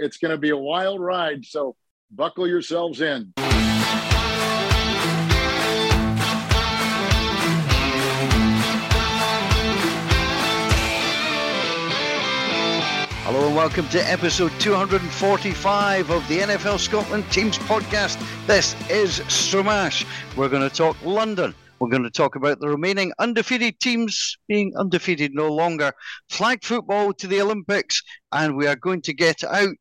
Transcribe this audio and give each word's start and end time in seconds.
It's 0.00 0.18
going 0.18 0.30
to 0.30 0.38
be 0.38 0.50
a 0.50 0.56
wild 0.56 1.00
ride. 1.00 1.44
So 1.44 1.76
buckle 2.10 2.46
yourselves 2.46 3.00
in. 3.00 3.32
Hello 13.24 13.46
and 13.46 13.54
welcome 13.54 13.86
to 13.88 13.98
episode 14.10 14.52
245 14.58 16.10
of 16.10 16.26
the 16.28 16.38
NFL 16.38 16.78
Scotland 16.78 17.30
Teams 17.30 17.58
podcast. 17.58 18.18
This 18.46 18.74
is 18.88 19.20
Stramash. 19.20 20.06
We're 20.34 20.48
going 20.48 20.66
to 20.66 20.74
talk 20.74 20.96
London. 21.04 21.54
We're 21.80 21.90
going 21.90 22.02
to 22.02 22.10
talk 22.10 22.36
about 22.36 22.60
the 22.60 22.68
remaining 22.68 23.12
undefeated 23.18 23.78
teams 23.80 24.36
being 24.48 24.72
undefeated 24.76 25.32
no 25.34 25.48
longer, 25.52 25.92
flag 26.28 26.64
football 26.64 27.12
to 27.14 27.26
the 27.26 27.40
Olympics, 27.40 28.02
and 28.32 28.56
we 28.56 28.66
are 28.66 28.76
going 28.76 29.02
to 29.02 29.12
get 29.14 29.44
out 29.44 29.76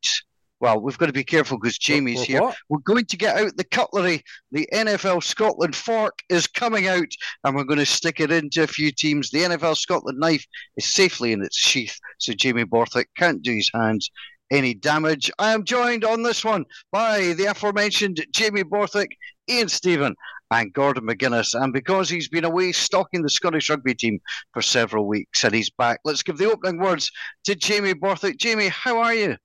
well, 0.59 0.81
we've 0.81 0.97
got 0.97 1.05
to 1.05 1.13
be 1.13 1.23
careful 1.23 1.59
because 1.59 1.77
Jamie's 1.77 2.17
What- 2.17 2.27
here. 2.27 2.41
what? 2.41 2.57
We're 2.69 2.79
going 2.79 3.05
to 3.05 3.17
get 3.17 3.37
out 3.37 3.55
the 3.57 3.63
cutlery. 3.63 4.23
The 4.51 4.67
NFL 4.73 5.21
Scotland 5.21 5.75
fork 5.75 6.17
is 6.29 6.47
coming 6.47 6.87
out, 6.87 7.09
and 7.43 7.55
we're 7.55 7.63
going 7.63 7.79
to 7.79 7.85
stick 7.85 8.19
it 8.19 8.31
into 8.31 8.63
a 8.63 8.67
few 8.67 8.91
teams. 8.91 9.29
The 9.29 9.43
NFL 9.43 9.77
Scotland 9.77 10.19
knife 10.19 10.45
is 10.75 10.85
safely 10.85 11.31
in 11.31 11.43
its 11.43 11.57
sheath, 11.57 11.99
so 12.17 12.33
Jamie 12.33 12.63
Borthwick 12.63 13.09
can't 13.17 13.43
do 13.43 13.53
his 13.53 13.69
hands 13.73 14.09
any 14.49 14.73
damage. 14.73 15.29
I 15.37 15.53
am 15.53 15.63
joined 15.63 16.03
on 16.03 16.23
this 16.23 16.43
one 16.43 16.65
by 16.91 17.33
the 17.33 17.45
aforementioned 17.45 18.25
Jamie 18.33 18.63
Borthwick, 18.63 19.15
Ian 19.49 19.69
Stephen, 19.69 20.15
and 20.51 20.73
Gordon 20.73 21.05
McGuinness. 21.05 21.59
And 21.59 21.73
because 21.73 22.09
he's 22.09 22.29
been 22.29 22.45
away 22.45 22.71
stalking 22.71 23.21
the 23.21 23.29
Scottish 23.29 23.69
rugby 23.69 23.95
team 23.95 24.19
for 24.53 24.61
several 24.61 25.07
weeks 25.07 25.43
and 25.43 25.53
he's 25.53 25.69
back, 25.69 25.99
let's 26.05 26.23
give 26.23 26.37
the 26.37 26.51
opening 26.51 26.79
words 26.81 27.11
to 27.45 27.55
Jamie 27.55 27.93
Borthwick. 27.93 28.37
Jamie, 28.37 28.69
how 28.69 28.99
are 28.99 29.13
you? 29.13 29.37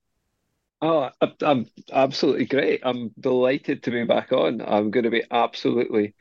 Oh, 0.80 1.10
I'm 1.43 1.66
absolutely 1.93 2.46
great. 2.46 2.80
I'm 2.83 3.12
delighted 3.20 3.84
to 3.84 3.91
be 3.93 4.05
back 4.05 4.33
on. 4.33 4.60
I'm 4.60 4.90
going 4.90 5.04
to 5.04 5.10
be 5.10 5.23
absolutely 5.30 6.15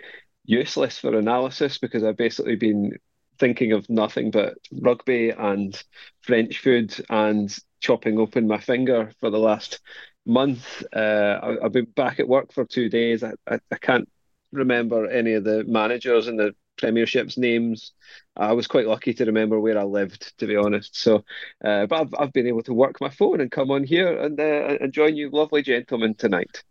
useless 0.46 1.00
for 1.00 1.18
analysis 1.18 1.80
because 1.80 2.04
I've 2.04 2.18
basically 2.18 2.56
been 2.56 2.92
thinking 3.40 3.72
of 3.72 3.90
nothing 3.90 4.30
but 4.30 4.54
rugby 4.72 5.32
and 5.32 5.82
French 6.22 6.60
food 6.60 6.94
and 7.10 7.56
chopping 7.80 8.20
open 8.20 8.48
my 8.48 8.60
finger 8.60 9.12
for 9.20 9.32
the 9.32 9.40
last 9.40 9.80
month. 10.28 10.84
Uh, 10.96 11.40
I, 11.42 11.66
I've 11.66 11.72
been 11.72 11.86
back 11.96 12.20
at 12.20 12.28
work 12.28 12.54
for 12.54 12.64
two 12.66 12.88
days. 12.88 13.24
I, 13.24 13.34
I, 13.50 13.58
I 13.72 13.78
can't 13.78 14.08
remember 14.52 15.08
any 15.08 15.34
of 15.34 15.44
the 15.44 15.64
managers 15.66 16.28
and 16.28 16.40
the 16.40 16.56
Premiership's 16.78 17.38
names. 17.38 17.94
I 18.36 18.54
was 18.54 18.68
quite 18.68 18.88
lucky 18.88 19.14
to 19.14 19.26
remember 19.26 19.60
where 19.60 19.78
I 19.78 19.84
lived, 19.84 20.34
to 20.40 20.48
be 20.48 20.56
honest. 20.56 21.00
So, 21.00 21.24
uh, 21.64 21.86
but 21.86 22.02
I've, 22.02 22.16
I've 22.18 22.34
been 22.34 22.48
able 22.48 22.64
to 22.64 22.74
work 22.74 23.00
my 23.00 23.10
phone 23.10 23.40
and 23.42 23.52
come 23.52 23.72
on 23.72 23.84
here 23.84 24.20
and 24.20 24.40
uh, 24.40 24.78
and 24.82 24.92
join 24.92 25.16
you, 25.16 25.30
lovely 25.30 25.62
gentlemen, 25.62 26.16
tonight. 26.16 26.64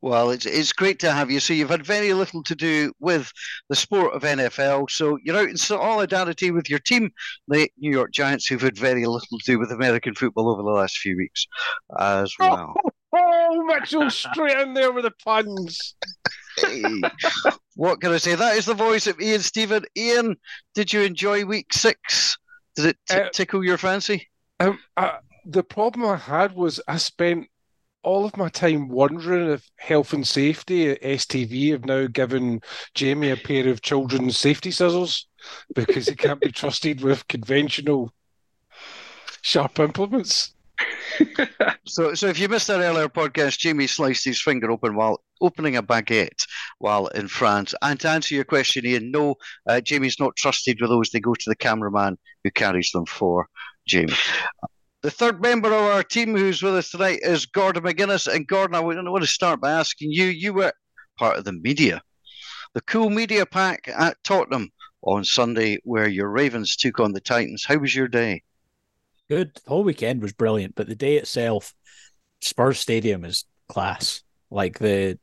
Well, 0.00 0.30
it's 0.30 0.46
it's 0.46 0.72
great 0.72 1.00
to 1.00 1.12
have 1.12 1.30
you. 1.30 1.40
So 1.40 1.54
you've 1.54 1.70
had 1.70 1.84
very 1.84 2.12
little 2.12 2.42
to 2.44 2.54
do 2.54 2.92
with 3.00 3.32
the 3.68 3.74
sport 3.74 4.14
of 4.14 4.22
NFL. 4.22 4.90
So 4.90 5.18
you're 5.24 5.36
out 5.36 5.48
in 5.48 5.56
solidarity 5.56 6.50
with 6.52 6.70
your 6.70 6.78
team, 6.78 7.10
the 7.48 7.68
New 7.78 7.90
York 7.90 8.12
Giants, 8.12 8.46
who've 8.46 8.60
had 8.60 8.78
very 8.78 9.06
little 9.06 9.38
to 9.38 9.44
do 9.44 9.58
with 9.58 9.72
American 9.72 10.14
football 10.14 10.50
over 10.50 10.62
the 10.62 10.68
last 10.68 10.98
few 10.98 11.16
weeks, 11.16 11.46
as 11.98 12.32
well. 12.38 12.74
Oh, 13.10 13.64
Mitchell, 13.64 14.10
straight 14.10 14.58
in 14.58 14.74
there 14.74 14.92
with 14.92 15.04
the 15.04 15.10
puns. 15.24 15.94
Hey, 16.62 17.02
what 17.76 18.00
can 18.00 18.12
I 18.12 18.18
say? 18.18 18.34
That 18.34 18.56
is 18.56 18.66
the 18.66 18.74
voice 18.74 19.06
of 19.06 19.20
Ian 19.20 19.40
Stephen. 19.40 19.84
Ian, 19.96 20.36
did 20.74 20.92
you 20.92 21.02
enjoy 21.02 21.44
Week 21.44 21.72
Six? 21.72 22.36
Did 22.76 22.86
it 22.86 22.96
t- 23.08 23.16
Uh, 23.16 23.28
tickle 23.30 23.64
your 23.64 23.78
fancy? 23.78 24.28
Um, 24.60 24.78
I, 24.96 25.18
the 25.44 25.62
problem 25.62 26.06
I 26.06 26.16
had 26.16 26.54
was 26.54 26.80
I 26.88 26.96
spent 26.96 27.46
all 28.02 28.24
of 28.24 28.36
my 28.36 28.48
time 28.48 28.88
wondering 28.88 29.50
if 29.50 29.68
health 29.76 30.12
and 30.12 30.26
safety 30.26 30.90
at 30.90 31.02
STV 31.02 31.72
have 31.72 31.84
now 31.84 32.06
given 32.06 32.60
Jamie 32.94 33.30
a 33.30 33.36
pair 33.36 33.68
of 33.68 33.82
children's 33.82 34.38
safety 34.38 34.70
scissors 34.70 35.26
because 35.74 36.08
he 36.08 36.14
can't 36.14 36.40
be 36.40 36.52
trusted 36.52 37.02
with 37.02 37.26
conventional 37.28 38.12
sharp 39.42 39.78
implements. 39.78 40.54
So, 41.86 42.14
so 42.14 42.26
if 42.26 42.38
you 42.38 42.48
missed 42.48 42.66
that 42.66 42.80
earlier 42.80 43.08
podcast, 43.08 43.58
Jamie 43.58 43.86
sliced 43.86 44.24
his 44.24 44.42
finger 44.42 44.70
open 44.70 44.94
while 44.94 45.22
opening 45.40 45.76
a 45.76 45.82
baguette 45.82 46.46
while 46.78 47.06
in 47.08 47.28
France. 47.28 47.74
And 47.80 47.98
to 48.00 48.10
answer 48.10 48.34
your 48.34 48.44
question, 48.44 48.84
Ian, 48.84 49.10
no, 49.10 49.36
uh, 49.66 49.80
Jamie's 49.80 50.20
not 50.20 50.36
trusted 50.36 50.78
with 50.80 50.90
those. 50.90 51.08
They 51.08 51.20
go 51.20 51.32
to 51.32 51.50
the 51.50 51.56
cameraman 51.56 52.18
who 52.44 52.50
carries 52.50 52.90
them 52.92 53.06
for 53.06 53.48
Jamie. 53.86 54.12
The 55.02 55.10
third 55.10 55.40
member 55.40 55.68
of 55.68 55.84
our 55.84 56.02
team 56.02 56.36
who's 56.36 56.62
with 56.62 56.74
us 56.74 56.90
tonight 56.90 57.20
is 57.22 57.46
Gordon 57.46 57.84
McGuinness. 57.84 58.32
And 58.32 58.46
Gordon, 58.46 58.74
I 58.74 58.80
want 58.80 59.22
to 59.22 59.26
start 59.26 59.60
by 59.60 59.72
asking 59.72 60.12
you, 60.12 60.26
you 60.26 60.52
were 60.52 60.72
part 61.18 61.38
of 61.38 61.44
the 61.44 61.52
media, 61.52 62.02
the 62.74 62.82
cool 62.82 63.08
media 63.08 63.46
pack 63.46 63.88
at 63.88 64.16
Tottenham 64.24 64.70
on 65.02 65.24
Sunday 65.24 65.78
where 65.84 66.08
your 66.08 66.28
Ravens 66.28 66.76
took 66.76 67.00
on 67.00 67.12
the 67.12 67.20
Titans. 67.20 67.64
How 67.64 67.78
was 67.78 67.94
your 67.94 68.08
day? 68.08 68.42
Good. 69.28 69.54
The 69.54 69.70
whole 69.70 69.84
weekend 69.84 70.22
was 70.22 70.32
brilliant, 70.32 70.74
but 70.74 70.86
the 70.86 70.94
day 70.94 71.16
itself, 71.16 71.74
Spurs 72.40 72.78
Stadium 72.78 73.24
is 73.24 73.44
class. 73.68 74.22
Like 74.50 74.78
the 74.78 75.18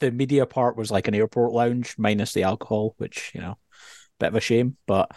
the 0.00 0.10
media 0.10 0.46
part 0.46 0.76
was 0.76 0.90
like 0.90 1.08
an 1.08 1.14
airport 1.14 1.52
lounge 1.52 1.94
minus 1.98 2.32
the 2.32 2.44
alcohol, 2.44 2.94
which 2.98 3.32
you 3.34 3.40
know, 3.40 3.58
bit 4.18 4.28
of 4.28 4.34
a 4.36 4.40
shame. 4.40 4.76
But 4.86 5.10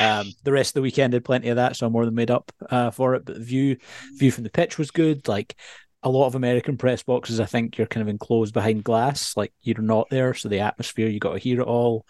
um, 0.00 0.32
the 0.44 0.52
rest 0.52 0.70
of 0.70 0.74
the 0.74 0.82
weekend 0.82 1.12
had 1.12 1.24
plenty 1.24 1.48
of 1.48 1.56
that, 1.56 1.76
so 1.76 1.86
I'm 1.86 1.92
more 1.92 2.04
than 2.04 2.14
made 2.14 2.30
up 2.30 2.50
uh, 2.70 2.90
for 2.90 3.14
it. 3.14 3.24
But 3.24 3.34
the 3.36 3.44
view 3.44 3.76
view 4.14 4.30
from 4.30 4.44
the 4.44 4.50
pitch 4.50 4.78
was 4.78 4.90
good. 4.90 5.28
Like 5.28 5.54
a 6.02 6.08
lot 6.08 6.26
of 6.26 6.34
American 6.34 6.78
press 6.78 7.02
boxes, 7.02 7.40
I 7.40 7.46
think 7.46 7.76
you're 7.76 7.86
kind 7.86 8.02
of 8.02 8.08
enclosed 8.08 8.54
behind 8.54 8.84
glass, 8.84 9.36
like 9.36 9.52
you're 9.60 9.82
not 9.82 10.08
there, 10.10 10.32
so 10.32 10.48
the 10.48 10.60
atmosphere 10.60 11.08
you 11.08 11.18
got 11.18 11.32
to 11.32 11.38
hear 11.38 11.60
it 11.60 11.66
all. 11.66 12.06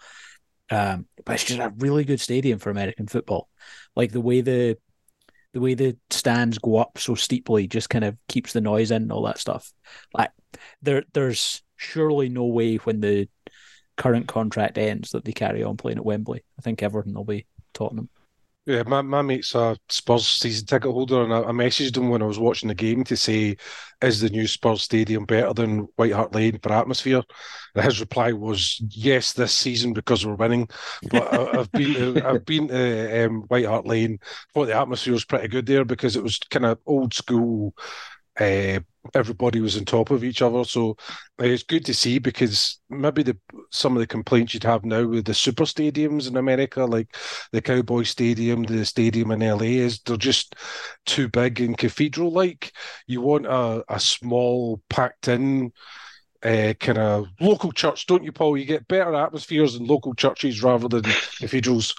Um, 0.71 1.07
but 1.25 1.33
it's 1.33 1.45
just 1.45 1.59
a 1.59 1.73
really 1.77 2.03
good 2.03 2.21
stadium 2.21 2.59
for 2.59 2.69
American 2.69 3.07
football. 3.07 3.49
Like 3.95 4.11
the 4.11 4.21
way 4.21 4.41
the 4.41 4.77
the 5.53 5.59
way 5.59 5.73
the 5.73 5.97
stands 6.09 6.57
go 6.59 6.77
up 6.77 6.97
so 6.97 7.15
steeply 7.15 7.67
just 7.67 7.89
kind 7.89 8.05
of 8.05 8.15
keeps 8.27 8.53
the 8.53 8.61
noise 8.61 8.91
in 8.91 9.03
and 9.03 9.11
all 9.11 9.23
that 9.23 9.39
stuff. 9.39 9.71
Like 10.13 10.31
there 10.81 11.03
there's 11.13 11.63
surely 11.75 12.29
no 12.29 12.45
way 12.45 12.77
when 12.77 12.99
the 12.99 13.27
current 13.97 14.27
contract 14.27 14.77
ends 14.77 15.11
that 15.11 15.25
they 15.25 15.31
carry 15.31 15.63
on 15.63 15.77
playing 15.77 15.97
at 15.97 16.05
Wembley. 16.05 16.43
I 16.57 16.61
think 16.61 16.83
Everton 16.83 17.13
will 17.13 17.25
be 17.25 17.47
Tottenham. 17.73 18.09
Yeah, 18.65 18.83
my, 18.83 19.01
my 19.01 19.23
mate's 19.23 19.55
a 19.55 19.77
Spurs 19.89 20.27
season 20.27 20.67
ticket 20.67 20.91
holder, 20.91 21.23
and 21.23 21.33
I, 21.33 21.39
I 21.39 21.51
messaged 21.51 21.97
him 21.97 22.09
when 22.09 22.21
I 22.21 22.25
was 22.25 22.37
watching 22.37 22.67
the 22.67 22.75
game 22.75 23.03
to 23.05 23.17
say, 23.17 23.55
"Is 23.99 24.21
the 24.21 24.29
new 24.29 24.45
Spurs 24.45 24.83
stadium 24.83 25.25
better 25.25 25.53
than 25.53 25.87
White 25.95 26.11
Hart 26.11 26.35
Lane 26.35 26.59
for 26.61 26.71
atmosphere?" 26.71 27.23
And 27.73 27.83
his 27.83 27.99
reply 27.99 28.31
was, 28.31 28.79
"Yes, 28.91 29.33
this 29.33 29.53
season 29.53 29.93
because 29.93 30.23
we're 30.23 30.35
winning." 30.35 30.69
But 31.09 31.33
I, 31.33 31.59
I've 31.61 31.71
been 31.73 31.93
to, 31.95 32.27
I've 32.27 32.45
been 32.45 32.67
to 32.67 33.25
um, 33.25 33.41
White 33.47 33.65
Hart 33.65 33.87
Lane. 33.87 34.19
Thought 34.53 34.67
the 34.67 34.77
atmosphere 34.79 35.13
was 35.13 35.25
pretty 35.25 35.47
good 35.47 35.65
there 35.65 35.85
because 35.85 36.15
it 36.15 36.21
was 36.23 36.37
kind 36.37 36.65
of 36.65 36.77
old 36.85 37.15
school. 37.15 37.73
Uh, 38.39 38.79
everybody 39.13 39.59
was 39.59 39.77
on 39.77 39.85
top 39.85 40.11
of 40.11 40.23
each 40.23 40.41
other, 40.41 40.63
so 40.63 40.95
it's 41.39 41.63
good 41.63 41.85
to 41.85 41.93
see 41.93 42.19
because 42.19 42.79
maybe 42.89 43.23
the 43.23 43.37
some 43.71 43.95
of 43.95 43.99
the 43.99 44.07
complaints 44.07 44.53
you'd 44.53 44.63
have 44.63 44.85
now 44.85 45.05
with 45.05 45.25
the 45.25 45.33
super 45.33 45.63
stadiums 45.63 46.27
in 46.27 46.37
America, 46.37 46.85
like 46.85 47.15
the 47.51 47.61
Cowboy 47.61 48.03
Stadium, 48.03 48.63
the 48.63 48.85
stadium 48.85 49.31
in 49.31 49.41
LA, 49.41 49.83
is 49.83 49.99
they're 49.99 50.17
just 50.17 50.55
too 51.05 51.27
big 51.27 51.59
and 51.59 51.77
cathedral 51.77 52.31
like. 52.31 52.71
You 53.07 53.21
want 53.21 53.45
a, 53.45 53.83
a 53.89 53.99
small, 53.99 54.81
packed 54.89 55.27
in 55.27 55.71
uh, 56.43 56.73
kind 56.79 56.97
of 56.97 57.27
local 57.41 57.71
church, 57.71 58.05
don't 58.07 58.23
you, 58.23 58.31
Paul? 58.31 58.57
You 58.57 58.65
get 58.65 58.87
better 58.87 59.13
atmospheres 59.15 59.75
in 59.75 59.85
local 59.85 60.13
churches 60.13 60.63
rather 60.63 60.87
than 60.87 61.03
cathedrals. 61.03 61.93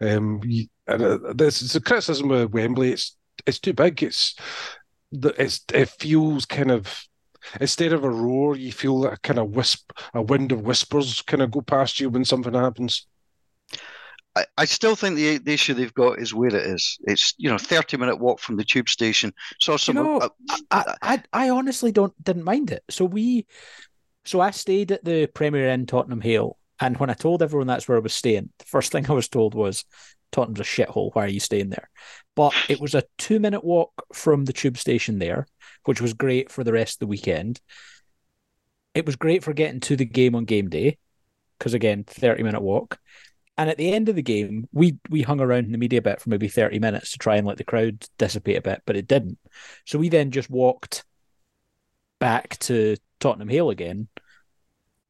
Um, 0.00 0.40
and 0.86 1.02
uh, 1.02 1.32
this 1.34 1.62
is 1.62 1.74
a 1.74 1.80
criticism 1.80 2.30
of 2.30 2.52
Wembley. 2.52 2.92
It's 2.92 3.16
it's 3.46 3.58
too 3.58 3.72
big. 3.72 4.02
It's 4.02 4.34
it's 5.12 5.64
it 5.72 5.88
feels 5.88 6.46
kind 6.46 6.70
of 6.70 7.06
instead 7.60 7.92
of 7.92 8.04
a 8.04 8.10
roar, 8.10 8.56
you 8.56 8.72
feel 8.72 9.06
a 9.06 9.16
kind 9.18 9.38
of 9.38 9.50
wisp, 9.50 9.92
a 10.14 10.22
wind 10.22 10.52
of 10.52 10.62
whispers 10.62 11.22
kind 11.22 11.42
of 11.42 11.50
go 11.50 11.60
past 11.60 12.00
you 12.00 12.10
when 12.10 12.24
something 12.24 12.54
happens. 12.54 13.06
I, 14.34 14.44
I 14.58 14.64
still 14.66 14.94
think 14.94 15.16
the 15.16 15.38
the 15.38 15.54
issue 15.54 15.74
they've 15.74 15.94
got 15.94 16.18
is 16.18 16.34
where 16.34 16.48
it 16.48 16.54
is. 16.54 16.98
It's 17.04 17.34
you 17.38 17.50
know 17.50 17.58
thirty 17.58 17.96
minute 17.96 18.16
walk 18.16 18.40
from 18.40 18.56
the 18.56 18.64
tube 18.64 18.88
station. 18.88 19.32
So 19.60 19.76
some. 19.76 19.96
know, 19.96 20.18
uh, 20.18 20.28
I, 20.70 20.94
I 21.02 21.22
I 21.32 21.50
honestly 21.50 21.90
don't 21.92 22.12
didn't 22.22 22.44
mind 22.44 22.70
it. 22.70 22.84
So 22.90 23.04
we 23.04 23.46
so 24.24 24.40
I 24.40 24.50
stayed 24.50 24.92
at 24.92 25.04
the 25.04 25.26
Premier 25.28 25.68
Inn 25.68 25.86
Tottenham 25.86 26.20
Hale, 26.20 26.58
and 26.80 26.98
when 26.98 27.08
I 27.08 27.14
told 27.14 27.42
everyone 27.42 27.66
that's 27.66 27.88
where 27.88 27.96
I 27.96 28.00
was 28.00 28.14
staying, 28.14 28.50
the 28.58 28.64
first 28.66 28.92
thing 28.92 29.08
I 29.08 29.14
was 29.14 29.28
told 29.28 29.54
was 29.54 29.84
Tottenham's 30.32 30.60
a 30.60 30.64
shithole. 30.64 31.10
Why 31.14 31.24
are 31.24 31.28
you 31.28 31.40
staying 31.40 31.70
there? 31.70 31.90
But 32.34 32.52
it 32.68 32.80
was 32.80 32.94
a 32.94 33.04
two 33.18 33.40
minute 33.40 33.64
walk 33.64 34.06
from 34.12 34.44
the 34.44 34.52
tube 34.52 34.78
station 34.78 35.18
there, 35.18 35.46
which 35.84 36.00
was 36.00 36.12
great 36.12 36.50
for 36.50 36.64
the 36.64 36.72
rest 36.72 36.96
of 36.96 36.98
the 37.00 37.06
weekend. 37.06 37.60
It 38.94 39.06
was 39.06 39.16
great 39.16 39.44
for 39.44 39.52
getting 39.52 39.80
to 39.80 39.96
the 39.96 40.04
game 40.04 40.34
on 40.34 40.44
game 40.44 40.68
day, 40.68 40.98
because 41.58 41.74
again, 41.74 42.04
thirty 42.04 42.42
minute 42.42 42.62
walk. 42.62 42.98
And 43.58 43.70
at 43.70 43.78
the 43.78 43.92
end 43.92 44.08
of 44.08 44.16
the 44.16 44.22
game, 44.22 44.68
we 44.72 44.98
we 45.08 45.22
hung 45.22 45.40
around 45.40 45.64
in 45.64 45.72
the 45.72 45.78
media 45.78 46.02
bit 46.02 46.20
for 46.20 46.28
maybe 46.28 46.48
30 46.48 46.78
minutes 46.78 47.12
to 47.12 47.18
try 47.18 47.36
and 47.36 47.46
let 47.46 47.56
the 47.56 47.64
crowd 47.64 48.04
dissipate 48.18 48.58
a 48.58 48.62
bit, 48.62 48.82
but 48.84 48.96
it 48.96 49.08
didn't. 49.08 49.38
So 49.86 49.98
we 49.98 50.10
then 50.10 50.30
just 50.30 50.50
walked 50.50 51.04
back 52.18 52.58
to 52.60 52.96
Tottenham 53.18 53.48
Hale 53.48 53.70
again. 53.70 54.08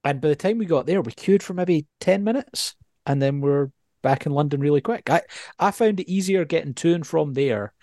And 0.04 0.20
by 0.20 0.28
the 0.28 0.36
time 0.36 0.58
we 0.58 0.66
got 0.66 0.86
there, 0.86 1.00
we 1.02 1.10
queued 1.10 1.42
for 1.42 1.54
maybe 1.54 1.86
10 1.98 2.22
minutes 2.22 2.76
and 3.04 3.20
then 3.20 3.40
we're 3.40 3.70
back 4.06 4.26
in 4.26 4.32
London 4.32 4.60
really 4.60 4.80
quick. 4.80 5.10
I, 5.10 5.22
I 5.58 5.72
found 5.72 6.00
it 6.00 6.10
easier 6.10 6.44
getting 6.44 6.74
to 6.74 6.94
and 6.94 7.06
from 7.06 7.34
there 7.34 7.74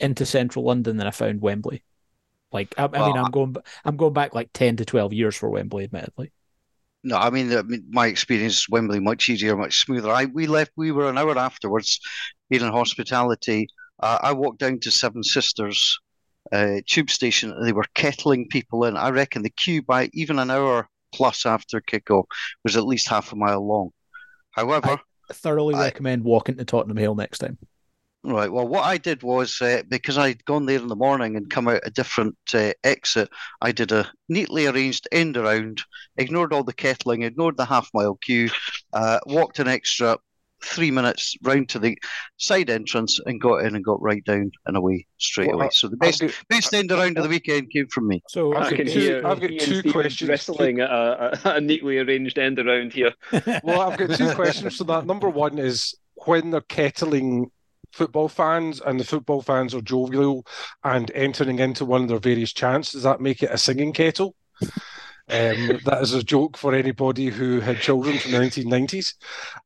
into 0.00 0.26
central 0.26 0.66
London 0.66 0.96
than 0.98 1.06
I 1.08 1.12
found 1.12 1.40
Wembley. 1.42 1.84
Like 2.52 2.74
I, 2.78 2.90
I 2.94 3.00
Well, 3.00 3.02
mean, 3.02 3.16
I'm 3.16 3.30
going 3.30 3.56
I'm 3.84 3.96
going 3.96 4.14
back 4.14 4.34
like 4.34 4.50
10 4.54 4.76
to 4.78 4.84
12 4.86 5.12
years 5.14 5.36
for 5.36 5.50
Wembley, 5.50 5.84
admittedly. 5.84 6.32
No, 7.04 7.16
I 7.16 7.30
mean, 7.30 7.52
I 7.56 7.62
mean, 7.62 7.84
my 7.90 8.06
experience 8.06 8.58
is 8.58 8.68
Wembley 8.68 9.00
much 9.00 9.28
easier, 9.28 9.56
much 9.56 9.80
smoother. 9.80 10.10
I 10.10 10.26
we 10.26 10.46
left. 10.46 10.72
We 10.76 10.92
were 10.92 11.08
an 11.08 11.18
hour 11.18 11.36
afterwards, 11.36 11.98
being 12.48 12.62
in 12.62 12.70
hospitality. 12.72 13.66
Uh, 14.00 14.18
I 14.22 14.32
walked 14.32 14.60
down 14.60 14.78
to 14.80 14.90
Seven 14.90 15.22
Sisters 15.24 15.98
uh, 16.52 16.78
tube 16.88 17.10
station. 17.10 17.52
and 17.52 17.66
They 17.66 17.72
were 17.72 17.86
kettling 17.94 18.48
people 18.48 18.84
in. 18.84 18.96
I 18.96 19.10
reckon 19.10 19.42
the 19.42 19.50
queue 19.50 19.82
by 19.82 20.10
even 20.14 20.38
an 20.38 20.50
hour 20.50 20.88
plus 21.14 21.46
after 21.46 21.80
kickoff 21.80 22.26
was 22.64 22.76
at 22.76 22.86
least 22.86 23.08
half 23.08 23.32
a 23.32 23.36
mile 23.36 23.66
long. 23.66 23.90
However, 24.52 25.00
Thoroughly 25.32 25.74
I- 25.74 25.84
recommend 25.84 26.24
walking 26.24 26.56
to 26.56 26.64
Tottenham 26.64 26.96
Hale 26.96 27.14
next 27.14 27.38
time. 27.38 27.58
Right. 28.24 28.52
Well, 28.52 28.68
what 28.68 28.84
I 28.84 28.98
did 28.98 29.24
was 29.24 29.60
uh, 29.60 29.82
because 29.88 30.16
I'd 30.16 30.44
gone 30.44 30.64
there 30.64 30.78
in 30.78 30.86
the 30.86 30.94
morning 30.94 31.34
and 31.34 31.50
come 31.50 31.66
out 31.66 31.80
a 31.84 31.90
different 31.90 32.36
uh, 32.54 32.72
exit, 32.84 33.28
I 33.60 33.72
did 33.72 33.90
a 33.90 34.08
neatly 34.28 34.66
arranged 34.66 35.08
end 35.10 35.36
around, 35.36 35.82
ignored 36.16 36.52
all 36.52 36.62
the 36.62 36.72
kettling, 36.72 37.22
ignored 37.22 37.56
the 37.56 37.64
half 37.64 37.90
mile 37.92 38.14
queue, 38.14 38.48
uh, 38.92 39.18
walked 39.26 39.58
an 39.58 39.66
extra 39.66 40.18
three 40.64 40.90
minutes 40.90 41.36
round 41.42 41.68
to 41.70 41.78
the 41.78 41.98
side 42.36 42.70
entrance 42.70 43.18
and 43.26 43.40
got 43.40 43.64
in 43.64 43.74
and 43.74 43.84
got 43.84 44.00
right 44.02 44.24
down 44.24 44.50
and 44.66 44.76
away 44.76 45.06
straight 45.18 45.48
Well, 45.48 45.60
away. 45.60 45.68
So 45.72 45.88
the 45.88 45.96
best 45.96 46.20
got- 46.20 46.32
best 46.48 46.72
end 46.74 46.90
around 46.92 47.16
of 47.18 47.24
the 47.24 47.28
weekend 47.30 47.70
came 47.70 47.88
from 47.88 48.08
me. 48.08 48.22
So 48.28 48.54
I've 48.54 48.66
I 48.66 48.70
got 48.70 48.76
can 48.76 48.86
two- 48.86 49.00
hear 49.00 49.26
I've 49.26 49.40
got 49.40 49.50
two 49.60 49.82
questions. 49.92 50.28
wrestling 50.28 50.80
a, 50.80 50.84
a, 51.44 51.50
a 51.56 51.60
neatly 51.60 51.98
arranged 51.98 52.38
end 52.38 52.58
around 52.58 52.92
here. 52.92 53.12
Well, 53.64 53.80
I've 53.80 53.98
got 53.98 54.16
two 54.16 54.34
questions 54.34 54.76
for 54.76 54.84
that. 54.84 55.06
Number 55.06 55.28
one 55.28 55.58
is 55.58 55.94
when 56.26 56.50
they're 56.50 56.60
kettling 56.62 57.50
football 57.92 58.28
fans 58.28 58.80
and 58.80 58.98
the 58.98 59.04
football 59.04 59.42
fans 59.42 59.74
are 59.74 59.80
jovial 59.82 60.46
and 60.84 61.10
entering 61.14 61.58
into 61.58 61.84
one 61.84 62.02
of 62.02 62.08
their 62.08 62.18
various 62.18 62.52
chants, 62.52 62.92
does 62.92 63.02
that 63.02 63.20
make 63.20 63.42
it 63.42 63.50
a 63.50 63.58
singing 63.58 63.92
kettle? 63.92 64.34
Um, 65.32 65.80
that 65.86 65.98
is 66.02 66.12
a 66.12 66.22
joke 66.22 66.58
for 66.58 66.74
anybody 66.74 67.28
who 67.28 67.60
had 67.60 67.80
children 67.80 68.18
from 68.18 68.32
the 68.32 68.38
1990s. 68.38 69.14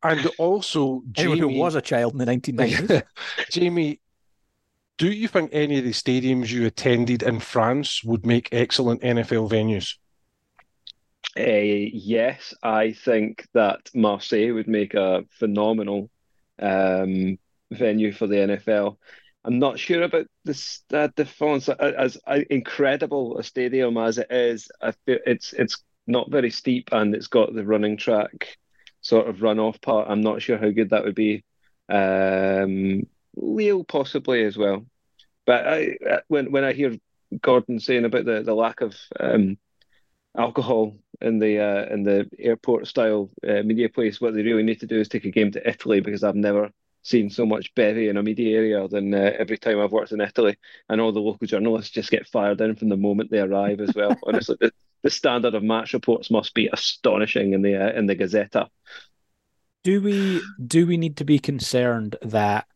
And 0.03 0.31
also, 0.39 1.03
anyone 1.17 1.39
Jamie, 1.39 1.55
who 1.55 1.61
was 1.61 1.75
a 1.75 1.81
child 1.81 2.13
in 2.13 2.19
the 2.19 2.25
1990s. 2.25 3.03
Jamie, 3.51 4.01
do 4.97 5.11
you 5.11 5.27
think 5.27 5.51
any 5.53 5.79
of 5.79 5.85
the 5.85 5.91
stadiums 5.91 6.51
you 6.51 6.67
attended 6.67 7.25
in 7.25 7.41
France 7.41 8.05
would 8.05 8.25
make 8.25 8.49
excellent 8.53 9.03
NFL 9.03 9.51
venues? 9.51 9.97
Uh, 11.37 11.91
yes, 11.93 12.55
I 12.63 12.93
think 12.93 13.47
that 13.53 13.91
Marseille 13.93 14.55
would 14.55 14.69
make 14.69 14.95
a 14.95 15.25
phenomenal 15.39 16.11
um, 16.61 17.39
venue 17.73 18.13
for 18.13 18.27
the 18.27 18.37
NFL. 18.37 18.97
I'm 19.47 19.61
not 19.61 19.79
sure 19.79 20.03
about 20.03 20.27
the 20.45 20.55
Stade 20.55 21.15
de 21.15 21.25
France. 21.25 21.69
As, 21.69 21.95
as 21.95 22.19
uh, 22.27 22.41
incredible 22.51 23.39
a 23.39 23.45
stadium 23.45 23.97
as 23.97 24.19
it 24.19 24.27
is, 24.31 24.69
I 24.83 24.91
feel 24.91 25.19
it's 25.25 25.53
it's 25.53 25.83
not 26.09 26.31
very 26.31 26.51
steep 26.51 26.89
and 26.91 27.15
it's 27.15 27.29
got 27.29 27.55
the 27.55 27.65
running 27.65 27.97
track 27.97 28.59
sort 29.03 29.29
of 29.29 29.37
runoff 29.37 29.81
part. 29.81 30.09
I'm 30.11 30.21
not 30.21 30.43
sure 30.43 30.59
how 30.59 30.71
good 30.71 30.91
that 30.91 31.05
would 31.05 31.15
be. 31.15 31.45
Um, 31.89 33.07
Lille 33.37 33.85
possibly 33.85 34.43
as 34.45 34.57
well, 34.57 34.85
but 35.45 35.67
I, 35.67 35.97
uh, 36.11 36.21
when 36.27 36.51
when 36.51 36.65
I 36.65 36.73
hear 36.73 36.97
Gordon 37.41 37.79
saying 37.79 38.05
about 38.05 38.25
the, 38.25 38.43
the 38.43 38.55
lack 38.55 38.81
of 38.81 38.97
um, 39.21 39.59
alcohol 40.37 40.97
in 41.21 41.39
the 41.39 41.61
uh, 41.61 41.95
in 41.95 42.03
the 42.03 42.29
airport 42.37 42.89
style 42.89 43.31
uh, 43.47 43.63
media 43.63 43.89
place, 43.91 44.21
what 44.21 44.35
they 44.35 44.43
really 44.43 44.65
need 44.65 44.81
to 44.81 44.87
do 44.89 44.99
is 44.99 45.09
take 45.09 45.25
a 45.25 45.31
game 45.31 45.53
to 45.53 45.69
Italy 45.69 46.01
because 46.01 46.25
I've 46.25 46.35
never 46.35 46.73
seen 47.07 47.31
so 47.31 47.47
much 47.47 47.75
bevy 47.75 48.09
in 48.09 48.17
a 48.17 48.23
media 48.23 48.57
area 48.57 48.89
than 48.89 49.15
uh, 49.15 49.33
every 49.39 49.57
time 49.57 49.79
I've 49.79 49.93
worked 49.93 50.13
in 50.13 50.21
Italy, 50.21 50.57
and 50.89 51.01
all 51.01 51.13
the 51.13 51.21
local 51.21 51.47
journalists 51.47 51.91
just 51.91 52.11
get 52.11 52.27
fired 52.27 52.61
in 52.61 52.75
from 52.75 52.89
the 52.89 52.97
moment 52.97 53.31
they 53.31 53.39
arrive 53.39 53.81
as 53.81 53.95
well. 53.95 54.17
Honestly, 54.27 54.57
the, 54.61 54.73
the 55.03 55.11
standard 55.11 55.55
of 55.55 55.63
match 55.63 55.93
reports 55.95 56.31
must 56.31 56.53
be 56.55 56.69
astonishing 56.73 57.53
in 57.53 57.63
the 57.63 57.77
uh, 57.77 57.93
in 57.93 58.07
the 58.07 58.17
Gazzetta. 58.17 58.69
do 59.85 60.01
we 60.01 60.43
do 60.65 60.87
we 60.87 60.97
need 60.97 61.19
to 61.19 61.25
be 61.25 61.39
concerned 61.39 62.17
that 62.23 62.67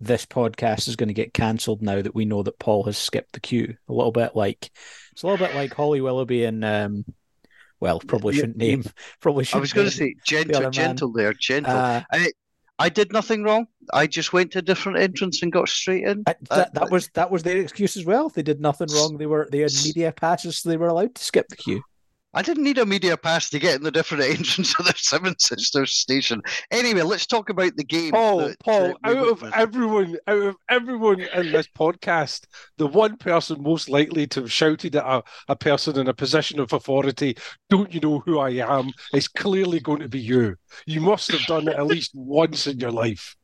this 0.00 0.26
podcast 0.26 0.88
is 0.88 0.96
going 0.96 1.08
to 1.08 1.14
get 1.14 1.34
cancelled 1.34 1.82
now 1.82 2.00
that 2.02 2.14
we 2.14 2.24
know 2.24 2.42
that 2.42 2.58
Paul 2.58 2.84
has 2.84 2.96
skipped 2.96 3.32
the 3.32 3.40
queue? 3.40 3.76
A 3.88 3.92
little 3.92 4.12
bit 4.12 4.34
like 4.34 4.70
it's 5.12 5.22
a 5.22 5.26
little 5.26 5.44
bit 5.44 5.54
like 5.54 5.74
Holly 5.74 6.00
Willoughby 6.00 6.44
and 6.44 6.64
um, 6.64 7.04
well, 7.78 8.00
probably 8.00 8.34
shouldn't 8.34 8.56
name. 8.56 8.84
Probably 9.20 9.44
shouldn't. 9.44 9.60
was 9.60 9.72
going 9.74 9.86
to 9.86 9.92
say 9.92 10.14
gentle, 10.24 10.56
other 10.56 10.64
man. 10.64 10.72
gentle 10.72 11.12
there, 11.12 11.34
gentle. 11.34 11.76
Uh, 11.76 12.02
I 12.10 12.32
did 12.88 13.12
nothing 13.12 13.42
wrong. 13.42 13.66
I 13.92 14.06
just 14.06 14.32
went 14.32 14.52
to 14.52 14.58
a 14.58 14.62
different 14.62 14.98
entrance 14.98 15.42
and 15.42 15.50
got 15.52 15.68
straight 15.68 16.04
in. 16.04 16.22
I- 16.26 16.32
Uh, 16.50 16.56
that, 16.56 16.74
that 16.74 16.90
was 16.90 17.08
that 17.14 17.30
was 17.30 17.42
their 17.42 17.58
excuse 17.58 17.96
as 17.96 18.04
well. 18.04 18.28
They 18.28 18.42
did 18.42 18.60
nothing 18.60 18.88
wrong. 18.90 19.16
They 19.16 19.26
were 19.26 19.48
they 19.50 19.60
had 19.60 19.72
media 19.84 20.12
passes, 20.12 20.58
so 20.58 20.68
they 20.68 20.76
were 20.76 20.88
allowed 20.88 21.14
to 21.14 21.24
skip 21.24 21.48
the 21.48 21.56
queue. 21.56 21.82
I 22.36 22.42
didn't 22.42 22.64
need 22.64 22.76
a 22.76 22.84
media 22.84 23.16
pass 23.16 23.48
to 23.48 23.58
get 23.58 23.76
in 23.76 23.82
the 23.82 23.90
different 23.90 24.22
entrance 24.38 24.78
of 24.78 24.84
the 24.84 24.92
Seven 24.94 25.38
Sisters 25.38 25.92
station. 25.94 26.42
Anyway, 26.70 27.00
let's 27.00 27.26
talk 27.26 27.48
about 27.48 27.74
the 27.76 27.84
game. 27.84 28.12
Paul, 28.12 28.38
that- 28.40 28.60
Paul, 28.60 28.88
that 28.88 28.96
we 29.04 29.10
out 29.10 29.28
of 29.28 29.42
witnessed. 29.42 29.56
everyone, 29.56 30.16
out 30.26 30.42
of 30.42 30.56
everyone 30.68 31.20
in 31.22 31.50
this 31.50 31.66
podcast, 31.68 32.44
the 32.76 32.86
one 32.86 33.16
person 33.16 33.62
most 33.62 33.88
likely 33.88 34.26
to 34.28 34.42
have 34.42 34.52
shouted 34.52 34.94
at 34.96 35.04
a, 35.06 35.22
a 35.48 35.56
person 35.56 35.98
in 35.98 36.08
a 36.08 36.14
position 36.14 36.60
of 36.60 36.74
authority, 36.74 37.36
"Don't 37.70 37.92
you 37.94 38.00
know 38.00 38.18
who 38.26 38.38
I 38.38 38.50
am?" 38.50 38.90
is 39.14 39.28
clearly 39.28 39.80
going 39.80 40.00
to 40.00 40.08
be 40.08 40.20
you. 40.20 40.56
You 40.84 41.00
must 41.00 41.32
have 41.32 41.46
done 41.46 41.68
it 41.68 41.76
at 41.76 41.86
least 41.86 42.10
once 42.14 42.66
in 42.66 42.78
your 42.78 42.92
life. 42.92 43.34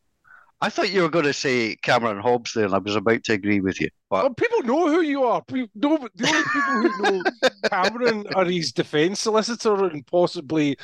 I 0.63 0.71
thought 0.71 0.93
you 0.93 1.03
were 1.03 1.09
going 1.11 1.25
to 1.25 1.33
say 1.33 1.75
Cameron 1.83 2.21
Hobbs 2.21 2.53
there, 2.55 2.67
and 2.67 2.75
I 2.75 2.79
was 2.79 2.95
about 2.95 3.25
to 3.25 3.33
agree 3.33 3.61
with 3.61 3.81
you. 3.81 3.89
But 4.09 4.23
Well, 4.23 4.35
people 4.35 4.63
know 4.63 4.89
who 4.89 5.01
you 5.01 5.25
are. 5.25 5.43
Pe- 5.43 5.67
No, 5.75 5.99
the 6.15 6.29
only 6.29 6.45
people 6.45 6.83
who 6.83 7.03
know 7.03 7.23
Cameron 7.69 8.27
are 8.37 8.45
his 8.45 8.71
defence 8.71 9.21
solicitor 9.21 9.87
and 9.87 10.07
possibly 10.07 10.77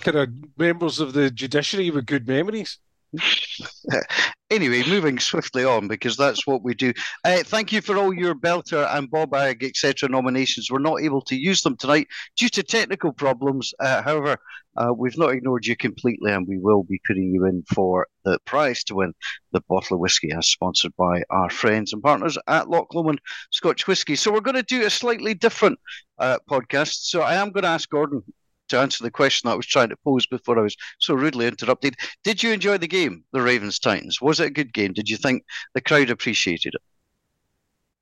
kind 0.00 0.16
of 0.16 0.30
members 0.56 0.98
of 0.98 1.12
the 1.12 1.30
judiciary 1.30 1.90
with 1.90 2.06
good 2.06 2.26
memories. 2.26 2.78
anyway, 4.50 4.82
moving 4.88 5.18
swiftly 5.18 5.64
on 5.64 5.88
because 5.88 6.16
that's 6.16 6.46
what 6.46 6.62
we 6.62 6.74
do. 6.74 6.92
Uh, 7.24 7.42
thank 7.44 7.72
you 7.72 7.80
for 7.80 7.96
all 7.96 8.12
your 8.12 8.34
Belter 8.34 8.86
and 8.94 9.10
Bob 9.10 9.34
Ag, 9.34 9.64
etc. 9.64 10.08
nominations. 10.08 10.70
We're 10.70 10.78
not 10.78 11.00
able 11.00 11.22
to 11.22 11.36
use 11.36 11.62
them 11.62 11.76
tonight 11.76 12.08
due 12.36 12.48
to 12.50 12.62
technical 12.62 13.12
problems. 13.12 13.72
Uh, 13.80 14.02
however, 14.02 14.36
uh, 14.76 14.92
we've 14.92 15.16
not 15.16 15.32
ignored 15.32 15.66
you 15.66 15.76
completely, 15.76 16.32
and 16.32 16.46
we 16.46 16.58
will 16.58 16.82
be 16.82 17.00
putting 17.06 17.32
you 17.32 17.46
in 17.46 17.62
for 17.74 18.06
the 18.24 18.38
prize 18.44 18.84
to 18.84 18.94
win 18.94 19.14
the 19.52 19.62
bottle 19.68 19.94
of 19.94 20.00
whiskey, 20.00 20.30
as 20.32 20.48
sponsored 20.48 20.94
by 20.96 21.22
our 21.30 21.48
friends 21.48 21.92
and 21.92 22.02
partners 22.02 22.36
at 22.46 22.68
Loch 22.68 22.92
Lomond 22.92 23.20
Scotch 23.52 23.86
Whisky. 23.86 24.16
So 24.16 24.32
we're 24.32 24.40
going 24.40 24.56
to 24.56 24.62
do 24.62 24.84
a 24.84 24.90
slightly 24.90 25.34
different 25.34 25.78
uh, 26.18 26.38
podcast. 26.50 27.04
So 27.04 27.22
I 27.22 27.36
am 27.36 27.52
going 27.52 27.62
to 27.62 27.70
ask 27.70 27.88
Gordon 27.88 28.22
to 28.68 28.78
answer 28.78 29.04
the 29.04 29.10
question 29.10 29.48
I 29.48 29.54
was 29.54 29.66
trying 29.66 29.88
to 29.90 29.96
pose 30.04 30.26
before 30.26 30.58
I 30.58 30.62
was 30.62 30.76
so 30.98 31.14
rudely 31.14 31.46
interrupted. 31.46 31.96
Did 32.24 32.42
you 32.42 32.52
enjoy 32.52 32.78
the 32.78 32.88
game, 32.88 33.24
the 33.32 33.42
Ravens 33.42 33.78
Titans? 33.78 34.20
Was 34.20 34.40
it 34.40 34.46
a 34.46 34.50
good 34.50 34.72
game? 34.72 34.92
Did 34.92 35.08
you 35.08 35.16
think 35.16 35.44
the 35.74 35.80
crowd 35.80 36.10
appreciated 36.10 36.74
it? 36.74 36.80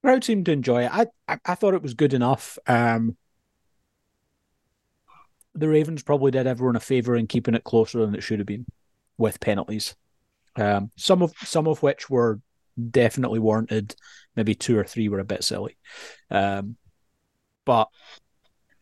Crowd 0.02 0.24
seemed 0.24 0.46
to 0.46 0.52
enjoy 0.52 0.84
it. 0.84 0.90
I, 0.92 1.06
I 1.26 1.38
I 1.46 1.54
thought 1.54 1.74
it 1.74 1.82
was 1.82 1.94
good 1.94 2.12
enough. 2.12 2.58
Um, 2.66 3.16
the 5.54 5.68
Ravens 5.68 6.02
probably 6.02 6.30
did 6.30 6.46
everyone 6.46 6.76
a 6.76 6.80
favor 6.80 7.16
in 7.16 7.26
keeping 7.26 7.54
it 7.54 7.64
closer 7.64 8.04
than 8.04 8.14
it 8.14 8.22
should 8.22 8.38
have 8.38 8.46
been, 8.46 8.66
with 9.16 9.40
penalties. 9.40 9.94
Um, 10.56 10.90
some 10.96 11.22
of 11.22 11.32
some 11.42 11.66
of 11.66 11.82
which 11.82 12.10
were 12.10 12.40
definitely 12.90 13.38
warranted. 13.38 13.94
Maybe 14.36 14.54
two 14.54 14.76
or 14.76 14.84
three 14.84 15.08
were 15.08 15.20
a 15.20 15.24
bit 15.24 15.44
silly, 15.44 15.76
um, 16.30 16.76
but 17.64 17.88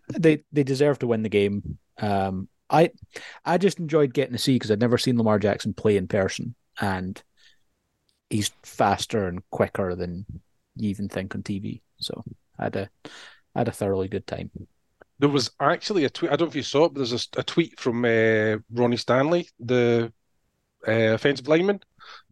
they 0.08 0.44
they 0.52 0.62
deserve 0.62 0.98
to 1.00 1.06
win 1.06 1.22
the 1.22 1.28
game. 1.28 1.78
Um, 1.98 2.48
I 2.70 2.90
I 3.44 3.58
just 3.58 3.78
enjoyed 3.78 4.14
getting 4.14 4.32
to 4.32 4.38
see 4.38 4.54
because 4.54 4.70
I'd 4.70 4.80
never 4.80 4.98
seen 4.98 5.18
Lamar 5.18 5.38
Jackson 5.38 5.74
play 5.74 5.96
in 5.96 6.08
person, 6.08 6.54
and 6.80 7.22
he's 8.30 8.50
faster 8.62 9.28
and 9.28 9.48
quicker 9.50 9.94
than 9.94 10.26
you 10.76 10.88
even 10.88 11.08
think 11.08 11.34
on 11.34 11.42
TV. 11.42 11.82
So 11.98 12.24
I 12.58 12.64
had 12.64 12.76
a 12.76 12.90
I 13.54 13.60
had 13.60 13.68
a 13.68 13.72
thoroughly 13.72 14.08
good 14.08 14.26
time. 14.26 14.50
There 15.18 15.28
was 15.28 15.50
actually 15.60 16.04
a 16.04 16.10
tweet. 16.10 16.32
I 16.32 16.36
don't 16.36 16.46
know 16.46 16.50
if 16.50 16.56
you 16.56 16.62
saw 16.62 16.86
it, 16.86 16.94
but 16.94 17.00
there's 17.06 17.28
a, 17.36 17.40
a 17.40 17.42
tweet 17.44 17.78
from 17.78 18.04
uh, 18.04 18.56
Ronnie 18.72 18.96
Stanley, 18.96 19.48
the 19.60 20.12
uh, 20.88 21.14
offensive 21.14 21.46
lineman 21.46 21.80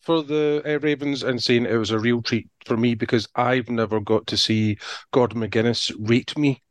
for 0.00 0.22
the 0.22 0.62
uh, 0.66 0.78
Ravens, 0.80 1.22
and 1.22 1.40
saying 1.40 1.66
it 1.66 1.76
was 1.76 1.92
a 1.92 1.98
real 1.98 2.22
treat 2.22 2.48
for 2.64 2.76
me 2.76 2.94
because 2.94 3.28
I've 3.36 3.68
never 3.68 4.00
got 4.00 4.26
to 4.28 4.36
see 4.36 4.78
Gordon 5.12 5.40
McGuinness 5.40 5.92
rate 6.00 6.36
me 6.36 6.62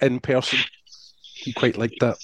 in 0.00 0.20
person. 0.20 0.58
He 1.34 1.52
quite 1.52 1.76
liked 1.76 2.00
that. 2.00 2.16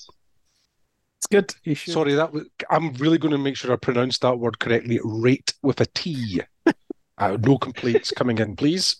It's 1.25 1.27
good. 1.31 1.55
You. 1.65 1.75
Sorry, 1.75 2.15
that 2.15 2.33
was, 2.33 2.45
I'm 2.69 2.93
really 2.95 3.17
going 3.17 3.33
to 3.33 3.39
make 3.39 3.57
sure 3.57 3.73
I 3.73 3.77
pronounce 3.77 4.19
that 4.19 4.39
word 4.39 4.59
correctly. 4.59 5.01
Rate 5.03 5.55
with 5.63 5.81
a 5.81 5.87
T. 5.87 6.41
Uh, 7.17 7.39
no 7.41 7.57
complaints 7.57 8.11
coming 8.11 8.39
in, 8.39 8.57
please. 8.57 8.97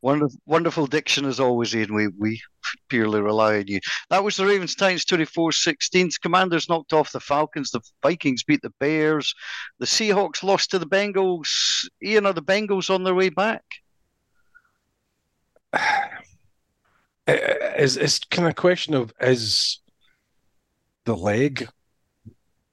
Wonderful, 0.00 0.40
wonderful 0.46 0.86
diction 0.86 1.26
as 1.26 1.38
always, 1.38 1.76
Ian. 1.76 1.92
We 1.92 2.08
we 2.08 2.40
purely 2.88 3.20
rely 3.20 3.58
on 3.58 3.66
you. 3.66 3.80
That 4.08 4.24
was 4.24 4.36
the 4.36 4.46
Ravens 4.46 4.74
Titans 4.74 5.04
24 5.04 5.52
16. 5.52 6.10
Commanders 6.22 6.70
knocked 6.70 6.94
off 6.94 7.12
the 7.12 7.20
Falcons. 7.20 7.72
The 7.72 7.82
Vikings 8.02 8.42
beat 8.42 8.62
the 8.62 8.72
Bears. 8.80 9.34
The 9.78 9.84
Seahawks 9.84 10.42
lost 10.42 10.70
to 10.70 10.78
the 10.78 10.86
Bengals. 10.86 11.50
Ian, 12.02 12.24
are 12.24 12.32
the 12.32 12.42
Bengals 12.42 12.88
on 12.88 13.04
their 13.04 13.14
way 13.14 13.28
back? 13.28 13.64
Is 17.28 17.96
it's 17.96 18.20
kind 18.20 18.48
of 18.48 18.56
question 18.56 18.94
of 18.94 19.12
is 19.20 19.80
the 21.04 21.14
leg 21.14 21.68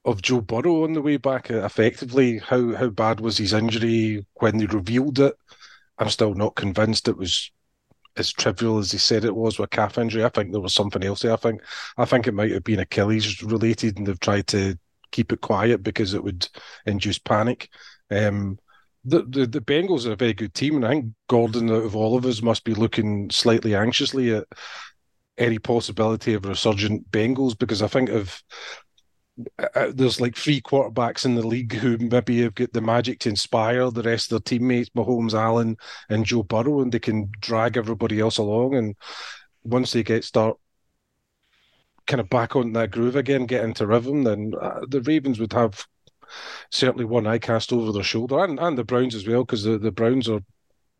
of 0.04 0.22
Joe 0.22 0.40
Burrow 0.40 0.84
on 0.84 0.94
the 0.94 1.02
way 1.02 1.18
back 1.18 1.50
effectively? 1.50 2.38
How 2.38 2.74
how 2.74 2.88
bad 2.88 3.20
was 3.20 3.38
his 3.38 3.52
injury 3.52 4.26
when 4.34 4.56
they 4.56 4.66
revealed 4.66 5.18
it? 5.18 5.34
I'm 5.98 6.08
still 6.08 6.34
not 6.34 6.54
convinced 6.54 7.08
it 7.08 7.18
was 7.18 7.50
as 8.16 8.32
trivial 8.32 8.78
as 8.78 8.92
he 8.92 8.98
said 8.98 9.24
it 9.24 9.36
was 9.36 9.58
with 9.58 9.70
calf 9.70 9.98
injury. 9.98 10.24
I 10.24 10.30
think 10.30 10.52
there 10.52 10.60
was 10.60 10.74
something 10.74 11.04
else 11.04 11.20
there. 11.20 11.34
I 11.34 11.36
think 11.36 11.60
I 11.98 12.06
think 12.06 12.26
it 12.26 12.34
might 12.34 12.52
have 12.52 12.64
been 12.64 12.80
Achilles 12.80 13.42
related, 13.42 13.98
and 13.98 14.06
they've 14.06 14.20
tried 14.20 14.46
to 14.48 14.78
keep 15.12 15.32
it 15.32 15.42
quiet 15.42 15.82
because 15.82 16.14
it 16.14 16.24
would 16.24 16.48
induce 16.86 17.18
panic. 17.18 17.68
Um, 18.10 18.58
the, 19.06 19.22
the 19.22 19.46
the 19.46 19.60
Bengals 19.60 20.06
are 20.06 20.12
a 20.12 20.16
very 20.16 20.34
good 20.34 20.52
team, 20.52 20.76
and 20.76 20.84
I 20.84 20.90
think 20.90 21.06
Gordon, 21.28 21.70
out 21.70 21.84
of 21.84 21.94
all 21.94 22.16
of 22.16 22.26
us, 22.26 22.42
must 22.42 22.64
be 22.64 22.74
looking 22.74 23.30
slightly 23.30 23.74
anxiously 23.74 24.34
at 24.34 24.44
any 25.38 25.58
possibility 25.58 26.34
of 26.34 26.44
resurgent 26.44 27.10
Bengals 27.10 27.56
because 27.56 27.82
I 27.82 27.88
think 27.88 28.08
of 28.08 28.42
uh, 29.58 29.68
uh, 29.74 29.92
there's 29.94 30.20
like 30.20 30.34
three 30.34 30.60
quarterbacks 30.60 31.24
in 31.24 31.36
the 31.36 31.46
league 31.46 31.72
who 31.74 31.98
maybe 31.98 32.42
have 32.42 32.54
got 32.54 32.72
the 32.72 32.80
magic 32.80 33.20
to 33.20 33.28
inspire 33.28 33.90
the 33.90 34.02
rest 34.02 34.32
of 34.32 34.42
their 34.42 34.58
teammates, 34.58 34.90
Mahomes, 34.90 35.34
Allen, 35.34 35.76
and 36.08 36.24
Joe 36.24 36.42
Burrow, 36.42 36.80
and 36.80 36.90
they 36.90 36.98
can 36.98 37.30
drag 37.40 37.76
everybody 37.76 38.18
else 38.18 38.38
along. 38.38 38.74
And 38.74 38.96
once 39.62 39.92
they 39.92 40.02
get 40.02 40.24
start 40.24 40.56
kind 42.06 42.20
of 42.20 42.28
back 42.28 42.56
on 42.56 42.72
that 42.72 42.90
groove 42.90 43.16
again, 43.16 43.46
get 43.46 43.64
into 43.64 43.86
rhythm, 43.86 44.24
then 44.24 44.52
uh, 44.60 44.80
the 44.88 45.02
Ravens 45.02 45.38
would 45.38 45.52
have 45.52 45.86
certainly 46.70 47.04
one 47.04 47.26
eye 47.26 47.38
cast 47.38 47.72
over 47.72 47.92
their 47.92 48.02
shoulder, 48.02 48.42
and, 48.44 48.58
and 48.58 48.76
the 48.76 48.84
Browns 48.84 49.14
as 49.14 49.26
well, 49.26 49.44
because 49.44 49.64
the, 49.64 49.78
the 49.78 49.92
Browns 49.92 50.28
are 50.28 50.40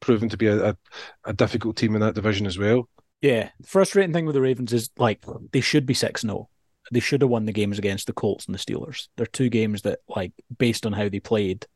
proven 0.00 0.28
to 0.28 0.36
be 0.36 0.46
a, 0.46 0.70
a, 0.70 0.76
a 1.24 1.32
difficult 1.32 1.76
team 1.76 1.94
in 1.94 2.00
that 2.00 2.14
division 2.14 2.46
as 2.46 2.58
well. 2.58 2.88
Yeah, 3.22 3.50
the 3.60 3.66
frustrating 3.66 4.12
thing 4.12 4.26
with 4.26 4.34
the 4.34 4.42
Ravens 4.42 4.72
is 4.72 4.90
like 4.98 5.24
they 5.52 5.60
should 5.60 5.86
be 5.86 5.94
six 5.94 6.20
0 6.20 6.48
they 6.92 7.00
should 7.00 7.22
have 7.22 7.30
won 7.30 7.46
the 7.46 7.52
games 7.52 7.78
against 7.78 8.06
the 8.06 8.12
Colts 8.12 8.46
and 8.46 8.54
the 8.54 8.58
Steelers. 8.58 9.08
They're 9.16 9.26
two 9.26 9.48
games 9.48 9.82
that, 9.82 10.00
like, 10.08 10.32
based 10.56 10.86
on 10.86 10.92
how 10.92 11.08
they 11.08 11.20
played, 11.20 11.66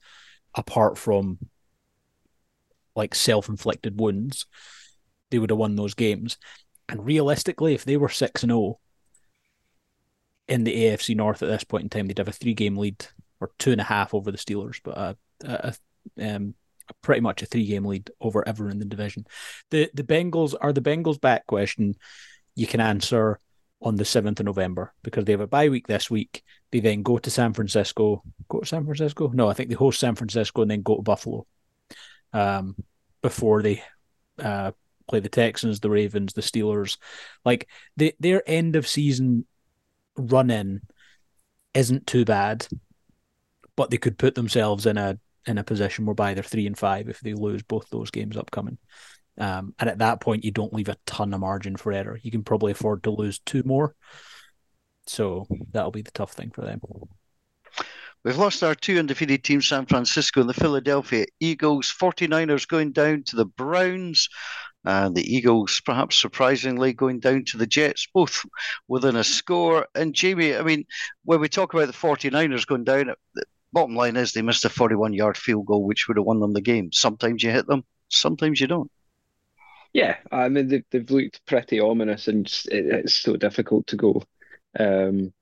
apart 0.55 0.99
from 0.99 1.39
like 2.97 3.15
self 3.15 3.49
inflicted 3.49 3.99
wounds, 3.99 4.47
they 5.31 5.39
would 5.39 5.51
have 5.51 5.59
won 5.59 5.77
those 5.77 5.95
games. 5.95 6.39
And 6.89 7.05
realistically, 7.05 7.75
if 7.75 7.85
they 7.85 7.97
were 7.97 8.09
6 8.09 8.41
0 8.41 8.79
in 10.49 10.65
the 10.65 10.75
AFC 10.75 11.17
North 11.17 11.43
at 11.43 11.49
this 11.49 11.65
point 11.65 11.85
in 11.85 11.89
time, 11.89 12.07
they'd 12.07 12.19
have 12.19 12.29
a 12.29 12.33
three 12.33 12.55
game 12.55 12.77
lead 12.77 13.07
or 13.41 13.51
two 13.59 13.73
and 13.73 13.81
a 13.81 13.85
half 13.85 14.15
over 14.15 14.31
the 14.31 14.39
Steelers, 14.39 14.81
but 14.83 14.97
a, 14.97 15.17
a, 15.45 15.75
um, 16.21 16.55
pretty 17.03 17.21
much 17.21 17.43
a 17.43 17.47
three 17.47 17.67
game 17.67 17.85
lead 17.85 18.11
over 18.21 18.47
everyone 18.47 18.73
in 18.73 18.79
the 18.79 18.85
division. 18.85 19.27
The 19.71 19.91
the 19.95 20.05
Bengals 20.05 20.55
are 20.61 20.73
the 20.73 20.83
Bengals 20.83 21.21
back 21.21 21.47
question 21.47 21.95
you 22.55 22.67
can 22.67 22.81
answer 22.81 23.41
on 23.83 23.97
the 23.97 24.05
7th 24.05 24.41
of 24.41 24.47
November 24.47 24.93
because 25.03 25.25
they 25.25 25.33
have 25.33 25.41
a 25.41 25.47
bye 25.47 25.69
week 25.69 25.87
this 25.87 26.11
week. 26.11 26.43
They 26.71 26.81
then 26.81 27.03
go 27.03 27.19
to 27.19 27.31
San 27.31 27.55
Francisco. 27.55 28.23
Go 28.49 28.61
to 28.61 28.67
San 28.67 28.85
Francisco? 28.85 29.29
No, 29.29 29.49
I 29.49 29.55
think 29.55 29.71
they 29.71 29.75
host 29.75 30.01
San 30.01 30.15
Francisco 30.15 30.63
and 30.63 30.71
then 30.71 30.83
go 30.83 30.97
to 30.97 31.03
Buffalo 31.03 31.47
um, 32.33 32.77
before 33.23 33.63
they 33.63 33.83
uh, 34.39 34.73
play 35.09 35.21
the 35.21 35.29
Texans, 35.29 35.81
the 35.81 35.91
Ravens, 35.91 36.35
the 36.35 36.43
Steelers. 36.43 36.99
Like 37.45 37.69
their 37.97 38.43
end 38.47 38.77
of 38.77 38.87
season 38.87 39.47
run 40.17 40.51
in 40.51 40.83
isn't 41.73 42.07
too 42.07 42.25
bad, 42.25 42.67
but 43.77 43.91
they 43.91 43.99
could 43.99 44.19
put 44.19 44.35
themselves 44.35 44.87
in 44.87 44.99
a 44.99 45.19
in 45.47 45.59
a 45.59 45.65
position 45.65 46.05
whereby 46.05 46.35
they're 46.35 46.43
three 46.43 46.67
and 46.67 46.79
five 46.79 47.09
if 47.09 47.21
they 47.21 47.33
lose 47.33 47.63
both 47.63 47.89
those 47.91 48.11
games 48.11 48.37
upcoming. 48.37 48.79
Um, 49.39 49.75
and 49.79 49.89
at 49.89 49.99
that 49.99 50.21
point, 50.21 50.45
you 50.45 50.51
don't 50.51 50.73
leave 50.73 50.89
a 50.89 50.97
ton 51.07 51.33
of 51.33 51.41
margin 51.41 51.77
for 51.77 51.93
error. 51.93 52.19
You 52.23 52.31
can 52.31 52.45
probably 52.45 52.73
afford 52.73 53.05
to 53.05 53.11
lose 53.11 53.39
two 53.39 53.63
more. 53.65 53.95
So 55.07 55.47
that'll 55.73 55.91
be 55.91 56.03
the 56.03 56.11
tough 56.11 56.33
thing 56.33 56.51
for 56.51 56.61
them. 56.61 56.81
We've 58.23 58.37
lost 58.37 58.63
our 58.63 58.75
two 58.75 58.99
undefeated 58.99 59.43
teams, 59.43 59.67
San 59.67 59.87
Francisco 59.87 60.41
and 60.41 60.51
the 60.51 60.55
Philadelphia 60.55 61.25
Eagles. 61.41 61.93
49ers 61.99 62.69
going 62.69 62.93
down 62.93 63.23
to 63.25 63.37
the 63.37 63.47
Browns. 63.47 64.29
And 64.85 65.15
the 65.15 65.23
Eagles, 65.23 65.81
perhaps 65.85 66.21
surprisingly, 66.21 66.93
going 66.93 67.21
down 67.21 67.45
to 67.47 67.59
the 67.59 67.67
Jets, 67.67 68.07
both 68.13 68.45
within 68.89 69.17
a 69.17 69.25
score. 69.25 69.87
And 69.95 70.15
Jamie, 70.15 70.55
I 70.55 70.63
mean, 70.63 70.85
when 71.25 71.41
we 71.41 71.49
talk 71.49 71.73
about 71.73 71.87
the 71.87 71.93
49ers 71.93 72.67
going 72.67 72.85
down, 72.85 73.15
bottom 73.73 73.95
line 73.95 74.17
is 74.17 74.33
they 74.33 74.43
missed 74.43 74.65
a 74.65 74.69
41 74.69 75.13
yard 75.13 75.37
field 75.37 75.67
goal, 75.67 75.85
which 75.85 76.09
would 76.09 76.17
have 76.17 76.27
won 76.27 76.41
them 76.41 76.53
the 76.53 76.61
game. 76.61 76.93
Sometimes 76.93 77.43
you 77.43 77.51
hit 77.51 77.67
them, 77.67 77.85
sometimes 78.09 78.61
you 78.61 78.67
don't. 78.67 78.91
Yeah, 79.93 80.17
I 80.31 80.49
mean 80.49 80.69
they've 80.69 80.85
they've 80.91 81.11
looked 81.11 81.45
pretty 81.47 81.81
ominous, 81.81 82.29
and 82.29 82.47
it, 82.71 82.87
it's 82.87 83.15
so 83.15 83.37
difficult 83.37 83.89
to 83.89 83.97
go 83.97 84.23
um, 84.79 85.33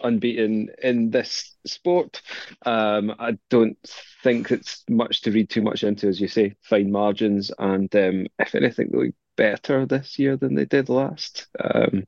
unbeaten 0.00 0.70
in 0.82 1.10
this 1.10 1.54
sport. 1.66 2.20
Um, 2.66 3.14
I 3.18 3.38
don't 3.48 3.78
think 4.22 4.50
it's 4.50 4.84
much 4.88 5.22
to 5.22 5.30
read 5.30 5.50
too 5.50 5.62
much 5.62 5.84
into, 5.84 6.08
as 6.08 6.20
you 6.20 6.28
say. 6.28 6.56
Fine 6.62 6.90
margins, 6.90 7.52
and 7.58 7.94
um, 7.94 8.26
if 8.40 8.54
anything, 8.54 8.90
they 8.90 8.98
look 8.98 9.14
better 9.36 9.86
this 9.86 10.18
year 10.18 10.36
than 10.36 10.54
they 10.54 10.64
did 10.64 10.88
last. 10.88 11.46
Um, 11.62 12.04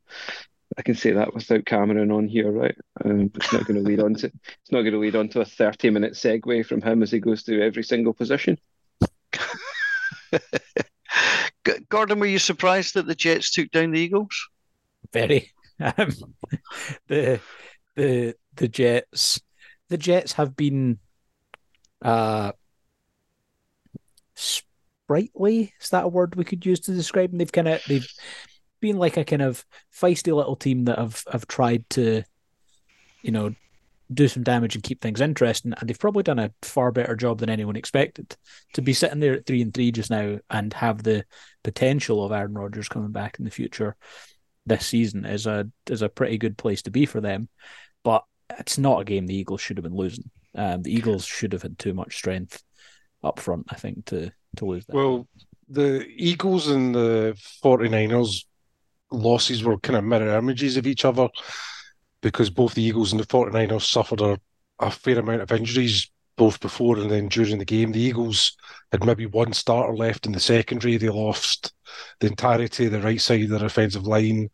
I 0.77 0.83
can 0.83 0.95
say 0.95 1.13
that 1.13 1.35
without 1.35 1.67
Cameron 1.67 2.11
on 2.11 2.27
here, 2.29 2.51
right? 2.51 2.77
Um, 3.05 3.31
it's 3.35 3.53
not 3.53 3.67
going 3.67 3.77
to 3.77 3.89
lead 3.89 4.01
on 4.01 4.15
to 4.15 4.27
it's 4.63 4.73
not 4.73 4.83
going 4.83 4.93
to 4.93 4.99
lead 4.99 5.17
on 5.17 5.29
to 5.31 5.41
a 5.41 5.45
thirty 5.45 5.91
minute 5.91 6.15
segue 6.15 6.67
from 6.67 6.83
him 6.83 7.03
as 7.03 7.11
he 7.11 7.21
goes 7.21 7.43
through 7.43 7.63
every 7.63 7.85
single 7.85 8.13
position. 8.13 8.59
Gordon, 11.89 12.19
were 12.19 12.27
you 12.27 12.39
surprised 12.39 12.95
that 12.95 13.07
the 13.07 13.15
Jets 13.15 13.51
took 13.51 13.71
down 13.71 13.93
the 13.93 14.01
Eagles? 14.01 14.49
Very. 15.13 15.51
Um, 15.81 16.13
the 17.09 17.41
the 17.97 18.37
the 18.55 18.69
Jets 18.69 19.41
the 19.89 19.99
Jets 19.99 20.35
have 20.35 20.55
been 20.55 21.01
uh 22.01 22.53
sprightly. 24.37 25.75
Is 25.81 25.91
that 25.91 26.05
a 26.05 26.09
word 26.09 26.37
we 26.37 26.45
could 26.45 26.65
use 26.65 26.79
to 26.81 26.93
describe 26.93 27.31
them? 27.31 27.39
They've 27.39 27.51
kind 27.51 27.67
of 27.67 27.83
they've 27.89 28.07
been 28.85 28.99
like 28.99 29.17
a 29.17 29.25
kind 29.25 29.41
of 29.41 29.65
feisty 29.99 30.35
little 30.35 30.57
team 30.57 30.85
that 30.85 30.99
have 30.99 31.25
have 31.33 31.47
tried 31.47 31.89
to, 31.89 32.23
you 33.23 33.31
know, 33.31 33.55
do 34.13 34.29
some 34.29 34.43
damage 34.43 34.75
and 34.75 34.85
keep 34.85 35.01
things 35.01 35.23
interesting. 35.23 35.73
And 35.73 35.89
they've 35.89 35.99
probably 35.99 36.23
done 36.23 36.39
a 36.39 36.53
far 36.61 36.93
better 36.93 37.17
job 37.17 37.39
than 37.39 37.49
anyone 37.49 37.77
expected. 37.77 38.37
To 38.75 38.83
be 38.83 38.93
sitting 38.93 39.21
there 39.21 39.33
at 39.33 39.47
three 39.47 39.63
and 39.63 39.73
three 39.73 39.91
just 39.91 40.11
now 40.11 40.39
and 40.51 40.71
have 40.75 41.03
the 41.03 41.25
potential 41.63 42.23
of 42.23 42.33
Aaron 42.33 42.53
Rodgers 42.53 42.91
coming 42.91 43.11
back 43.11 43.39
in 43.39 43.47
the 43.47 43.51
future 43.51 43.97
this 44.67 44.87
season 44.87 45.25
is 45.25 45.47
a 45.47 45.67
is 45.89 46.03
a 46.03 46.11
pretty 46.11 46.37
good 46.37 46.59
place 46.59 46.83
to 46.83 46.91
be 46.91 47.07
for 47.07 47.23
them. 47.23 47.49
But 48.03 48.23
it's 48.59 48.77
not 48.77 49.01
a 49.01 49.05
game 49.05 49.27
the 49.27 49.35
Eagles 49.35 49.63
should 49.63 49.79
have 49.79 49.85
been 49.85 49.97
losing. 49.97 50.31
Um, 50.55 50.83
the 50.83 50.93
Eagles 50.93 51.25
should 51.25 51.55
have 51.55 51.63
had 51.63 51.79
too 51.79 51.95
much 51.95 52.17
strength 52.17 52.63
up 53.23 53.41
front, 53.41 53.65
I 53.71 53.77
think, 53.77 54.05
to 54.07 54.31
to 54.57 54.65
lose 54.67 54.85
that. 54.85 54.95
Well, 54.95 55.27
the 55.71 56.07
Eagles 56.07 56.69
and 56.69 56.95
the 56.95 57.35
49ers 57.65 58.45
losses 59.15 59.65
were 59.65 59.79
kind 59.79 59.97
of 59.97 60.05
mirror 60.05 60.37
images 60.37 60.77
of 60.77 60.87
each 60.87 61.05
other 61.05 61.29
because 62.23 62.51
both 62.51 62.75
the 62.75 62.83
Eagles 62.83 63.13
and 63.13 63.21
the 63.21 63.27
49ers 63.27 63.83
suffered 63.83 64.21
a, 64.21 64.39
a 64.79 64.91
fair 64.91 65.19
amount 65.19 65.43
of 65.43 65.53
injuries 65.53 66.11
both 66.37 66.61
before 66.61 66.99
and 66.99 67.11
then 67.11 67.29
during 67.29 67.59
the 67.59 67.65
game. 67.65 67.93
The 67.93 68.01
Eagles 68.01 68.57
had 68.91 69.05
maybe 69.05 69.27
one 69.27 69.53
starter 69.53 69.95
left 69.95 70.27
in 70.27 70.33
the 70.33 70.41
secondary. 70.41 70.97
They 70.97 71.09
lost 71.09 71.73
the 72.21 72.29
entirety 72.29 72.87
of 72.87 72.93
the 72.93 73.01
right 73.01 73.21
side 73.21 73.45
of 73.45 73.51
their 73.51 73.65
offensive 73.65 74.07
line. 74.07 74.49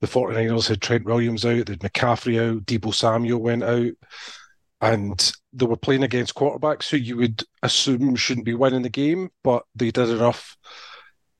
The 0.00 0.06
49ers 0.08 0.68
had 0.68 0.82
Trent 0.82 1.04
Williams 1.04 1.44
out, 1.44 1.66
they 1.66 1.74
had 1.74 1.80
McCaffrey 1.80 2.40
out, 2.40 2.66
Deebo 2.66 2.92
Samuel 2.92 3.40
went 3.40 3.62
out. 3.62 3.92
And 4.80 5.32
they 5.52 5.64
were 5.64 5.76
playing 5.76 6.02
against 6.02 6.34
quarterbacks 6.34 6.88
who 6.90 6.96
you 6.96 7.16
would 7.18 7.44
assume 7.62 8.16
shouldn't 8.16 8.46
be 8.46 8.54
winning 8.54 8.82
the 8.82 8.88
game, 8.88 9.30
but 9.44 9.64
they 9.76 9.92
did 9.92 10.08
enough 10.08 10.56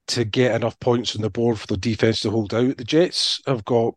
to 0.09 0.25
get 0.25 0.55
enough 0.55 0.79
points 0.81 1.15
on 1.17 1.23
the 1.23 1.31
board 1.31 1.59
for 1.59 1.67
the 1.67 1.77
defense 1.77 2.21
to 2.21 2.31
hold 2.31 2.53
out. 2.55 2.77
The 2.77 2.85
Jets 2.85 3.41
have 3.47 3.65
got 3.65 3.95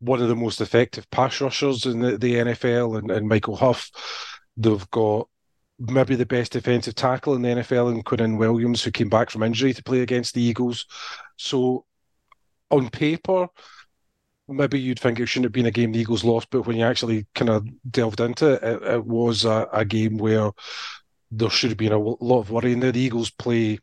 one 0.00 0.20
of 0.20 0.28
the 0.28 0.36
most 0.36 0.60
effective 0.60 1.08
pass 1.10 1.40
rushers 1.40 1.86
in 1.86 2.00
the, 2.00 2.18
the 2.18 2.34
NFL 2.34 2.98
and, 2.98 3.10
and 3.10 3.28
Michael 3.28 3.56
Huff. 3.56 3.90
They've 4.56 4.90
got 4.90 5.28
maybe 5.78 6.16
the 6.16 6.26
best 6.26 6.52
defensive 6.52 6.94
tackle 6.94 7.34
in 7.34 7.42
the 7.42 7.48
NFL 7.48 7.92
and 7.92 8.04
Quinnen 8.04 8.38
Williams, 8.38 8.82
who 8.82 8.90
came 8.90 9.08
back 9.08 9.30
from 9.30 9.42
injury 9.42 9.74
to 9.74 9.82
play 9.82 10.00
against 10.00 10.34
the 10.34 10.42
Eagles. 10.42 10.86
So, 11.36 11.84
on 12.70 12.88
paper, 12.88 13.48
maybe 14.48 14.80
you'd 14.80 15.00
think 15.00 15.20
it 15.20 15.26
shouldn't 15.26 15.46
have 15.46 15.52
been 15.52 15.66
a 15.66 15.70
game 15.70 15.92
the 15.92 16.00
Eagles 16.00 16.24
lost, 16.24 16.48
but 16.50 16.62
when 16.62 16.76
you 16.76 16.84
actually 16.84 17.26
kind 17.34 17.50
of 17.50 17.66
delved 17.90 18.20
into 18.20 18.54
it, 18.54 18.62
it, 18.62 18.82
it 18.82 19.04
was 19.04 19.44
a, 19.44 19.68
a, 19.72 19.84
game 19.84 20.18
where 20.18 20.50
there 21.30 21.50
should 21.50 21.70
have 21.70 21.78
been 21.78 21.92
a 21.92 21.98
lot 21.98 22.40
of 22.40 22.50
worry. 22.50 22.72
And 22.72 22.82
the 22.82 22.96
Eagles 22.96 23.30
play 23.30 23.78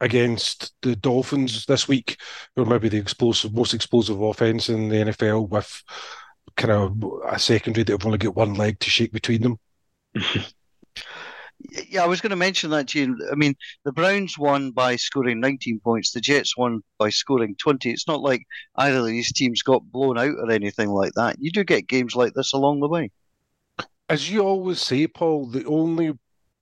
against 0.00 0.72
the 0.82 0.96
Dolphins 0.96 1.66
this 1.66 1.88
week, 1.88 2.18
or 2.56 2.64
maybe 2.64 2.88
the 2.88 2.98
explosive, 2.98 3.54
most 3.54 3.74
explosive 3.74 4.20
offense 4.20 4.68
in 4.68 4.88
the 4.88 4.96
NFL 4.96 5.48
with 5.48 5.82
kind 6.56 6.72
of 6.72 7.04
a 7.28 7.38
secondary 7.38 7.84
that 7.84 7.92
have 7.92 8.06
only 8.06 8.18
got 8.18 8.36
one 8.36 8.54
leg 8.54 8.78
to 8.80 8.90
shake 8.90 9.12
between 9.12 9.42
them. 9.42 9.58
Yeah, 11.88 12.04
I 12.04 12.06
was 12.06 12.20
going 12.20 12.30
to 12.30 12.36
mention 12.36 12.70
that, 12.70 12.86
Gene. 12.86 13.16
I 13.30 13.34
mean, 13.36 13.54
the 13.84 13.92
Browns 13.92 14.38
won 14.38 14.70
by 14.72 14.96
scoring 14.96 15.40
19 15.40 15.80
points. 15.80 16.12
The 16.12 16.20
Jets 16.20 16.56
won 16.56 16.82
by 16.98 17.10
scoring 17.10 17.56
20. 17.58 17.90
It's 17.90 18.06
not 18.06 18.20
like 18.20 18.42
either 18.76 18.98
of 18.98 19.06
these 19.06 19.32
teams 19.32 19.62
got 19.62 19.90
blown 19.90 20.18
out 20.18 20.34
or 20.38 20.50
anything 20.50 20.90
like 20.90 21.12
that. 21.14 21.36
You 21.40 21.50
do 21.50 21.64
get 21.64 21.88
games 21.88 22.14
like 22.14 22.34
this 22.34 22.52
along 22.52 22.80
the 22.80 22.88
way. 22.88 23.10
As 24.08 24.30
you 24.30 24.40
always 24.40 24.80
say, 24.80 25.06
Paul, 25.06 25.46
the 25.46 25.64
only 25.64 26.12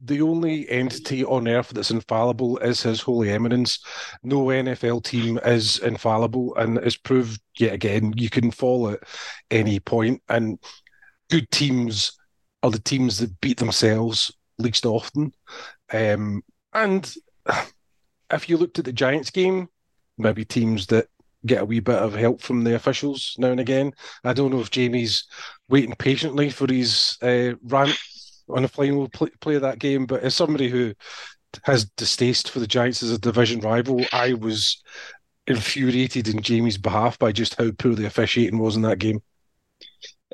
the 0.04 0.20
only 0.20 0.68
entity 0.68 1.24
on 1.24 1.48
earth 1.48 1.70
that's 1.70 1.90
infallible 1.90 2.58
is 2.58 2.82
His 2.82 3.00
Holy 3.00 3.30
Eminence. 3.30 3.78
No 4.22 4.46
NFL 4.46 5.04
team 5.04 5.38
is 5.44 5.78
infallible, 5.78 6.54
and 6.56 6.78
it's 6.78 6.96
proved 6.96 7.40
yet 7.58 7.72
again 7.72 8.12
you 8.16 8.28
can 8.28 8.50
fall 8.50 8.90
at 8.90 9.00
any 9.50 9.78
point. 9.80 10.22
And 10.28 10.58
good 11.30 11.50
teams 11.50 12.18
are 12.62 12.70
the 12.70 12.78
teams 12.78 13.18
that 13.18 13.40
beat 13.40 13.58
themselves 13.58 14.32
least 14.58 14.86
often. 14.86 15.32
Um, 15.92 16.42
and 16.72 17.12
if 18.30 18.48
you 18.48 18.56
looked 18.56 18.78
at 18.78 18.84
the 18.84 18.92
Giants 18.92 19.30
game, 19.30 19.68
maybe 20.18 20.44
teams 20.44 20.86
that 20.88 21.06
get 21.44 21.62
a 21.62 21.64
wee 21.64 21.80
bit 21.80 21.96
of 21.96 22.14
help 22.14 22.40
from 22.40 22.64
the 22.64 22.74
officials 22.74 23.34
now 23.38 23.50
and 23.50 23.60
again. 23.60 23.92
I 24.24 24.32
don't 24.32 24.52
know 24.52 24.60
if 24.60 24.70
Jamie's 24.70 25.24
waiting 25.68 25.94
patiently 25.96 26.50
for 26.50 26.72
his 26.72 27.18
uh, 27.20 27.54
rant 27.64 27.98
on 28.48 28.62
the 28.62 28.68
final 28.68 29.08
play, 29.08 29.30
play 29.40 29.58
that 29.58 29.78
game, 29.78 30.06
but 30.06 30.22
as 30.22 30.34
somebody 30.34 30.68
who 30.68 30.94
has 31.64 31.84
distaste 31.84 32.50
for 32.50 32.60
the 32.60 32.66
Giants 32.66 33.02
as 33.02 33.10
a 33.10 33.18
division 33.18 33.60
rival, 33.60 34.04
I 34.12 34.34
was 34.34 34.82
infuriated 35.46 36.28
in 36.28 36.42
Jamie's 36.42 36.78
behalf 36.78 37.18
by 37.18 37.32
just 37.32 37.56
how 37.56 37.70
poor 37.72 37.94
the 37.94 38.06
officiating 38.06 38.58
was 38.58 38.76
in 38.76 38.82
that 38.82 38.98
game. 38.98 39.20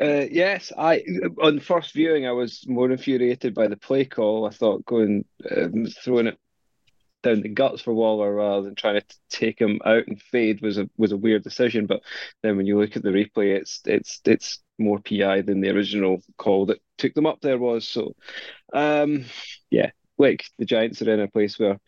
Uh, 0.01 0.27
yes, 0.31 0.73
I 0.79 1.03
on 1.43 1.59
first 1.59 1.93
viewing 1.93 2.25
I 2.25 2.33
was 2.33 2.65
more 2.69 2.91
infuriated 2.91 3.53
by 3.55 3.67
the 3.67 3.77
play 3.77 4.05
call. 4.05 4.47
I 4.47 4.51
thought 4.51 4.87
going 4.87 5.25
um, 5.51 5.87
throwing 5.87 6.29
it 6.29 6.39
down 7.25 7.41
the 7.41 7.49
guts 7.49 7.83
for 7.83 7.93
Waller 7.93 8.33
rather 8.33 8.63
than 8.63 8.77
trying 8.77 9.01
to 9.01 9.17
take 9.29 9.61
him 9.61 9.81
out 9.85 10.07
and 10.07 10.23
fade 10.23 10.63
was 10.63 10.79
a 10.79 10.89
was 10.97 11.11
a 11.11 11.17
weird 11.17 11.43
decision. 11.43 11.87
But 11.87 12.03
then 12.43 12.57
when 12.57 12.67
you 12.67 12.79
look 12.79 12.97
at 12.97 13.03
the 13.03 13.11
replay, 13.11 13.57
it's 13.57 13.81
it's 13.87 14.21
it's 14.25 14.61
more 14.79 15.01
PI 15.01 15.43
than 15.43 15.61
the 15.61 15.71
original 15.71 16.23
call 16.37 16.67
that 16.67 16.81
took 16.97 17.15
them 17.15 17.27
up 17.27 17.41
there 17.41 17.59
was. 17.59 17.87
So, 17.87 18.15
um, 18.73 19.25
yeah, 19.71 19.91
like 20.19 20.45
the 20.59 20.65
Giants 20.65 21.03
are 21.03 21.13
in 21.13 21.21
a 21.21 21.29
place 21.29 21.59
where 21.59 21.79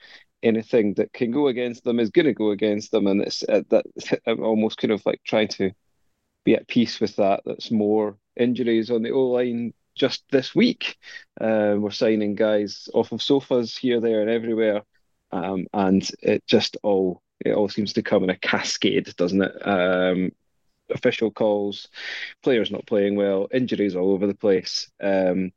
anything 0.42 0.94
that 0.94 1.12
can 1.12 1.30
go 1.30 1.49
against 1.49 1.85
them 1.85 2.00
is 2.00 2.11
going 2.11 2.26
to 2.26 2.35
go 2.35 2.50
against 2.50 2.90
them, 2.90 3.06
and 3.06 3.23
it's 3.23 3.42
uh, 3.49 3.62
that 3.70 3.85
I'm 4.26 4.42
almost 4.42 4.78
kind 4.78 4.92
of 4.92 5.04
like 5.06 5.20
trying 5.25 5.49
to 5.49 5.73
be 6.44 6.54
at 6.54 6.68
peace 6.68 7.00
with 7.00 7.16
that. 7.16 7.42
That's 7.44 7.70
more 7.70 8.16
injuries 8.37 8.90
on 8.90 9.02
the 9.02 9.11
O 9.11 9.28
line 9.28 9.75
just 9.94 10.25
this 10.30 10.54
week. 10.54 10.97
Uh, 11.40 11.76
we're 11.78 11.90
signing 11.90 12.35
guys 12.35 12.88
off 12.94 13.12
of 13.12 13.23
sofas 13.23 13.76
here, 13.76 14.00
there, 14.00 14.23
and 14.23 14.30
everywhere, 14.30 14.82
um, 15.32 15.66
and 15.73 16.09
it 16.23 16.47
just 16.47 16.76
all 16.82 17.23
it 17.44 17.52
all 17.52 17.68
seems 17.68 17.94
to 17.94 18.02
come 18.02 18.25
in 18.25 18.30
a 18.30 18.37
cascade, 18.37 19.14
doesn't 19.16 19.42
it? 19.42 19.66
Um, 19.66 20.32
official 20.90 21.30
calls, 21.30 21.88
players 22.42 22.70
not 22.70 22.87
playing 22.87 23.16
well, 23.16 23.49
injuries 23.52 23.97
all 23.97 24.12
over 24.12 24.26
the 24.26 24.35
place. 24.35 24.90
Um, 25.00 25.52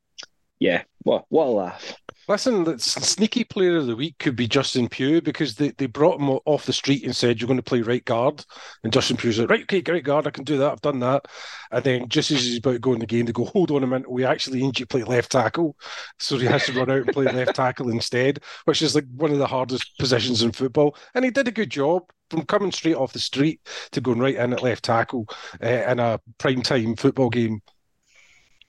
yeah, 0.58 0.82
what 1.02 1.24
what 1.28 1.46
a 1.46 1.50
laugh. 1.50 1.96
Listen, 2.26 2.64
the 2.64 2.78
sneaky 2.78 3.44
player 3.44 3.76
of 3.76 3.86
the 3.86 3.96
week 3.96 4.16
could 4.18 4.34
be 4.34 4.48
Justin 4.48 4.88
Pugh 4.88 5.20
because 5.20 5.56
they, 5.56 5.72
they 5.72 5.84
brought 5.84 6.18
him 6.18 6.30
off 6.46 6.64
the 6.64 6.72
street 6.72 7.04
and 7.04 7.14
said, 7.14 7.38
You're 7.38 7.48
going 7.48 7.58
to 7.58 7.62
play 7.62 7.82
right 7.82 8.04
guard. 8.04 8.42
And 8.82 8.92
Justin 8.92 9.18
Pugh 9.18 9.32
said, 9.32 9.50
Right, 9.50 9.62
okay, 9.64 9.82
right 9.86 10.02
guard, 10.02 10.26
I 10.26 10.30
can 10.30 10.44
do 10.44 10.56
that. 10.56 10.72
I've 10.72 10.80
done 10.80 11.00
that. 11.00 11.26
And 11.70 11.84
then 11.84 12.08
just 12.08 12.30
as 12.30 12.42
he's 12.42 12.58
about 12.58 12.72
to 12.72 12.78
go 12.78 12.94
in 12.94 13.00
the 13.00 13.06
game, 13.06 13.26
they 13.26 13.32
go, 13.32 13.44
Hold 13.44 13.70
on 13.72 13.84
a 13.84 13.86
minute, 13.86 14.10
we 14.10 14.24
actually 14.24 14.62
need 14.62 14.78
you 14.78 14.86
to 14.86 14.88
play 14.88 15.02
left 15.02 15.32
tackle. 15.32 15.76
So 16.18 16.38
he 16.38 16.46
has 16.46 16.64
to 16.64 16.72
run 16.72 16.90
out 16.90 17.02
and 17.02 17.12
play 17.12 17.26
left 17.26 17.56
tackle 17.56 17.90
instead, 17.90 18.40
which 18.64 18.80
is 18.80 18.94
like 18.94 19.04
one 19.14 19.32
of 19.32 19.38
the 19.38 19.46
hardest 19.46 19.98
positions 19.98 20.42
in 20.42 20.52
football. 20.52 20.96
And 21.14 21.26
he 21.26 21.30
did 21.30 21.48
a 21.48 21.52
good 21.52 21.70
job 21.70 22.04
from 22.30 22.46
coming 22.46 22.72
straight 22.72 22.96
off 22.96 23.12
the 23.12 23.18
street 23.18 23.60
to 23.92 24.00
going 24.00 24.18
right 24.18 24.36
in 24.36 24.54
at 24.54 24.62
left 24.62 24.84
tackle 24.84 25.26
uh, 25.62 25.66
in 25.66 25.98
a 25.98 26.18
prime 26.38 26.62
time 26.62 26.96
football 26.96 27.28
game 27.28 27.60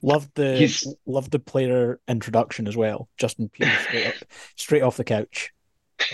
Loved 0.02 0.30
the 0.34 0.56
He's... 0.56 0.86
loved 1.06 1.32
the 1.32 1.38
player 1.38 2.00
introduction 2.06 2.68
as 2.68 2.76
well. 2.76 3.08
Justin 3.16 3.48
Pugh 3.48 3.66
straight, 3.80 4.06
up, 4.06 4.14
straight 4.54 4.82
off 4.82 4.96
the 4.96 5.04
couch. 5.04 5.52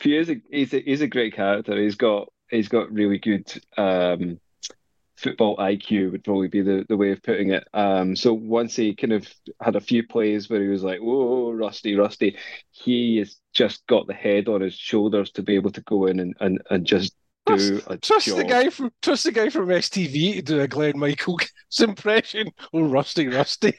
Pugh 0.00 0.20
is 0.20 0.30
a 0.30 0.36
he's, 0.50 0.74
a 0.74 0.80
he's 0.80 1.00
a 1.00 1.06
great 1.06 1.34
character. 1.34 1.76
He's 1.80 1.96
got 1.96 2.28
he's 2.50 2.68
got 2.68 2.92
really 2.92 3.18
good 3.18 3.50
um, 3.76 4.38
football 5.18 5.56
IQ 5.56 6.12
would 6.12 6.24
probably 6.24 6.48
be 6.48 6.60
the, 6.60 6.86
the 6.88 6.96
way 6.96 7.10
of 7.10 7.22
putting 7.22 7.50
it. 7.50 7.66
Um, 7.74 8.14
so 8.14 8.32
once 8.32 8.76
he 8.76 8.94
kind 8.94 9.12
of 9.12 9.26
had 9.60 9.74
a 9.74 9.80
few 9.80 10.06
plays 10.06 10.48
where 10.48 10.62
he 10.62 10.68
was 10.68 10.84
like, 10.84 11.00
"Whoa, 11.00 11.50
rusty, 11.52 11.96
rusty," 11.96 12.36
he 12.70 13.18
has 13.18 13.36
just 13.52 13.86
got 13.86 14.06
the 14.06 14.14
head 14.14 14.48
on 14.48 14.60
his 14.60 14.74
shoulders 14.74 15.32
to 15.32 15.42
be 15.42 15.56
able 15.56 15.72
to 15.72 15.80
go 15.82 16.06
in 16.06 16.20
and 16.20 16.36
and, 16.40 16.62
and 16.70 16.86
just 16.86 17.14
do 17.56 17.80
trust, 17.80 18.02
trust 18.02 18.36
the 18.36 18.44
guy 18.44 18.70
from 18.70 18.92
trust 19.02 19.24
the 19.24 19.32
guy 19.32 19.48
from 19.48 19.68
STV 19.68 20.36
to 20.36 20.42
do 20.42 20.60
a 20.60 20.68
Glen 20.68 20.98
Michaels 20.98 21.50
impression. 21.80 22.48
Oh, 22.72 22.82
Rusty, 22.82 23.28
Rusty. 23.28 23.74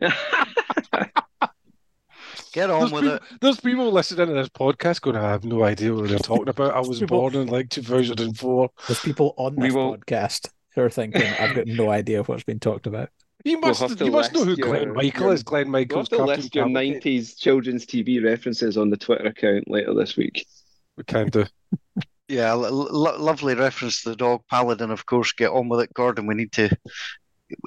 Get 2.52 2.70
on 2.70 2.80
there's 2.80 2.92
with 2.92 3.02
people, 3.02 3.16
it. 3.16 3.22
There's 3.40 3.60
people 3.60 3.90
listening 3.90 4.28
to 4.28 4.34
this 4.34 4.48
podcast 4.48 5.00
going, 5.00 5.16
I 5.16 5.30
have 5.30 5.44
no 5.44 5.64
idea 5.64 5.92
what 5.92 6.08
they're 6.08 6.18
talking 6.18 6.48
about. 6.48 6.74
I 6.74 6.80
was 6.80 7.00
people, 7.00 7.18
born 7.18 7.34
in 7.34 7.48
like 7.48 7.68
2004. 7.68 8.70
There's 8.86 9.00
people 9.00 9.34
on 9.36 9.56
this 9.56 9.74
will... 9.74 9.96
podcast 9.96 10.48
who 10.74 10.82
are 10.82 10.90
thinking, 10.90 11.22
I've 11.40 11.56
got 11.56 11.66
no 11.66 11.90
idea 11.90 12.22
what's 12.22 12.44
been 12.44 12.60
talked 12.60 12.86
about. 12.86 13.08
You 13.44 13.58
must, 13.58 13.80
we'll 13.80 13.96
you 13.96 14.12
must 14.12 14.32
know 14.32 14.44
who 14.44 14.54
your, 14.54 14.68
Glen 14.68 14.92
Michael 14.94 15.26
your, 15.26 15.34
is. 15.34 15.42
Glen 15.42 15.68
Michael's 15.68 16.08
we'll 16.10 16.20
have 16.28 16.36
to 16.36 16.42
list 16.42 16.54
your 16.54 16.66
90s 16.66 17.36
children's 17.36 17.84
TV 17.84 18.24
references 18.24 18.78
on 18.78 18.88
the 18.88 18.96
Twitter 18.96 19.26
account 19.26 19.68
later 19.68 19.92
this 19.92 20.16
week. 20.16 20.46
We 20.96 21.04
can 21.04 21.28
do. 21.28 21.44
Yeah, 22.28 22.52
lovely 22.54 23.54
reference 23.54 24.02
to 24.02 24.10
the 24.10 24.16
dog 24.16 24.42
Paladin. 24.48 24.90
Of 24.90 25.04
course, 25.06 25.32
get 25.32 25.50
on 25.50 25.68
with 25.68 25.80
it, 25.80 25.92
Gordon. 25.94 26.26
We 26.26 26.34
need 26.34 26.52
to, 26.52 26.70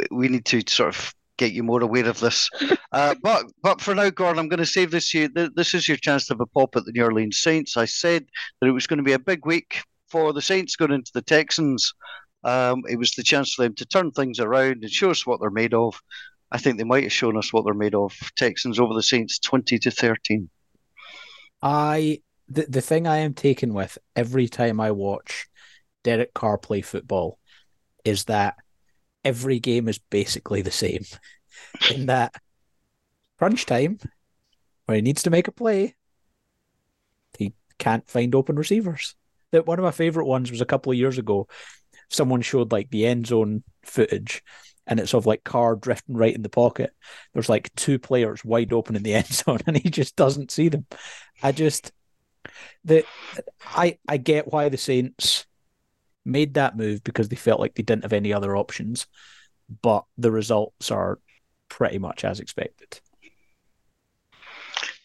we 0.09 0.27
need 0.29 0.45
to 0.45 0.63
sort 0.67 0.95
of 0.95 1.13
get 1.37 1.53
you 1.53 1.63
more 1.63 1.81
aware 1.81 2.07
of 2.07 2.19
this. 2.19 2.49
Uh, 2.93 3.13
but 3.21 3.45
but 3.61 3.81
for 3.81 3.93
now, 3.93 4.09
Gordon, 4.09 4.39
I'm 4.39 4.47
going 4.47 4.59
to 4.59 4.65
save 4.65 4.91
this 4.91 5.13
you. 5.13 5.27
This 5.27 5.73
is 5.73 5.89
your 5.89 5.97
chance 5.97 6.25
to 6.25 6.33
have 6.33 6.39
a 6.39 6.45
pop 6.45 6.77
at 6.77 6.85
the 6.85 6.93
New 6.93 7.03
Orleans 7.03 7.37
Saints. 7.37 7.75
I 7.75 7.83
said 7.83 8.25
that 8.59 8.67
it 8.67 8.71
was 8.71 8.87
going 8.87 8.97
to 8.97 9.03
be 9.03 9.11
a 9.11 9.19
big 9.19 9.45
week 9.45 9.81
for 10.07 10.31
the 10.31 10.41
Saints 10.41 10.77
going 10.77 10.93
into 10.93 11.11
the 11.13 11.21
Texans. 11.21 11.93
Um, 12.45 12.83
it 12.89 12.97
was 12.97 13.11
the 13.11 13.23
chance 13.23 13.53
for 13.53 13.63
them 13.63 13.75
to 13.75 13.85
turn 13.85 14.11
things 14.11 14.39
around 14.39 14.83
and 14.83 14.89
show 14.89 15.11
us 15.11 15.27
what 15.27 15.41
they're 15.41 15.49
made 15.49 15.73
of. 15.73 16.01
I 16.49 16.57
think 16.59 16.77
they 16.77 16.85
might 16.85 17.03
have 17.03 17.11
shown 17.11 17.37
us 17.37 17.51
what 17.51 17.65
they're 17.65 17.73
made 17.73 17.93
of. 17.93 18.17
Texans 18.37 18.79
over 18.79 18.93
the 18.93 19.03
Saints, 19.03 19.37
twenty 19.37 19.77
to 19.79 19.91
thirteen. 19.91 20.49
I 21.61 22.21
the 22.49 22.65
the 22.69 22.81
thing 22.81 23.07
I 23.07 23.17
am 23.17 23.33
taken 23.33 23.73
with 23.73 23.97
every 24.15 24.47
time 24.47 24.79
I 24.79 24.91
watch 24.91 25.47
Derek 26.03 26.33
Carr 26.33 26.57
play 26.57 26.81
football 26.81 27.39
is 28.05 28.25
that 28.25 28.55
every 29.25 29.59
game 29.59 29.87
is 29.87 29.99
basically 29.99 30.61
the 30.61 30.71
same. 30.71 31.03
In 31.93 32.05
that 32.05 32.33
crunch 33.37 33.65
time, 33.65 33.99
when 34.85 34.95
he 34.95 35.01
needs 35.01 35.23
to 35.23 35.29
make 35.29 35.47
a 35.47 35.51
play, 35.51 35.95
he 37.37 37.53
can't 37.77 38.09
find 38.09 38.33
open 38.35 38.55
receivers. 38.55 39.15
That 39.51 39.65
one 39.65 39.79
of 39.79 39.83
my 39.83 39.91
favorite 39.91 40.25
ones 40.25 40.51
was 40.51 40.61
a 40.61 40.65
couple 40.65 40.91
of 40.91 40.97
years 40.97 41.17
ago. 41.17 41.47
Someone 42.09 42.41
showed 42.41 42.71
like 42.71 42.89
the 42.89 43.05
end 43.05 43.27
zone 43.27 43.63
footage, 43.83 44.43
and 44.85 44.99
it's 44.99 45.13
of 45.13 45.25
like 45.25 45.43
Carr 45.43 45.75
drifting 45.75 46.15
right 46.15 46.33
in 46.33 46.41
the 46.41 46.49
pocket. 46.49 46.91
There's 47.33 47.49
like 47.49 47.73
two 47.75 47.99
players 47.99 48.45
wide 48.45 48.71
open 48.71 48.95
in 48.95 49.03
the 49.03 49.13
end 49.15 49.27
zone, 49.27 49.59
and 49.67 49.77
he 49.77 49.89
just 49.89 50.15
doesn't 50.15 50.51
see 50.51 50.69
them. 50.69 50.85
I 51.43 51.51
just 51.51 51.91
the 52.83 53.03
I 53.65 53.97
I 54.07 54.17
get 54.17 54.51
why 54.51 54.69
the 54.69 54.77
Saints 54.77 55.45
made 56.25 56.55
that 56.55 56.77
move 56.77 57.03
because 57.03 57.29
they 57.29 57.35
felt 57.35 57.59
like 57.59 57.75
they 57.75 57.83
didn't 57.83 58.03
have 58.03 58.13
any 58.13 58.33
other 58.33 58.55
options, 58.55 59.07
but 59.81 60.03
the 60.17 60.31
results 60.31 60.91
are 60.91 61.19
pretty 61.69 61.99
much 61.99 62.23
as 62.25 62.39
expected. 62.39 62.99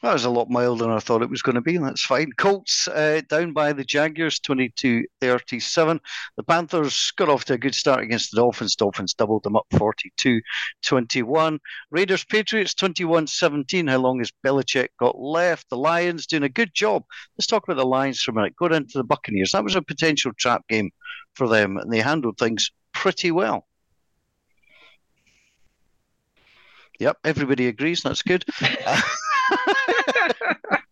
That 0.03 0.15
was 0.15 0.25
a 0.25 0.31
lot 0.31 0.51
milder 0.51 0.83
than 0.83 0.93
I 0.93 0.99
thought 0.99 1.23
it 1.23 1.31
was 1.31 1.43
going 1.43 1.55
to 1.55 1.61
be. 1.61 1.77
That's 1.77 2.05
fine. 2.05 2.33
Colts 2.37 2.89
uh, 2.89 3.21
down 3.29 3.53
by 3.53 3.73
the 3.73 3.85
Jaguars, 3.85 4.41
22 4.41 5.05
37. 5.21 6.01
The 6.37 6.43
Panthers 6.43 7.13
got 7.17 7.29
off 7.29 7.45
to 7.45 7.53
a 7.53 7.59
good 7.59 7.77
start 7.77 8.03
against 8.03 8.33
the 8.33 8.39
Dolphins. 8.39 8.75
Dolphins 8.75 9.15
doubled 9.15 9.45
them 9.45 9.55
up 9.55 9.67
42 9.79 10.41
21. 10.83 11.61
Raiders 11.93 12.25
Patriots 12.25 12.75
21 12.75 13.29
17. 13.29 13.87
How 13.87 13.99
long 13.99 14.19
has 14.19 14.33
Belichick 14.45 14.89
got 14.99 15.17
left? 15.21 15.71
The 15.71 15.77
Lions 15.77 16.27
doing 16.27 16.43
a 16.43 16.49
good 16.49 16.75
job. 16.75 17.05
Let's 17.39 17.47
talk 17.47 17.63
about 17.63 17.77
the 17.77 17.87
Lions 17.87 18.21
for 18.21 18.33
a 18.33 18.35
minute. 18.35 18.57
Going 18.57 18.75
into 18.75 18.99
the 18.99 19.05
Buccaneers. 19.05 19.53
That 19.53 19.63
was 19.63 19.77
a 19.77 19.83
potential 19.83 20.33
trap 20.37 20.67
game 20.69 20.91
for 21.35 21.47
them, 21.47 21.77
and 21.77 21.93
they 21.93 22.01
handled 22.01 22.39
things 22.39 22.73
pretty 22.93 23.31
well. 23.31 23.69
Yep, 26.99 27.19
everybody 27.25 27.69
agrees. 27.69 28.03
That's 28.03 28.23
good. 28.23 28.45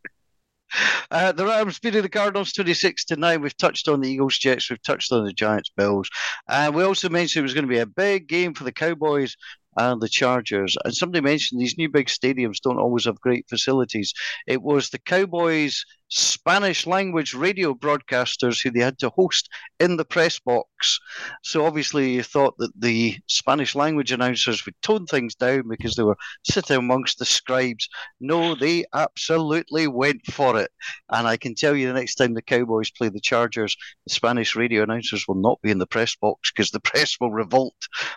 Uh, 1.11 1.33
the 1.33 1.44
Rams 1.44 1.81
beating 1.81 2.03
the 2.03 2.09
Cardinals 2.09 2.53
26 2.53 3.05
to 3.07 3.16
9. 3.16 3.40
We've 3.40 3.57
touched 3.57 3.88
on 3.88 4.01
the 4.01 4.09
Eagles, 4.09 4.38
Jets. 4.38 4.70
We've 4.70 4.83
touched 4.83 5.11
on 5.12 5.25
the 5.25 5.33
Giants, 5.33 5.70
Bills. 5.77 6.09
And 6.49 6.75
we 6.75 6.85
also 6.85 7.09
mentioned 7.09 7.40
it 7.40 7.42
was 7.42 7.55
going 7.55 7.66
to 7.66 7.68
be 7.68 7.81
a 7.81 7.87
big 7.87 8.29
game 8.29 8.55
for 8.55 8.62
the 8.64 8.73
Cowboys 8.73 9.37
and 9.77 10.01
the 10.01 10.09
Chargers. 10.09 10.77
And 10.85 10.94
somebody 10.94 11.23
mentioned 11.23 11.61
these 11.61 11.77
new 11.77 11.88
big 11.88 12.07
stadiums 12.07 12.61
don't 12.61 12.79
always 12.79 13.07
have 13.07 13.20
great 13.20 13.46
facilities. 13.49 14.12
It 14.46 14.62
was 14.62 14.90
the 14.90 15.01
Cowboys 15.01 15.85
Spanish 16.11 16.87
language 16.87 17.35
radio 17.35 17.73
broadcasters 17.73 18.62
who 18.62 18.70
they 18.70 18.81
had 18.81 18.99
to 18.99 19.11
host 19.11 19.49
in 19.79 19.96
the 19.96 20.05
press 20.05 20.38
box. 20.40 20.99
So 21.42 21.64
obviously, 21.64 22.14
you 22.14 22.23
thought 22.23 22.57
that 22.59 22.73
the 22.79 23.16
Spanish 23.29 23.75
language 23.75 24.11
announcers 24.11 24.64
would 24.66 24.75
tone 24.83 25.07
things 25.07 25.35
down 25.35 25.68
because 25.68 25.94
they 25.94 26.03
were 26.03 26.16
sitting 26.42 26.77
amongst 26.77 27.18
the 27.18 27.25
scribes. 27.25 27.88
No, 28.20 28.55
they 28.55 28.85
absolutely 28.92 29.87
went 29.87 30.27
for 30.27 30.59
it. 30.59 30.70
And 31.11 31.29
I 31.29 31.37
can 31.37 31.55
tell 31.55 31.77
you 31.77 31.87
the 31.87 31.94
next 31.94 32.16
time 32.16 32.35
the 32.35 32.42
Cowboys 32.42 32.90
play 32.90 33.09
the 33.09 33.20
Chargers, 33.20 33.77
the 34.07 34.12
Spanish 34.12 34.57
radio 34.57 34.83
announcers 34.83 35.27
will 35.29 35.37
not 35.37 35.62
be 35.62 35.70
in 35.70 35.79
the 35.79 35.87
press 35.87 36.16
box 36.16 36.51
because 36.51 36.70
the 36.70 36.81
press 36.90 37.16
will 37.20 37.31
revolt. 37.31 37.77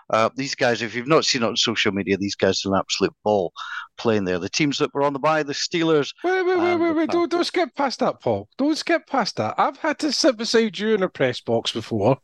Uh, 0.09 0.29
these 0.35 0.55
guys, 0.55 0.81
if 0.81 0.95
you've 0.95 1.07
not 1.07 1.25
seen 1.25 1.43
it 1.43 1.47
on 1.47 1.57
social 1.57 1.91
media, 1.91 2.17
these 2.17 2.35
guys 2.35 2.65
are 2.65 2.73
an 2.73 2.79
absolute 2.79 3.13
ball 3.23 3.53
playing 3.97 4.25
there. 4.25 4.39
The 4.39 4.49
teams 4.49 4.79
that 4.79 4.93
were 4.93 5.03
on 5.03 5.13
the 5.13 5.19
bye, 5.19 5.43
the 5.43 5.53
Steelers. 5.53 6.13
Wait, 6.23 6.43
wait, 6.43 6.57
wait, 6.57 6.75
wait, 6.75 6.95
wait. 6.95 7.09
Don't, 7.09 7.29
don't 7.29 7.43
skip 7.43 7.69
past 7.83 7.99
that, 7.99 8.21
Paul. 8.21 8.47
Don't 8.57 8.77
skip 8.77 9.07
past 9.07 9.35
that. 9.37 9.55
I've 9.57 9.77
had 9.77 9.99
to 9.99 10.11
sit 10.13 10.37
beside 10.37 10.79
you 10.79 10.95
in 10.95 11.03
a 11.03 11.09
press 11.09 11.41
box 11.41 11.73
before, 11.73 12.17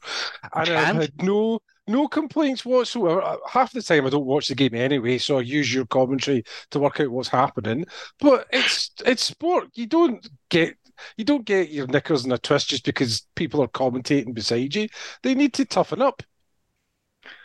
and 0.54 0.70
I've 0.70 0.96
had 0.96 1.22
no 1.22 1.60
no 1.86 2.08
complaints 2.08 2.64
whatsoever. 2.64 3.22
Uh, 3.22 3.38
half 3.48 3.74
the 3.74 3.82
time 3.82 4.06
I 4.06 4.10
don't 4.10 4.26
watch 4.26 4.48
the 4.48 4.56
game 4.56 4.74
anyway, 4.74 5.18
so 5.18 5.40
I 5.40 5.42
use 5.42 5.74
your 5.74 5.86
commentary 5.86 6.46
to 6.72 6.80
work 6.80 7.02
out 7.02 7.10
what's 7.10 7.28
happening. 7.28 7.86
But 8.20 8.48
it's 8.52 8.92
it's 9.06 9.24
sport. 9.24 9.70
You 9.74 9.88
don't 9.88 10.26
get 10.50 10.78
you 11.18 11.26
don't 11.26 11.46
get 11.46 11.72
your 11.72 11.88
knickers 11.88 12.26
in 12.26 12.32
a 12.32 12.38
twist 12.38 12.70
just 12.70 12.86
because 12.86 13.28
people 13.36 13.62
are 13.62 13.68
commentating 13.68 14.34
beside 14.34 14.76
you. 14.76 14.88
They 15.24 15.36
need 15.36 15.54
to 15.56 15.66
toughen 15.66 16.02
up. 16.02 16.24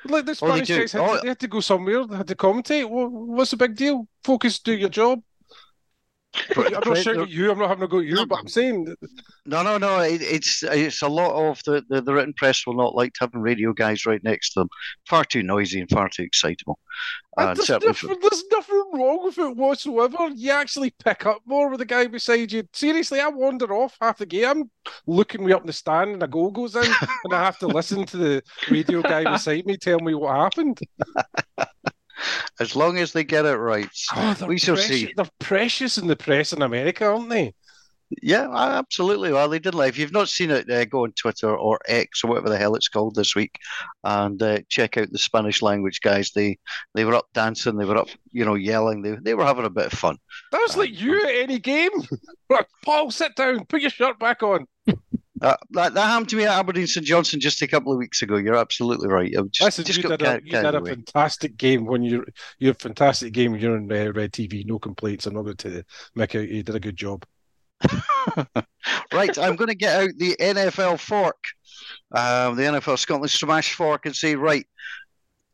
Like 0.04 0.24
the 0.24 0.32
oh, 0.32 0.34
Spanish 0.34 0.68
guys 0.68 0.92
had, 0.92 1.00
oh. 1.00 1.16
to, 1.16 1.20
they 1.22 1.28
had 1.28 1.40
to 1.40 1.48
go 1.48 1.60
somewhere, 1.60 2.06
they 2.06 2.16
had 2.16 2.28
to 2.28 2.36
commentate. 2.36 2.88
what's 2.88 3.50
the 3.50 3.56
big 3.56 3.74
deal? 3.74 4.06
Focus, 4.22 4.60
do 4.60 4.72
your 4.72 4.88
job. 4.88 5.20
I'm 6.56 6.72
not 6.84 6.98
shouting 6.98 7.28
you. 7.28 7.50
I'm 7.50 7.58
not 7.58 7.68
having 7.68 7.84
a 7.84 7.88
go 7.88 7.98
at 7.98 8.06
you, 8.06 8.26
but 8.26 8.38
I'm 8.38 8.48
saying. 8.48 8.94
No, 9.46 9.62
no, 9.62 9.78
no. 9.78 10.00
It, 10.00 10.22
it's 10.22 10.62
it's 10.62 11.02
a 11.02 11.08
lot 11.08 11.50
of 11.50 11.62
the, 11.64 11.84
the, 11.88 12.00
the, 12.00 12.14
written 12.14 12.32
press 12.32 12.66
will 12.66 12.74
not 12.74 12.94
like 12.94 13.12
having 13.18 13.40
radio 13.40 13.72
guys 13.72 14.06
right 14.06 14.22
next 14.24 14.50
to 14.50 14.60
them. 14.60 14.68
Far 15.06 15.24
too 15.24 15.42
noisy 15.42 15.80
and 15.80 15.90
far 15.90 16.08
too 16.08 16.22
excitable. 16.22 16.78
And 17.36 17.56
there's, 17.56 17.68
nothing, 17.68 18.16
there's 18.20 18.44
nothing 18.52 18.84
wrong 18.94 19.24
with 19.24 19.38
it 19.38 19.56
whatsoever. 19.56 20.28
You 20.34 20.52
actually 20.52 20.94
pick 21.04 21.26
up 21.26 21.40
more 21.44 21.68
with 21.68 21.80
the 21.80 21.84
guy 21.84 22.06
beside 22.06 22.52
you. 22.52 22.64
Seriously, 22.72 23.20
I 23.20 23.28
wander 23.28 23.72
off 23.72 23.96
half 24.00 24.18
the 24.18 24.26
game. 24.26 24.44
I'm 24.48 24.70
looking 25.06 25.44
way 25.44 25.52
up 25.52 25.62
in 25.62 25.66
the 25.66 25.72
stand, 25.72 26.10
and 26.10 26.22
a 26.22 26.28
goal 26.28 26.50
goes 26.50 26.76
in, 26.76 26.84
and 27.24 27.34
I 27.34 27.44
have 27.44 27.58
to 27.58 27.66
listen 27.66 28.04
to 28.06 28.16
the 28.16 28.42
radio 28.70 29.02
guy 29.02 29.24
beside 29.32 29.66
me 29.66 29.76
tell 29.76 29.98
me 30.00 30.14
what 30.14 30.36
happened. 30.36 30.78
As 32.60 32.76
long 32.76 32.98
as 32.98 33.12
they 33.12 33.24
get 33.24 33.44
it 33.44 33.56
right. 33.56 33.88
Oh, 34.14 34.36
we 34.46 34.58
shall 34.58 34.76
see. 34.76 35.12
They're 35.16 35.26
precious 35.38 35.98
in 35.98 36.06
the 36.06 36.16
press 36.16 36.52
in 36.52 36.62
America, 36.62 37.06
aren't 37.06 37.30
they? 37.30 37.54
Yeah, 38.22 38.48
absolutely. 38.52 39.32
Well, 39.32 39.48
they 39.48 39.58
did. 39.58 39.74
If 39.74 39.98
you've 39.98 40.12
not 40.12 40.28
seen 40.28 40.50
it, 40.50 40.70
uh, 40.70 40.84
go 40.84 41.04
on 41.04 41.12
Twitter 41.12 41.54
or 41.54 41.78
X 41.88 42.22
or 42.22 42.28
whatever 42.28 42.48
the 42.48 42.58
hell 42.58 42.74
it's 42.74 42.88
called 42.88 43.14
this 43.14 43.34
week, 43.34 43.58
and 44.04 44.40
uh, 44.42 44.58
check 44.68 44.96
out 44.96 45.10
the 45.10 45.18
Spanish 45.18 45.62
language 45.62 46.00
guys. 46.00 46.30
They 46.30 46.58
they 46.94 47.04
were 47.04 47.14
up 47.14 47.28
dancing, 47.34 47.76
they 47.76 47.84
were 47.84 47.96
up, 47.96 48.08
you 48.32 48.44
know, 48.44 48.54
yelling. 48.54 49.02
They 49.02 49.16
they 49.22 49.34
were 49.34 49.44
having 49.44 49.64
a 49.64 49.70
bit 49.70 49.86
of 49.86 49.98
fun. 49.98 50.18
That 50.52 50.60
was 50.60 50.76
uh, 50.76 50.80
like 50.80 51.00
you 51.00 51.24
at 51.24 51.34
any 51.34 51.58
game. 51.58 51.90
Paul, 52.84 53.10
sit 53.10 53.34
down, 53.36 53.64
put 53.66 53.80
your 53.80 53.90
shirt 53.90 54.18
back 54.18 54.42
on. 54.42 54.66
Uh, 55.42 55.56
that, 55.70 55.94
that 55.94 56.06
happened 56.06 56.28
to 56.28 56.36
me 56.36 56.44
at 56.44 56.50
Aberdeen 56.50 56.86
St 56.86 57.04
Johnstone 57.04 57.40
just 57.40 57.60
a 57.60 57.66
couple 57.66 57.92
of 57.92 57.98
weeks 57.98 58.22
ago. 58.22 58.36
You're 58.36 58.54
absolutely 58.54 59.08
right. 59.08 59.32
Just, 59.50 59.62
Listen, 59.62 59.84
just 59.84 60.02
you 60.02 60.08
did, 60.08 60.22
a, 60.22 60.40
you 60.44 60.52
did 60.52 60.74
a 60.74 60.84
fantastic 60.84 61.56
game 61.56 61.86
when 61.86 62.02
you're 62.02 62.24
you're 62.58 62.72
a 62.72 62.74
fantastic 62.74 63.32
game 63.32 63.52
when 63.52 63.60
you're 63.60 63.76
on 63.76 63.90
uh, 63.90 64.12
Red 64.12 64.32
TV. 64.32 64.64
No 64.64 64.78
complaints. 64.78 65.26
I'm 65.26 65.34
not 65.34 65.42
going 65.42 65.56
to 65.56 65.84
make 66.14 66.34
out 66.36 66.48
you 66.48 66.62
did 66.62 66.76
a 66.76 66.80
good 66.80 66.96
job. 66.96 67.24
right, 69.12 69.36
I'm 69.36 69.56
going 69.56 69.68
to 69.68 69.74
get 69.74 70.00
out 70.00 70.10
the 70.16 70.36
NFL 70.40 71.00
fork, 71.00 71.42
um, 72.12 72.56
the 72.56 72.62
NFL 72.62 72.98
Scotland 72.98 73.30
smash 73.30 73.74
fork, 73.74 74.06
and 74.06 74.14
say, 74.14 74.36
right, 74.36 74.66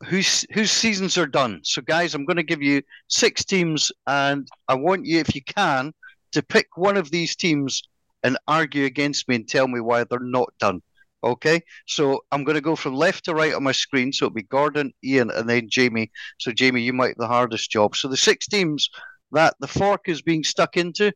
whose 0.05 0.45
whose 0.53 0.71
seasons 0.71 1.17
are 1.17 1.27
done. 1.27 1.59
So, 1.63 1.81
guys, 1.81 2.13
I'm 2.13 2.25
going 2.25 2.37
to 2.37 2.43
give 2.43 2.61
you 2.61 2.83
six 3.07 3.43
teams, 3.43 3.91
and 4.05 4.47
I 4.67 4.75
want 4.75 5.07
you, 5.07 5.19
if 5.19 5.33
you 5.35 5.41
can, 5.43 5.91
to 6.33 6.43
pick 6.43 6.67
one 6.77 6.97
of 6.97 7.09
these 7.09 7.35
teams 7.35 7.81
and 8.23 8.37
argue 8.47 8.85
against 8.85 9.27
me 9.27 9.35
and 9.35 9.47
tell 9.47 9.67
me 9.67 9.79
why 9.79 10.03
they're 10.03 10.19
not 10.19 10.53
done. 10.59 10.81
Okay, 11.23 11.61
so 11.85 12.23
I'm 12.31 12.43
going 12.43 12.55
to 12.55 12.61
go 12.61 12.75
from 12.75 12.95
left 12.95 13.25
to 13.25 13.35
right 13.35 13.53
on 13.53 13.63
my 13.63 13.73
screen. 13.73 14.11
So 14.11 14.25
it'll 14.25 14.33
be 14.33 14.41
Gordon, 14.41 14.91
Ian, 15.03 15.29
and 15.29 15.47
then 15.47 15.69
Jamie. 15.69 16.11
So, 16.39 16.51
Jamie, 16.51 16.81
you 16.81 16.93
might 16.93 17.09
have 17.09 17.17
the 17.17 17.27
hardest 17.27 17.69
job. 17.69 17.95
So, 17.95 18.07
the 18.07 18.17
six 18.17 18.47
teams 18.47 18.89
that 19.31 19.53
the 19.59 19.67
fork 19.67 20.09
is 20.09 20.23
being 20.23 20.43
stuck 20.43 20.77
into 20.77 21.11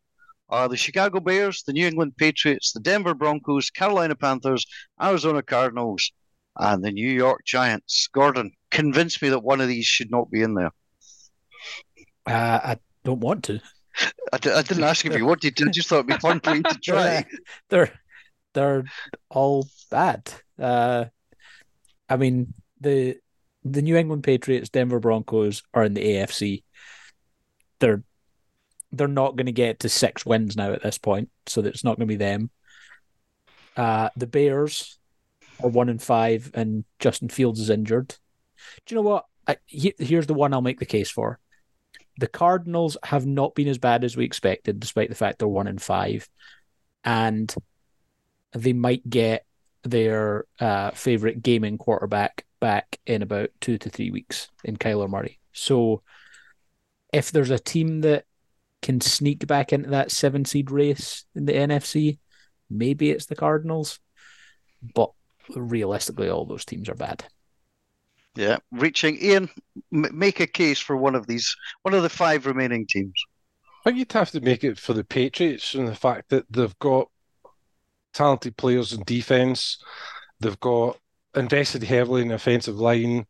are 0.48 0.68
the 0.68 0.76
Chicago 0.76 1.18
Bears, 1.18 1.64
the 1.66 1.72
New 1.72 1.86
England 1.88 2.16
Patriots, 2.16 2.72
the 2.72 2.78
Denver 2.78 3.14
Broncos, 3.14 3.70
Carolina 3.70 4.14
Panthers, 4.14 4.64
Arizona 5.02 5.42
Cardinals, 5.42 6.12
and 6.56 6.84
the 6.84 6.92
New 6.92 7.10
York 7.10 7.40
Giants. 7.44 8.08
Gordon, 8.12 8.52
convince 8.70 9.20
me 9.20 9.28
that 9.30 9.42
one 9.42 9.60
of 9.60 9.68
these 9.68 9.86
should 9.86 10.10
not 10.10 10.30
be 10.30 10.42
in 10.42 10.54
there. 10.54 10.70
Uh, 12.26 12.60
I 12.62 12.76
don't 13.04 13.20
want 13.20 13.44
to. 13.44 13.60
I 14.32 14.38
d- 14.38 14.50
I 14.50 14.62
didn't 14.62 14.84
ask 14.84 15.04
if 15.04 15.16
you 15.16 15.26
wanted 15.26 15.56
to. 15.56 15.66
I 15.66 15.70
just 15.70 15.88
thought 15.88 16.00
it'd 16.00 16.08
be 16.08 16.18
fun 16.18 16.40
for 16.40 16.54
you 16.54 16.62
to 16.62 16.78
try. 16.82 17.24
they're 17.68 17.92
they're 18.54 18.84
all 19.30 19.68
bad. 19.90 20.32
Uh, 20.58 21.06
I 22.08 22.16
mean 22.16 22.54
the 22.80 23.16
the 23.64 23.82
New 23.82 23.96
England 23.96 24.22
Patriots, 24.24 24.68
Denver 24.68 25.00
Broncos 25.00 25.62
are 25.74 25.84
in 25.84 25.94
the 25.94 26.04
AFC. 26.04 26.62
They're 27.80 28.02
they're 28.92 29.08
not 29.08 29.36
going 29.36 29.46
to 29.46 29.52
get 29.52 29.80
to 29.80 29.88
six 29.88 30.24
wins 30.24 30.56
now 30.56 30.72
at 30.72 30.82
this 30.82 30.98
point, 30.98 31.30
so 31.46 31.60
it's 31.62 31.84
not 31.84 31.96
going 31.96 32.08
to 32.08 32.12
be 32.12 32.16
them. 32.16 32.50
Uh, 33.76 34.08
the 34.16 34.26
Bears 34.26 34.98
are 35.62 35.68
one 35.68 35.88
and 35.88 36.02
five, 36.02 36.50
and 36.54 36.84
Justin 36.98 37.28
Fields 37.28 37.60
is 37.60 37.70
injured. 37.70 38.08
Do 38.08 38.94
you 38.94 38.96
know 38.96 39.08
what? 39.08 39.24
I, 39.46 39.56
he, 39.66 39.94
here's 39.98 40.26
the 40.26 40.34
one 40.34 40.52
I'll 40.52 40.62
make 40.62 40.78
the 40.78 40.86
case 40.86 41.10
for 41.10 41.38
the 42.18 42.26
Cardinals 42.26 42.96
have 43.02 43.26
not 43.26 43.54
been 43.54 43.68
as 43.68 43.78
bad 43.78 44.04
as 44.04 44.16
we 44.16 44.24
expected, 44.24 44.80
despite 44.80 45.08
the 45.08 45.14
fact 45.14 45.38
they're 45.38 45.48
one 45.48 45.66
in 45.66 45.78
five, 45.78 46.28
and 47.04 47.54
they 48.52 48.72
might 48.72 49.08
get 49.08 49.44
their 49.82 50.44
uh, 50.58 50.90
favorite 50.92 51.42
gaming 51.42 51.78
quarterback 51.78 52.44
back 52.60 52.98
in 53.06 53.22
about 53.22 53.50
two 53.60 53.78
to 53.78 53.90
three 53.90 54.10
weeks 54.10 54.48
in 54.64 54.76
Kyler 54.76 55.08
Murray. 55.08 55.38
So, 55.52 56.02
if 57.12 57.30
there's 57.30 57.50
a 57.50 57.58
team 57.58 58.00
that 58.00 58.24
can 58.82 59.00
sneak 59.00 59.46
back 59.46 59.72
into 59.72 59.90
that 59.90 60.10
seven 60.10 60.44
seed 60.44 60.70
race 60.70 61.24
in 61.34 61.44
the 61.44 61.52
NFC, 61.52 62.18
maybe 62.70 63.10
it's 63.10 63.26
the 63.26 63.36
Cardinals, 63.36 64.00
but 64.94 65.12
realistically, 65.54 66.28
all 66.28 66.44
those 66.44 66.64
teams 66.64 66.88
are 66.88 66.94
bad. 66.94 67.24
Yeah, 68.36 68.58
reaching 68.70 69.18
Ian, 69.20 69.48
m- 69.92 70.10
make 70.12 70.40
a 70.40 70.46
case 70.46 70.78
for 70.78 70.96
one 70.96 71.14
of 71.14 71.26
these, 71.26 71.54
one 71.82 71.94
of 71.94 72.02
the 72.02 72.08
five 72.08 72.46
remaining 72.46 72.86
teams. 72.86 73.14
I 73.84 73.90
think 73.90 73.98
you'd 73.98 74.12
have 74.12 74.30
to 74.32 74.40
make 74.40 74.64
it 74.64 74.78
for 74.78 74.92
the 74.92 75.04
Patriots 75.04 75.74
and 75.74 75.88
the 75.88 75.94
fact 75.94 76.30
that 76.30 76.44
they've 76.50 76.78
got 76.78 77.08
talented 78.12 78.56
players 78.56 78.92
in 78.92 79.04
defense, 79.04 79.82
they've 80.40 80.58
got 80.60 80.98
invested 81.34 81.82
heavily 81.82 82.22
in 82.22 82.28
the 82.28 82.34
offensive 82.34 82.76
line, 82.76 83.26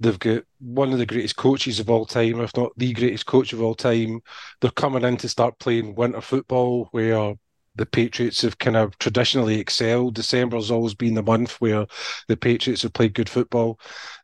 they've 0.00 0.18
got 0.18 0.42
one 0.58 0.92
of 0.92 0.98
the 0.98 1.06
greatest 1.06 1.36
coaches 1.36 1.78
of 1.78 1.90
all 1.90 2.06
time, 2.06 2.40
if 2.40 2.56
not 2.56 2.72
the 2.76 2.92
greatest 2.92 3.26
coach 3.26 3.52
of 3.52 3.62
all 3.62 3.74
time. 3.74 4.20
They're 4.60 4.70
coming 4.70 5.04
in 5.04 5.16
to 5.18 5.28
start 5.28 5.58
playing 5.58 5.94
winter 5.94 6.20
football 6.20 6.88
where 6.90 7.34
the 7.76 7.86
Patriots 7.86 8.42
have 8.42 8.58
kind 8.58 8.76
of 8.76 8.98
traditionally 8.98 9.58
excelled. 9.58 10.14
December's 10.14 10.70
always 10.70 10.94
been 10.94 11.14
the 11.14 11.22
month 11.22 11.60
where 11.60 11.86
the 12.28 12.36
Patriots 12.36 12.82
have 12.82 12.92
played 12.92 13.14
good 13.14 13.28
football. 13.28 13.78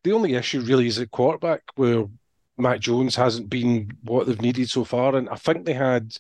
The 0.05 0.13
only 0.13 0.35
issue 0.35 0.61
really 0.61 0.87
is 0.87 0.99
at 0.99 1.11
quarterback, 1.11 1.63
where 1.77 2.05
Mac 2.59 2.81
Jones 2.81 3.15
hasn't 3.17 3.49
been 3.51 3.91
what 4.03 4.27
they've 4.27 4.41
needed 4.41 4.69
so 4.69 4.85
far. 4.85 5.17
And 5.17 5.29
I 5.29 5.37
think 5.37 5.65
they 5.65 5.75
had 5.75 6.17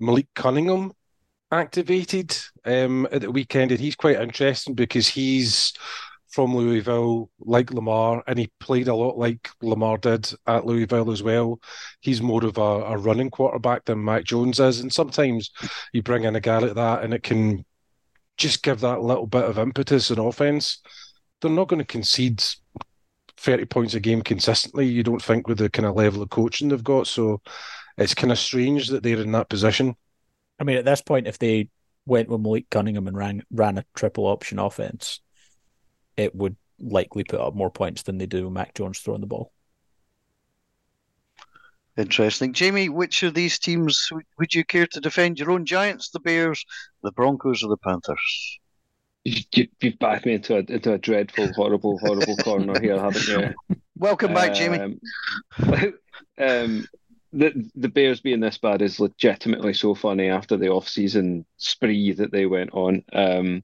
Malik 0.00 0.28
Cunningham 0.34 0.92
activated 1.50 2.36
um, 2.64 3.06
at 3.12 3.22
the 3.22 3.30
weekend, 3.30 3.70
and 3.70 3.80
he's 3.80 3.96
quite 3.96 4.20
interesting 4.20 4.74
because 4.74 5.06
he's 5.06 5.72
from 6.32 6.56
Louisville, 6.56 7.30
like 7.40 7.70
Lamar, 7.72 8.24
and 8.26 8.38
he 8.38 8.50
played 8.58 8.88
a 8.88 8.94
lot 8.94 9.18
like 9.18 9.50
Lamar 9.60 9.98
did 9.98 10.32
at 10.46 10.64
Louisville 10.64 11.10
as 11.10 11.22
well. 11.22 11.60
He's 12.00 12.22
more 12.22 12.44
of 12.44 12.56
a, 12.56 12.60
a 12.60 12.96
running 12.96 13.30
quarterback 13.30 13.84
than 13.84 14.02
Mac 14.02 14.24
Jones 14.24 14.58
is, 14.58 14.80
and 14.80 14.90
sometimes 14.90 15.50
you 15.92 16.02
bring 16.02 16.24
in 16.24 16.34
a 16.34 16.40
guy 16.40 16.58
like 16.58 16.74
that, 16.74 17.04
and 17.04 17.12
it 17.12 17.22
can 17.22 17.66
just 18.38 18.62
give 18.62 18.80
that 18.80 19.02
little 19.02 19.26
bit 19.26 19.44
of 19.44 19.58
impetus 19.58 20.10
in 20.10 20.18
offense. 20.18 20.80
They're 21.40 21.50
not 21.50 21.68
going 21.68 21.80
to 21.80 21.84
concede 21.84 22.42
30 23.36 23.66
points 23.66 23.94
a 23.94 24.00
game 24.00 24.22
consistently, 24.22 24.86
you 24.86 25.02
don't 25.02 25.22
think, 25.22 25.48
with 25.48 25.58
the 25.58 25.68
kind 25.68 25.86
of 25.86 25.96
level 25.96 26.22
of 26.22 26.30
coaching 26.30 26.68
they've 26.68 26.82
got. 26.82 27.06
So 27.06 27.42
it's 27.98 28.14
kind 28.14 28.32
of 28.32 28.38
strange 28.38 28.88
that 28.88 29.02
they're 29.02 29.20
in 29.20 29.32
that 29.32 29.50
position. 29.50 29.96
I 30.58 30.64
mean, 30.64 30.78
at 30.78 30.86
this 30.86 31.02
point, 31.02 31.26
if 31.26 31.38
they 31.38 31.68
went 32.06 32.30
with 32.30 32.40
Malik 32.40 32.70
Cunningham 32.70 33.06
and 33.06 33.16
ran 33.16 33.42
ran 33.50 33.78
a 33.78 33.84
triple 33.94 34.26
option 34.26 34.58
offense, 34.58 35.20
it 36.16 36.34
would 36.34 36.56
likely 36.80 37.24
put 37.24 37.40
up 37.40 37.54
more 37.54 37.70
points 37.70 38.02
than 38.02 38.18
they 38.18 38.26
do 38.26 38.44
with 38.44 38.52
Mac 38.52 38.74
Jones 38.74 38.98
throwing 38.98 39.20
the 39.20 39.26
ball. 39.26 39.52
Interesting. 41.96 42.54
Jamie, 42.54 42.88
which 42.88 43.22
of 43.22 43.34
these 43.34 43.58
teams 43.58 44.08
would 44.38 44.54
you 44.54 44.64
care 44.64 44.86
to 44.86 45.00
defend? 45.00 45.38
Your 45.38 45.50
own 45.50 45.66
Giants, 45.66 46.08
the 46.10 46.20
Bears, 46.20 46.64
the 47.02 47.12
Broncos, 47.12 47.62
or 47.62 47.68
the 47.68 47.76
Panthers? 47.76 48.58
You, 49.24 49.68
have 49.82 49.98
backed 49.98 50.26
me 50.26 50.34
into 50.34 50.56
a, 50.56 50.60
into 50.60 50.94
a 50.94 50.98
dreadful, 50.98 51.52
horrible, 51.52 51.98
horrible 51.98 52.36
corner 52.38 52.80
here, 52.80 52.98
haven't 52.98 53.28
you? 53.28 53.54
Welcome 53.96 54.32
back, 54.34 54.50
um, 54.50 54.54
Jamie. 54.54 55.00
um, 56.38 56.86
the 57.32 57.70
the 57.74 57.88
Bears 57.88 58.20
being 58.20 58.40
this 58.40 58.58
bad 58.58 58.82
is 58.82 58.98
legitimately 58.98 59.74
so 59.74 59.94
funny 59.94 60.28
after 60.28 60.56
the 60.56 60.68
off 60.68 60.88
season 60.88 61.46
spree 61.56 62.12
that 62.12 62.32
they 62.32 62.46
went 62.46 62.70
on. 62.72 63.04
Um, 63.12 63.62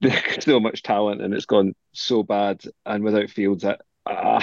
there's 0.00 0.14
so 0.44 0.60
much 0.60 0.82
talent 0.82 1.20
and 1.20 1.34
it's 1.34 1.46
gone 1.46 1.74
so 1.92 2.22
bad. 2.22 2.62
And 2.84 3.04
without 3.04 3.30
Fields, 3.30 3.64
I, 3.64 3.76
uh, 4.06 4.42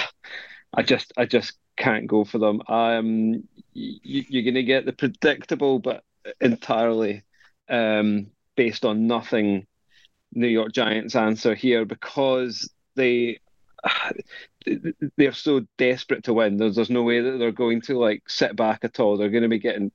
I 0.72 0.82
just 0.82 1.12
I 1.16 1.26
just 1.26 1.54
can't 1.76 2.06
go 2.06 2.24
for 2.24 2.38
them. 2.38 2.62
Um, 2.68 3.48
you, 3.72 4.24
you're 4.28 4.44
going 4.44 4.54
to 4.54 4.62
get 4.62 4.84
the 4.86 4.92
predictable, 4.92 5.78
but 5.78 6.04
entirely 6.40 7.24
um, 7.68 8.28
based 8.56 8.84
on 8.84 9.06
nothing. 9.06 9.66
New 10.36 10.48
York 10.48 10.72
Giants 10.72 11.14
answer 11.14 11.54
here 11.54 11.84
because 11.84 12.68
they 12.96 13.38
they're 15.16 15.32
so 15.32 15.64
desperate 15.78 16.24
to 16.24 16.34
win. 16.34 16.56
There's 16.56 16.74
there's 16.74 16.90
no 16.90 17.02
way 17.02 17.20
that 17.20 17.38
they're 17.38 17.52
going 17.52 17.82
to 17.82 17.98
like 17.98 18.28
sit 18.28 18.56
back 18.56 18.80
at 18.82 18.98
all. 18.98 19.16
They're 19.16 19.30
going 19.30 19.44
to 19.44 19.48
be 19.48 19.58
getting 19.60 19.92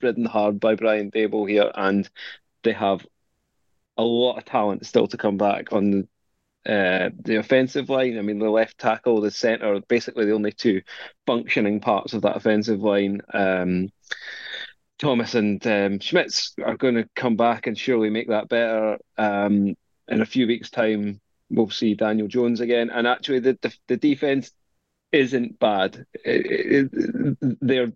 ridden 0.00 0.24
hard 0.24 0.60
by 0.60 0.74
Brian 0.76 1.10
Daboll 1.10 1.48
here, 1.48 1.70
and 1.74 2.08
they 2.62 2.72
have 2.72 3.04
a 4.00 4.02
lot 4.02 4.38
of 4.38 4.44
talent 4.44 4.86
still 4.86 5.06
to 5.08 5.16
come 5.18 5.36
back 5.36 5.72
on 5.72 5.90
the 5.90 6.08
uh, 6.66 7.10
the 7.22 7.36
offensive 7.36 7.88
line. 7.88 8.18
I 8.18 8.22
mean, 8.22 8.38
the 8.38 8.50
left 8.50 8.78
tackle, 8.78 9.20
the 9.20 9.30
center, 9.30 9.80
basically 9.88 10.26
the 10.26 10.34
only 10.34 10.52
two 10.52 10.82
functioning 11.26 11.80
parts 11.80 12.12
of 12.12 12.22
that 12.22 12.36
offensive 12.36 12.80
line. 12.80 13.22
Um, 13.32 13.88
Thomas 14.98 15.34
and 15.34 15.66
um, 15.66 15.98
Schmitz 16.00 16.54
are 16.62 16.76
going 16.76 16.96
to 16.96 17.08
come 17.16 17.36
back 17.36 17.66
and 17.66 17.78
surely 17.78 18.10
make 18.10 18.28
that 18.28 18.48
better. 18.48 18.98
Um, 19.16 19.74
in 20.08 20.20
a 20.20 20.26
few 20.26 20.46
weeks' 20.46 20.70
time, 20.70 21.20
we'll 21.48 21.70
see 21.70 21.94
Daniel 21.94 22.28
Jones 22.28 22.60
again. 22.60 22.90
And 22.90 23.06
actually, 23.06 23.40
the 23.40 23.58
the, 23.62 23.74
the 23.88 23.96
defense 23.96 24.50
isn't 25.12 25.58
bad. 25.58 26.04
It, 26.24 26.90
it, 26.92 27.56
they're 27.60 27.92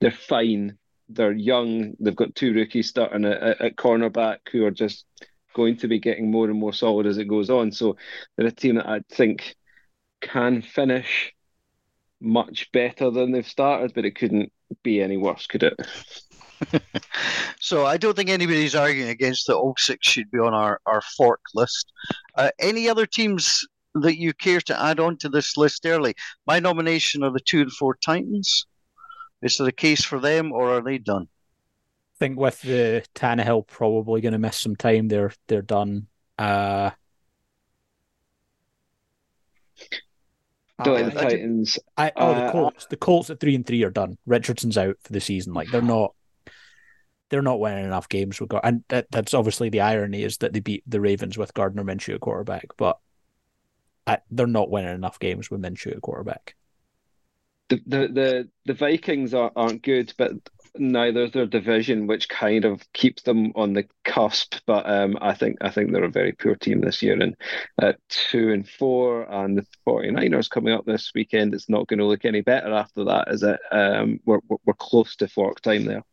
they're 0.00 0.10
fine 0.12 0.78
they're 1.12 1.32
young. 1.32 1.94
They've 2.00 2.16
got 2.16 2.34
two 2.34 2.52
rookies 2.54 2.88
starting 2.88 3.24
at, 3.24 3.60
at 3.60 3.76
cornerback 3.76 4.38
who 4.50 4.64
are 4.64 4.70
just 4.70 5.04
going 5.54 5.76
to 5.78 5.88
be 5.88 5.98
getting 5.98 6.30
more 6.30 6.48
and 6.48 6.58
more 6.58 6.72
solid 6.72 7.06
as 7.06 7.18
it 7.18 7.28
goes 7.28 7.50
on. 7.50 7.72
So 7.72 7.96
they're 8.36 8.46
a 8.46 8.52
team 8.52 8.76
that 8.76 8.88
I 8.88 9.00
think 9.10 9.56
can 10.20 10.62
finish 10.62 11.32
much 12.20 12.70
better 12.72 13.10
than 13.10 13.32
they've 13.32 13.46
started, 13.46 13.92
but 13.94 14.04
it 14.04 14.16
couldn't 14.16 14.52
be 14.82 15.02
any 15.02 15.16
worse, 15.16 15.46
could 15.46 15.62
it? 15.62 15.80
so 17.60 17.86
I 17.86 17.96
don't 17.96 18.14
think 18.14 18.28
anybody's 18.28 18.74
arguing 18.74 19.08
against 19.08 19.46
that 19.46 19.56
all 19.56 19.74
six 19.78 20.06
should 20.06 20.30
be 20.30 20.38
on 20.38 20.54
our, 20.54 20.80
our 20.86 21.00
fork 21.16 21.40
list. 21.54 21.92
Uh, 22.36 22.50
any 22.60 22.88
other 22.88 23.06
teams 23.06 23.66
that 23.94 24.18
you 24.18 24.32
care 24.34 24.60
to 24.60 24.80
add 24.80 25.00
on 25.00 25.16
to 25.18 25.28
this 25.28 25.56
list 25.56 25.86
early? 25.86 26.14
My 26.46 26.60
nomination 26.60 27.22
are 27.22 27.32
the 27.32 27.40
two 27.40 27.62
and 27.62 27.72
four 27.72 27.96
Titans. 28.04 28.66
Is 29.42 29.56
there 29.56 29.68
a 29.68 29.72
case 29.72 30.04
for 30.04 30.20
them, 30.20 30.52
or 30.52 30.76
are 30.76 30.82
they 30.82 30.98
done? 30.98 31.28
I 32.14 32.18
think 32.18 32.38
with 32.38 32.60
the 32.60 33.02
Tannehill 33.14 33.66
probably 33.66 34.20
going 34.20 34.32
to 34.32 34.38
miss 34.38 34.56
some 34.56 34.76
time. 34.76 35.08
They're 35.08 35.32
they're 35.46 35.62
done. 35.62 36.06
Uh, 36.38 36.90
do 40.82 40.92
like 40.92 41.06
the 41.06 41.20
Titans. 41.20 41.78
I, 41.96 42.12
oh, 42.16 42.34
the 42.34 42.44
uh, 42.44 42.52
Colts. 42.52 42.86
The 42.86 42.96
Colts 42.96 43.30
at 43.30 43.40
three 43.40 43.54
and 43.54 43.66
three 43.66 43.82
are 43.84 43.90
done. 43.90 44.18
Richardson's 44.26 44.78
out 44.78 44.96
for 45.02 45.12
the 45.12 45.20
season. 45.20 45.54
Like 45.54 45.70
they're 45.70 45.82
not. 45.82 46.14
They're 47.30 47.42
not 47.42 47.60
winning 47.60 47.84
enough 47.84 48.08
games. 48.08 48.40
With, 48.40 48.50
and 48.64 48.82
that, 48.88 49.06
that's 49.12 49.34
obviously 49.34 49.68
the 49.68 49.82
irony 49.82 50.24
is 50.24 50.38
that 50.38 50.52
they 50.52 50.58
beat 50.58 50.82
the 50.84 51.00
Ravens 51.00 51.38
with 51.38 51.54
Gardner 51.54 51.84
Minshew 51.84 52.16
at 52.16 52.20
quarterback, 52.20 52.76
but 52.76 52.98
I, 54.04 54.18
they're 54.32 54.48
not 54.48 54.68
winning 54.68 54.92
enough 54.92 55.20
games 55.20 55.48
with 55.48 55.62
Minshew 55.62 55.94
at 55.94 56.02
quarterback 56.02 56.56
the 57.70 58.08
the 58.08 58.48
the, 58.66 58.74
Vikings 58.74 59.34
are, 59.34 59.52
aren't 59.56 59.82
good, 59.82 60.12
but 60.18 60.32
neither 60.76 61.24
is 61.24 61.32
their 61.32 61.46
division, 61.46 62.06
which 62.06 62.28
kind 62.28 62.64
of 62.64 62.80
keeps 62.92 63.22
them 63.22 63.52
on 63.54 63.72
the 63.72 63.86
cusp. 64.04 64.56
But 64.66 64.88
um, 64.88 65.16
I 65.20 65.34
think 65.34 65.58
I 65.60 65.70
think 65.70 65.92
they're 65.92 66.04
a 66.04 66.10
very 66.10 66.32
poor 66.32 66.54
team 66.54 66.80
this 66.80 67.02
year, 67.02 67.20
and 67.20 67.36
at 67.80 67.98
two 68.08 68.50
and 68.52 68.68
four, 68.68 69.22
and 69.22 69.58
the 69.58 69.66
49ers 69.86 70.50
coming 70.50 70.74
up 70.74 70.84
this 70.84 71.12
weekend, 71.14 71.54
it's 71.54 71.68
not 71.68 71.86
going 71.86 71.98
to 71.98 72.06
look 72.06 72.24
any 72.24 72.40
better 72.42 72.72
after 72.72 73.04
that, 73.04 73.28
is 73.28 73.42
it? 73.42 73.60
Um, 73.70 74.20
we're 74.24 74.40
we're 74.64 74.74
close 74.74 75.16
to 75.16 75.28
fork 75.28 75.60
time 75.60 75.84
there. 75.84 76.04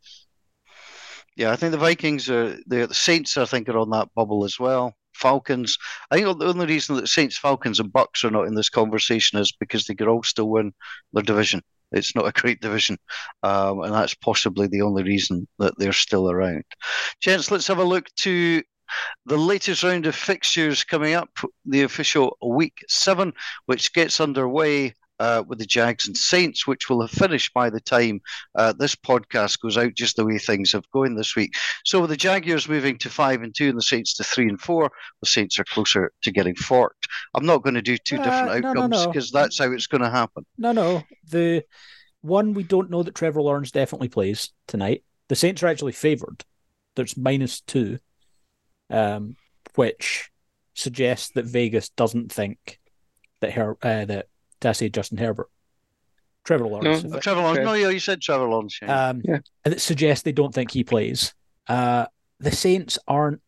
Yeah, 1.38 1.52
I 1.52 1.56
think 1.56 1.72
the 1.72 1.78
Vikings 1.78 2.32
are 2.32 2.58
the 2.66 2.88
Saints. 2.92 3.38
I 3.38 3.46
think 3.46 3.70
are 3.70 3.78
on 3.78 3.92
that 3.92 4.10
bubble 4.16 4.44
as 4.44 4.60
well. 4.60 4.96
Falcons. 5.14 5.78
I 6.10 6.16
think 6.16 6.40
the 6.40 6.48
only 6.48 6.66
reason 6.66 6.96
that 6.96 7.08
Saints, 7.08 7.38
Falcons, 7.38 7.80
and 7.80 7.94
Bucks 7.94 8.24
are 8.24 8.32
not 8.32 8.48
in 8.48 8.56
this 8.56 8.70
conversation 8.70 9.38
is 9.38 9.52
because 9.52 9.86
they 9.86 9.94
could 9.94 10.08
all 10.08 10.24
still 10.24 10.50
win 10.50 10.74
their 11.14 11.22
division. 11.22 11.62
It's 11.92 12.16
not 12.16 12.28
a 12.28 12.42
great 12.42 12.60
division, 12.60 12.98
um, 13.44 13.82
and 13.82 13.94
that's 13.94 14.16
possibly 14.16 14.68
the 14.68 14.82
only 14.82 15.04
reason 15.04 15.48
that 15.60 15.76
they're 15.78 15.94
still 15.94 16.30
around. 16.30 16.64
Gents, 17.22 17.52
let's 17.52 17.68
have 17.68 17.78
a 17.78 17.84
look 17.84 18.08
to 18.22 18.64
the 19.28 19.38
latest 19.38 19.84
round 19.84 20.08
of 20.08 20.16
fixtures 20.16 20.84
coming 20.84 21.14
up, 21.14 21.30
the 21.66 21.84
official 21.84 22.36
week 22.44 22.84
seven, 22.88 23.32
which 23.68 23.94
gets 23.94 24.20
underway 24.20 24.96
uh, 25.20 25.44
with 25.48 25.60
the 25.60 25.66
Jags 25.66 26.08
and 26.08 26.16
Saints, 26.16 26.68
which 26.68 26.90
will 26.90 27.02
have 27.02 27.12
finished 27.12 27.54
by 27.54 27.70
the 27.70 27.80
time 27.80 28.22
uh, 28.56 28.74
this 28.78 28.96
podcast 28.96 29.60
goes 29.62 29.78
out, 29.78 29.94
just 29.96 30.16
the 30.16 30.26
way 30.26 30.38
things 30.38 30.72
have 30.72 30.90
going 30.92 31.16
this 31.16 31.36
week. 31.36 31.54
So 31.86 32.02
with 32.02 32.10
the 32.10 32.18
Jaguars 32.18 32.70
moving 32.70 32.98
to 33.00 33.10
five 33.10 33.42
and 33.42 33.54
two, 33.56 33.70
and 33.70 33.78
the 33.78 33.84
Saints 33.84 34.14
to 34.16 34.24
three 34.24 34.48
and 34.48 34.60
four, 34.60 34.92
the 35.22 35.28
Saints 35.28 35.60
are 35.60 35.64
closer 35.66 36.12
to 36.24 36.32
getting 36.32 36.56
forked. 36.56 37.08
I'm 37.36 37.46
not 37.46 37.64
going 37.64 37.76
to 37.76 37.82
do 37.82 37.98
two 37.98 38.18
uh, 38.18 38.24
different 38.24 38.66
outcomes 38.66 39.08
because 39.08 39.34
no, 39.34 39.40
no. 39.40 39.44
that's 39.44 39.60
how 39.60 39.72
it's 39.72 39.88
going 39.88 40.04
to 40.04 40.10
happen. 40.10 40.46
No, 40.58 40.72
no. 40.72 41.04
The 41.30 41.64
one 42.22 42.54
we 42.54 42.64
don't 42.64 42.90
know 42.90 43.04
that 43.04 43.16
Trevor 43.16 43.42
Lawrence 43.42 43.72
definitely 43.72 44.10
plays 44.10 44.52
tonight. 44.68 45.04
The 45.30 45.36
Saints 45.36 45.64
are 45.64 45.68
actually 45.68 45.92
favoured. 45.94 46.44
There's 46.96 47.18
minus 47.18 47.62
two, 47.62 48.00
um, 48.90 49.36
which 49.76 50.30
suggests 50.74 51.32
that 51.32 51.46
Vegas 51.46 51.90
doesn't 51.90 52.32
think 52.32 52.80
that 53.42 53.54
her 53.54 53.78
uh, 53.82 54.06
that 54.06 54.28
to 54.62 54.74
say 54.74 54.90
Justin 54.90 55.18
Herbert. 55.18 55.50
Trevor 56.48 56.68
Lawrence. 56.68 57.04
No, 57.04 57.20
Trevor 57.20 57.42
Lawrence. 57.42 57.66
No, 57.66 57.74
yeah, 57.74 57.90
you 57.90 58.00
said 58.00 58.22
Trevor 58.22 58.48
Lawrence. 58.48 58.80
Yeah. 58.82 59.10
Um, 59.10 59.22
yeah. 59.24 59.40
And 59.66 59.74
it 59.74 59.82
suggests 59.82 60.24
they 60.24 60.32
don't 60.32 60.54
think 60.54 60.72
he 60.72 60.84
plays. 60.84 61.34
Uh, 61.68 62.06
the 62.40 62.52
Saints 62.52 62.98
aren't. 63.06 63.42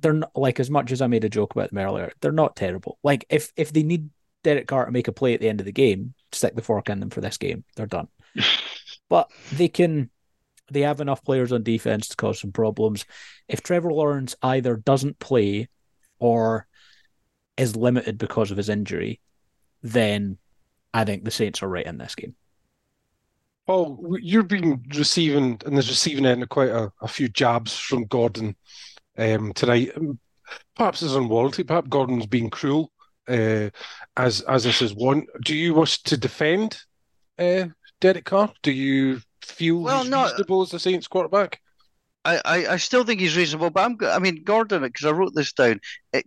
They're 0.00 0.12
not 0.12 0.30
like 0.36 0.60
as 0.60 0.70
much 0.70 0.92
as 0.92 1.00
I 1.00 1.06
made 1.06 1.24
a 1.24 1.30
joke 1.30 1.52
about 1.52 1.70
them 1.70 1.78
earlier. 1.78 2.12
They're 2.20 2.30
not 2.30 2.54
terrible. 2.54 2.98
Like 3.02 3.24
if 3.30 3.50
if 3.56 3.72
they 3.72 3.82
need 3.82 4.10
Derek 4.44 4.68
Carr 4.68 4.84
to 4.84 4.92
make 4.92 5.08
a 5.08 5.12
play 5.12 5.34
at 5.34 5.40
the 5.40 5.48
end 5.48 5.60
of 5.60 5.66
the 5.66 5.72
game, 5.72 6.14
stick 6.30 6.54
the 6.54 6.62
fork 6.62 6.90
in 6.90 7.00
them 7.00 7.10
for 7.10 7.22
this 7.22 7.38
game. 7.38 7.64
They're 7.74 7.86
done. 7.86 8.08
but 9.08 9.30
they 9.52 9.68
can. 9.68 10.10
They 10.70 10.82
have 10.82 11.00
enough 11.00 11.24
players 11.24 11.50
on 11.50 11.62
defense 11.62 12.08
to 12.08 12.16
cause 12.16 12.42
some 12.42 12.52
problems. 12.52 13.06
If 13.48 13.62
Trevor 13.62 13.90
Lawrence 13.90 14.36
either 14.42 14.76
doesn't 14.76 15.18
play 15.18 15.68
or 16.18 16.66
is 17.56 17.74
limited 17.74 18.18
because 18.18 18.50
of 18.50 18.58
his 18.58 18.68
injury, 18.68 19.22
then 19.82 20.38
I 20.92 21.04
think 21.04 21.24
the 21.24 21.30
Saints 21.30 21.62
are 21.62 21.68
right 21.68 21.86
in 21.86 21.98
this 21.98 22.14
game. 22.14 22.34
Oh, 23.66 24.16
you've 24.20 24.48
been 24.48 24.82
receiving, 24.96 25.60
and 25.66 25.74
there's 25.74 25.90
receiving 25.90 26.24
end 26.24 26.48
quite 26.48 26.70
a, 26.70 26.90
a 27.02 27.08
few 27.08 27.28
jabs 27.28 27.76
from 27.76 28.06
Gordon 28.06 28.56
um, 29.18 29.52
tonight. 29.52 29.90
Um, 29.94 30.18
perhaps 30.74 31.02
as 31.02 31.14
unwarranted. 31.14 31.68
Perhaps 31.68 31.88
Gordon's 31.88 32.26
being 32.26 32.48
cruel, 32.48 32.90
uh, 33.28 33.68
as 34.16 34.40
as 34.42 34.64
this 34.64 34.80
is 34.80 34.94
one. 34.94 35.26
Do 35.44 35.54
you 35.54 35.74
wish 35.74 36.02
to 36.04 36.16
defend 36.16 36.78
uh, 37.38 37.66
Derek 38.00 38.24
Carr? 38.24 38.52
Do 38.62 38.72
you 38.72 39.20
feel 39.42 39.80
Well, 39.80 40.00
he's 40.00 40.10
no- 40.10 40.22
reasonable 40.24 40.62
as 40.62 40.70
the 40.70 40.80
Saints 40.80 41.06
quarterback? 41.06 41.60
I, 42.36 42.72
I, 42.72 42.76
still 42.76 43.04
think 43.04 43.20
he's 43.20 43.36
reasonable, 43.36 43.70
but 43.70 43.84
I'm. 43.84 43.96
I 44.02 44.18
mean, 44.18 44.42
Gordon, 44.44 44.82
because 44.82 45.06
I 45.06 45.10
wrote 45.10 45.34
this 45.34 45.52
down. 45.52 45.80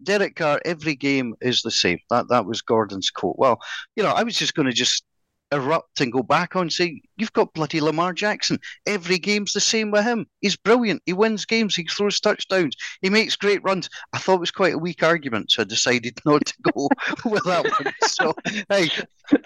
Derek 0.04 0.36
Carr, 0.36 0.62
every 0.66 0.96
game 0.96 1.36
is 1.42 1.62
the 1.62 1.72
same. 1.72 2.00
That 2.10 2.30
that 2.30 2.46
was 2.46 2.62
Gordon's 2.62 3.10
quote. 3.10 3.38
Well, 3.38 3.60
you 3.96 4.04
know, 4.04 4.10
I 4.10 4.24
was 4.24 4.38
just 4.38 4.54
going 4.54 4.68
to 4.68 4.74
just 4.74 5.04
erupt 5.52 6.00
and 6.02 6.12
go 6.12 6.24
back 6.24 6.56
on 6.56 6.70
saying 6.70 7.02
you've 7.18 7.34
got 7.34 7.54
bloody 7.54 7.82
Lamar 7.82 8.14
Jackson. 8.14 8.58
Every 8.86 9.18
game's 9.18 9.54
the 9.54 9.60
same 9.60 9.92
with 9.92 10.06
him. 10.06 10.26
He's 10.40 10.56
brilliant. 10.56 11.02
He 11.06 11.14
wins 11.14 11.46
games. 11.46 11.76
He 11.76 11.84
throws 11.84 12.20
touchdowns. 12.20 12.76
He 13.02 13.10
makes 13.10 13.36
great 13.36 13.64
runs. 13.64 13.90
I 14.14 14.18
thought 14.18 14.36
it 14.36 14.40
was 14.42 14.52
quite 14.52 14.74
a 14.74 14.80
weak 14.80 15.04
argument, 15.04 15.52
so 15.52 15.62
I 15.62 15.66
decided 15.66 16.20
not 16.26 16.46
to 16.46 16.54
go 16.74 16.90
with 17.30 17.44
that 17.46 17.66
one. 17.66 17.94
So 18.08 18.34
hey, 18.70 18.90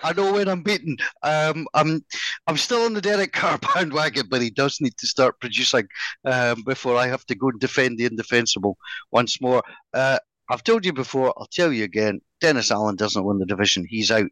I 0.04 0.14
know 0.14 0.34
when 0.34 0.48
I'm 0.48 0.64
beaten. 0.64 0.98
Um, 1.24 1.68
I'm 1.74 2.06
I'm 2.48 2.58
still 2.58 2.84
on 2.84 2.94
the 2.94 3.02
Derek 3.02 3.34
Carr 3.34 3.58
bandwagon, 3.76 4.28
but 4.30 4.42
he 4.42 4.50
does 4.50 4.80
need 4.82 4.98
to 4.98 5.08
start 5.08 5.40
producing 5.40 5.88
um, 6.26 6.64
before 6.66 6.98
I 6.98 7.08
have 7.08 7.26
to 7.26 7.36
go 7.36 7.50
and 7.50 7.60
defend 7.60 7.98
the 7.98 8.06
indefensible 8.06 8.78
once 9.12 9.42
more. 9.42 9.64
Uh, 9.94 10.20
I've 10.50 10.64
told 10.64 10.86
you 10.86 10.94
before, 10.94 11.34
I'll 11.38 11.48
tell 11.52 11.74
you 11.74 11.84
again. 11.84 12.22
Dennis 12.40 12.70
Allen 12.70 12.96
doesn't 12.96 13.24
win 13.24 13.40
the 13.40 13.46
division. 13.46 13.86
He's 13.90 14.12
out. 14.12 14.30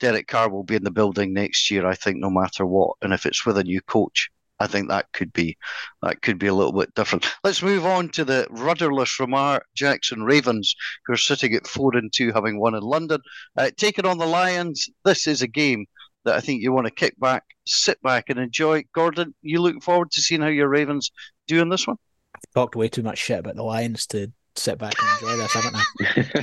Derek 0.00 0.26
Carr 0.26 0.48
will 0.48 0.64
be 0.64 0.76
in 0.76 0.84
the 0.84 0.90
building 0.90 1.32
next 1.32 1.70
year, 1.70 1.86
I 1.86 1.94
think, 1.94 2.18
no 2.18 2.30
matter 2.30 2.66
what. 2.66 2.96
And 3.02 3.12
if 3.12 3.26
it's 3.26 3.44
with 3.44 3.58
a 3.58 3.64
new 3.64 3.80
coach, 3.82 4.30
I 4.60 4.66
think 4.66 4.88
that 4.88 5.12
could 5.12 5.32
be 5.32 5.56
that 6.02 6.22
could 6.22 6.38
be 6.38 6.48
a 6.48 6.54
little 6.54 6.72
bit 6.72 6.94
different. 6.94 7.26
Let's 7.44 7.62
move 7.62 7.86
on 7.86 8.08
to 8.10 8.24
the 8.24 8.46
rudderless 8.50 9.20
Lamar 9.20 9.62
Jackson 9.74 10.24
Ravens, 10.24 10.74
who 11.06 11.12
are 11.12 11.18
sitting 11.18 11.54
at 11.54 11.66
four 11.66 11.96
and 11.96 12.12
two, 12.12 12.32
having 12.32 12.58
won 12.58 12.74
in 12.74 12.82
London, 12.82 13.20
uh, 13.56 13.70
taking 13.76 14.06
on 14.06 14.18
the 14.18 14.26
Lions. 14.26 14.88
This 15.04 15.26
is 15.26 15.42
a 15.42 15.48
game 15.48 15.86
that 16.24 16.34
I 16.34 16.40
think 16.40 16.62
you 16.62 16.72
want 16.72 16.86
to 16.86 16.92
kick 16.92 17.18
back, 17.18 17.44
sit 17.66 18.02
back, 18.02 18.24
and 18.28 18.38
enjoy. 18.38 18.84
Gordon, 18.92 19.34
you 19.42 19.60
look 19.60 19.82
forward 19.82 20.10
to 20.12 20.20
seeing 20.20 20.40
how 20.40 20.48
your 20.48 20.68
Ravens 20.68 21.10
do 21.46 21.62
in 21.62 21.68
this 21.68 21.86
one? 21.86 21.96
I've 22.34 22.54
talked 22.54 22.76
way 22.76 22.88
too 22.88 23.02
much 23.02 23.18
shit 23.18 23.38
about 23.38 23.56
the 23.56 23.62
Lions 23.62 24.06
to 24.08 24.32
sit 24.56 24.78
back 24.78 24.94
and 25.00 25.22
enjoy 25.22 25.36
this, 25.36 25.52
haven't 25.52 25.76
I? 25.76 25.84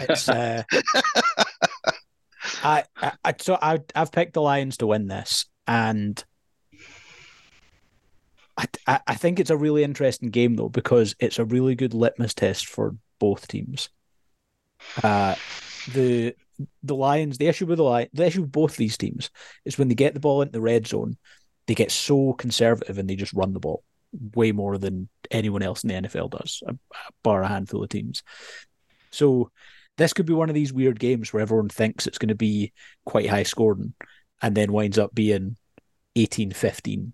It's 0.10 0.30
uh, 0.30 0.64
I, 2.64 2.84
I, 3.24 3.34
so 3.40 3.58
I, 3.62 3.80
I've 3.96 4.12
picked 4.12 4.34
the 4.34 4.42
Lions 4.42 4.78
to 4.78 4.88
win 4.88 5.08
this, 5.08 5.46
and 5.68 6.24
I, 8.58 9.00
I, 9.08 9.16
think 9.16 9.40
it's 9.40 9.50
a 9.50 9.58
really 9.58 9.84
interesting 9.84 10.30
game 10.30 10.56
though 10.56 10.70
because 10.70 11.16
it's 11.20 11.40
a 11.40 11.46
really 11.46 11.76
good 11.76 11.94
litmus 11.94 12.34
test 12.34 12.68
for 12.68 12.96
both 13.20 13.48
teams. 13.48 13.90
Uh, 15.04 15.36
the 15.94 16.36
the 16.84 16.96
Lions, 16.96 17.38
the 17.38 17.48
issue 17.48 17.66
with 17.66 17.78
the 17.78 17.84
Lions, 17.84 18.10
the 18.14 18.26
issue 18.26 18.42
with 18.42 18.52
both 18.52 18.78
these 18.78 18.98
teams 18.98 19.30
is 19.66 19.78
when 19.78 19.90
they 19.90 19.96
get 19.96 20.14
the 20.14 20.20
ball 20.20 20.42
into 20.42 20.54
the 20.54 20.62
red 20.62 20.88
zone, 20.88 21.18
they 21.68 21.76
get 21.76 21.92
so 21.92 22.34
conservative 22.34 22.98
and 22.98 23.10
they 23.10 23.16
just 23.16 23.34
run 23.34 23.54
the 23.54 23.60
ball 23.60 23.84
way 24.34 24.54
more 24.54 24.78
than 24.78 25.10
anyone 25.32 25.62
else 25.62 25.84
in 25.84 25.90
the 25.90 26.08
NFL 26.08 26.30
does, 26.32 26.64
bar 27.24 27.44
a 27.44 27.48
handful 27.48 27.84
of 27.84 27.90
teams. 27.90 28.24
So 29.12 29.52
this 29.98 30.14
could 30.14 30.26
be 30.26 30.34
one 30.34 30.50
of 30.50 30.56
these 30.56 30.74
weird 30.74 31.00
games 31.00 31.32
where 31.32 31.42
everyone 31.42 31.70
thinks 31.70 32.08
it's 32.08 32.18
going 32.18 32.30
to 32.30 32.36
be 32.36 32.74
quite 33.06 33.30
high 33.30 33.44
scoring 33.44 33.94
and 34.42 34.56
then 34.56 34.74
winds 34.74 34.98
up 34.98 35.14
being 35.16 35.58
18 36.16 36.52
15, 36.52 37.14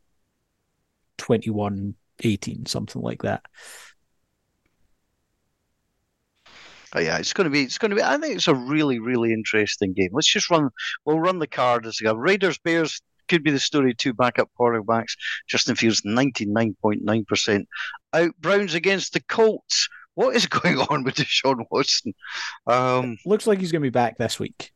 21 1.18 1.96
18, 2.24 2.66
something 2.66 3.02
like 3.02 3.24
that. 3.24 3.44
Oh, 6.94 7.00
yeah, 7.00 7.18
it's 7.18 7.34
going 7.34 7.46
to 7.46 7.52
be. 7.52 7.64
It's 7.64 7.78
going 7.78 7.92
to 7.92 7.96
be. 7.96 8.04
I 8.04 8.18
think 8.18 8.36
it's 8.36 8.50
a 8.50 8.56
really, 8.56 9.00
really 9.00 9.32
interesting 9.32 9.94
game. 9.94 10.10
Let's 10.12 10.32
just 10.32 10.50
run. 10.50 10.70
We'll 11.06 11.20
run 11.22 11.40
the 11.40 11.48
card 11.48 11.86
as 11.86 12.00
we 12.02 12.06
go. 12.06 12.16
Raiders 12.16 12.58
Bears 12.58 13.02
could 13.30 13.44
be 13.44 13.52
the 13.52 13.60
story. 13.60 13.94
Two 13.94 14.14
backup 14.14 14.50
quarterbacks. 14.60 15.14
Justin 15.48 15.78
Fields 15.78 16.02
ninety 16.04 16.46
nine 16.46 16.76
point 16.82 17.02
nine 17.02 17.24
percent 17.24 17.68
out. 18.14 18.32
Browns 18.42 18.74
against 18.74 19.14
the 19.14 19.22
Colts. 19.22 19.88
What 20.16 20.36
is 20.36 20.46
going 20.48 20.78
on 20.78 21.04
with 21.04 21.16
Deshaun 21.16 21.66
Watson? 21.70 22.14
Um, 22.68 23.18
Looks 23.26 23.48
like 23.48 23.60
he's 23.60 23.72
going 23.72 23.82
to 23.82 23.86
be 23.86 23.90
back 23.90 24.18
this 24.18 24.40
week. 24.40 24.72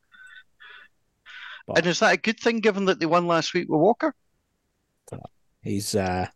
and 1.76 1.86
is 1.86 2.00
that 2.00 2.14
a 2.14 2.18
good 2.18 2.40
thing 2.40 2.60
given 2.60 2.86
that 2.86 3.00
they 3.00 3.06
won 3.06 3.28
last 3.28 3.54
week 3.54 3.68
with 3.70 3.80
Walker? 3.80 4.14
He's 5.62 5.96
uh, 5.96 6.28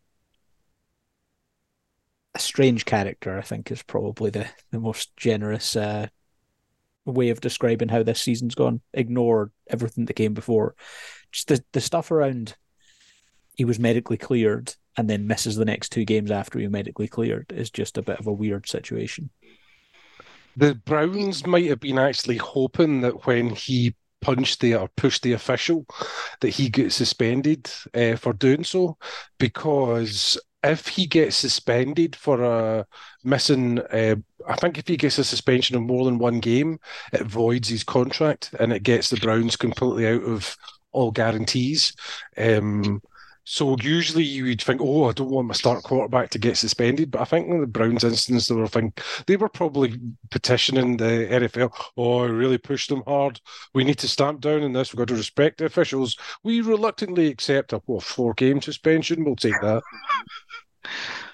a 2.34 2.40
strange 2.40 2.86
character, 2.86 3.38
I 3.38 3.42
think, 3.42 3.70
is 3.72 3.84
probably 3.84 4.32
the, 4.32 4.48
the 4.72 4.80
most 4.80 5.16
generous 5.18 5.76
uh, 5.76 6.08
way 7.06 7.30
of 7.30 7.40
describing 7.40 7.90
how 7.90 8.02
this 8.02 8.22
season's 8.22 8.56
gone. 8.56 8.82
Ignore 8.94 9.52
everything 9.70 10.06
that 10.06 10.16
came 10.16 10.34
before. 10.34 10.76
Just 11.32 11.48
the, 11.48 11.64
the 11.74 11.82
stuff 11.82 12.10
around 12.10 12.56
he 13.54 13.66
was 13.66 13.78
medically 13.78 14.18
cleared 14.18 14.74
and 15.00 15.10
then 15.10 15.26
misses 15.26 15.56
the 15.56 15.64
next 15.64 15.94
two 15.94 16.04
games 16.04 16.30
after 16.30 16.60
he 16.60 16.68
medically 16.68 17.08
cleared 17.08 17.54
is 17.56 17.72
just 17.72 17.98
a 17.98 18.02
bit 18.02 18.20
of 18.20 18.28
a 18.28 18.34
weird 18.34 18.68
situation. 18.68 19.30
The 20.58 20.76
Browns 20.76 21.48
might 21.48 21.68
have 21.68 21.80
been 21.80 21.98
actually 21.98 22.36
hoping 22.36 23.00
that 23.00 23.26
when 23.26 23.50
he 23.50 23.96
punched 24.20 24.60
the 24.60 24.76
or 24.76 24.90
pushed 24.98 25.24
the 25.24 25.32
official, 25.32 25.86
that 26.42 26.50
he 26.50 26.68
gets 26.68 26.96
suspended 26.96 27.72
uh, 27.94 28.18
for 28.18 28.34
doing 28.34 28.66
so, 28.66 28.98
because 29.38 30.38
if 30.66 30.90
he 30.90 31.06
gets 31.06 31.38
suspended 31.38 32.14
for 32.14 32.44
a 32.44 32.86
missing, 33.24 33.80
uh, 33.80 34.18
I 34.50 34.56
think 34.58 34.78
if 34.78 34.90
he 34.90 34.98
gets 34.98 35.18
a 35.18 35.24
suspension 35.24 35.78
of 35.78 35.84
more 35.84 36.04
than 36.04 36.20
one 36.20 36.42
game, 36.42 36.78
it 37.14 37.22
voids 37.22 37.70
his 37.70 37.86
contract 37.86 38.54
and 38.60 38.74
it 38.74 38.84
gets 38.84 39.10
the 39.10 39.16
Browns 39.16 39.56
completely 39.56 40.08
out 40.10 40.24
of 40.24 40.58
all 40.92 41.12
guarantees. 41.12 41.94
Um, 42.36 43.02
so 43.52 43.76
usually 43.82 44.24
you 44.24 44.44
would 44.46 44.62
think, 44.62 44.80
oh, 44.80 45.10
I 45.10 45.12
don't 45.12 45.32
want 45.32 45.48
my 45.48 45.56
start 45.56 45.82
quarterback 45.82 46.30
to 46.30 46.38
get 46.38 46.56
suspended. 46.56 47.10
But 47.10 47.22
I 47.22 47.26
think 47.26 47.48
in 47.48 47.62
the 47.62 47.66
Browns 47.66 48.04
instance, 48.04 48.48
they 48.48 48.54
were 48.54 48.68
think 48.68 49.02
they 49.26 49.38
were 49.38 49.50
probably 49.50 50.00
petitioning 50.30 50.98
the 50.98 51.28
NFL. 51.32 51.74
Oh, 51.98 52.28
really 52.28 52.60
pushed 52.60 52.90
them 52.90 53.02
hard. 53.08 53.42
We 53.74 53.84
need 53.84 53.98
to 54.00 54.08
stamp 54.08 54.42
down 54.42 54.62
on 54.62 54.74
this. 54.74 54.94
We've 54.94 55.00
got 55.00 55.08
to 55.08 55.16
respect 55.16 55.58
the 55.58 55.66
officials. 55.66 56.16
We 56.44 56.62
reluctantly 56.62 57.26
accept 57.26 57.74
a 57.74 57.80
four 57.80 58.36
game 58.36 58.62
suspension. 58.62 59.26
We'll 59.26 59.36
take 59.36 59.60
that. 59.62 59.82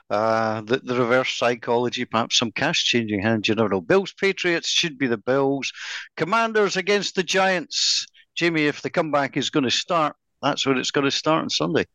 Uh, 0.10 0.62
the, 0.62 0.78
the 0.78 0.95
reverse 0.95 1.36
psychology, 1.36 2.06
perhaps 2.06 2.38
some 2.38 2.51
cash 2.54 2.86
changing 2.86 3.23
hands, 3.23 3.49
you 3.49 3.56
never 3.56 3.67
know. 3.67 3.82
Bills 3.82 4.13
Patriots 4.13 4.69
should 4.69 4.97
be 4.97 5.08
the 5.08 5.17
Bills. 5.17 5.69
Commanders 6.15 6.78
against 6.78 7.15
the 7.15 7.23
Giants. 7.23 8.06
Jamie, 8.36 8.67
if 8.67 8.82
the 8.82 8.89
comeback 8.89 9.36
is 9.36 9.49
going 9.49 9.65
to 9.65 9.71
start, 9.71 10.15
that's 10.41 10.65
when 10.65 10.78
it's 10.78 10.91
going 10.91 11.06
to 11.06 11.12
start 11.12 11.43
on 11.43 11.49
Sunday. 11.49 11.86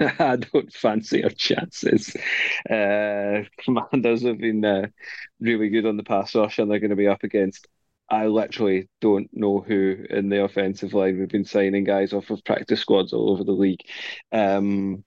I 0.18 0.36
don't 0.36 0.72
fancy 0.72 1.24
our 1.24 1.30
chances. 1.30 2.14
Uh, 2.68 3.42
commanders 3.58 4.22
have 4.26 4.38
been 4.38 4.64
uh, 4.64 4.86
really 5.40 5.68
good 5.68 5.86
on 5.86 5.96
the 5.96 6.02
pass 6.02 6.34
rush, 6.34 6.58
and 6.58 6.70
they're 6.70 6.80
going 6.80 6.90
to 6.90 6.96
be 6.96 7.08
up 7.08 7.22
against. 7.22 7.68
I 8.08 8.26
literally 8.26 8.88
don't 9.00 9.30
know 9.32 9.60
who 9.60 10.04
in 10.10 10.30
the 10.30 10.42
offensive 10.42 10.94
line. 10.94 11.18
We've 11.18 11.28
been 11.28 11.44
signing 11.44 11.84
guys 11.84 12.12
off 12.12 12.30
of 12.30 12.44
practice 12.44 12.80
squads 12.80 13.12
all 13.12 13.30
over 13.30 13.44
the 13.44 13.52
league. 13.52 13.82
Um, 14.32 15.04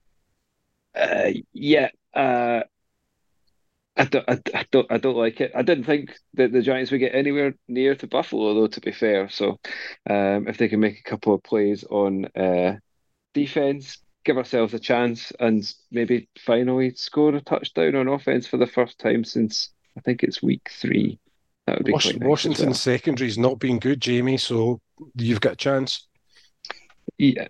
uh, 0.96 1.32
yeah, 1.54 1.90
uh, 2.14 2.62
I 3.96 4.06
don't, 4.06 4.26
I, 4.28 4.40
I 4.56 4.66
don't, 4.72 4.92
I 4.92 4.98
don't 4.98 5.16
like 5.18 5.40
it. 5.40 5.52
I 5.56 5.62
didn't 5.62 5.84
think 5.84 6.18
that 6.34 6.52
the 6.52 6.62
Giants 6.64 6.92
would 6.92 6.98
get 7.00 7.14
anywhere 7.14 7.54
near 7.68 7.96
to 7.96 8.08
Buffalo, 8.08 8.54
though. 8.56 8.68
To 8.68 8.82
be 8.82 8.92
fair, 8.92 9.30
so 9.30 9.60
um, 10.10 10.48
if 10.48 10.58
they 10.58 10.68
can 10.68 10.80
make 10.80 11.00
a 11.00 11.04
couple 11.10 11.34
of 11.36 11.44
plays 11.44 11.84
on 11.84 12.26
uh, 12.36 12.78
defense, 13.34 14.03
give 14.24 14.38
ourselves 14.38 14.74
a 14.74 14.80
chance, 14.80 15.32
and 15.40 15.72
maybe 15.92 16.28
finally 16.40 16.94
score 16.96 17.36
a 17.36 17.42
touchdown 17.42 17.96
on 17.96 18.08
offense 18.08 18.48
for 18.48 18.58
the 18.58 18.68
first 18.68 19.00
time 19.00 19.24
since 19.24 19.70
I 19.98 20.02
think 20.02 20.24
it's 20.24 20.42
week 20.42 20.70
three. 20.72 21.20
That 21.66 21.78
would 21.78 21.86
be 21.86 21.94
Was- 21.94 22.06
nice 22.06 22.18
Washington 22.18 22.68
well. 22.68 22.76
secondary's 22.76 23.38
not 23.38 23.60
been 23.60 23.80
good, 23.80 24.02
Jamie. 24.02 24.38
So 24.38 24.82
you've 25.16 25.42
got 25.42 25.54
a 25.54 25.58
chance. 25.58 26.08
Yeah, 27.18 27.48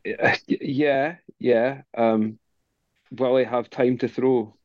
yeah, 0.47 1.15
yeah. 1.39 1.81
Um, 1.95 2.37
will 3.11 3.37
he 3.37 3.45
have 3.45 3.69
time 3.69 3.97
to 3.99 4.07
throw? 4.07 4.55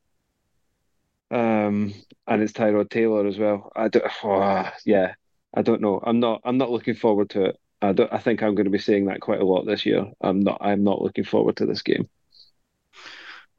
Um, 1.31 1.95
and 2.27 2.43
it's 2.43 2.53
Tyrod 2.53 2.91
Taylor 2.91 3.27
as 3.27 3.39
well. 3.39 3.71
I 3.77 3.89
don't. 3.89 4.05
oh, 4.25 4.71
yeah, 4.85 5.15
I 5.55 5.63
don't 5.63 5.81
know. 5.81 6.01
I'm 6.03 6.21
not. 6.21 6.41
I'm 6.45 6.59
not 6.59 6.71
looking 6.71 6.95
forward 6.95 7.31
to 7.31 7.45
it. 7.47 7.57
I. 7.83 7.95
I 8.13 8.19
think 8.19 8.43
I'm 8.43 8.55
going 8.55 8.65
to 8.65 8.71
be 8.71 8.79
saying 8.79 9.07
that 9.07 9.21
quite 9.21 9.41
a 9.41 9.47
lot 9.47 9.67
this 9.67 9.87
year. 9.87 10.07
I'm 10.21 10.41
not. 10.41 10.59
I'm 10.61 10.85
not 10.85 11.03
looking 11.03 11.25
forward 11.25 11.57
to 11.57 11.67
this 11.67 11.83
game. 11.83 12.09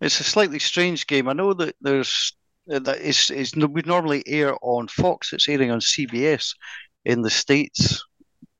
It's 0.01 0.19
a 0.19 0.23
slightly 0.23 0.59
strange 0.59 1.07
game. 1.07 1.27
I 1.27 1.33
know 1.33 1.53
that 1.53 1.75
there's 1.81 2.33
that 2.67 2.99
it's, 3.01 3.29
it's 3.29 3.55
we 3.55 3.81
normally 3.85 4.23
air 4.27 4.55
on 4.61 4.87
Fox. 4.87 5.33
It's 5.33 5.49
airing 5.49 5.71
on 5.71 5.79
CBS 5.79 6.55
in 7.05 7.21
the 7.21 7.29
states. 7.29 8.03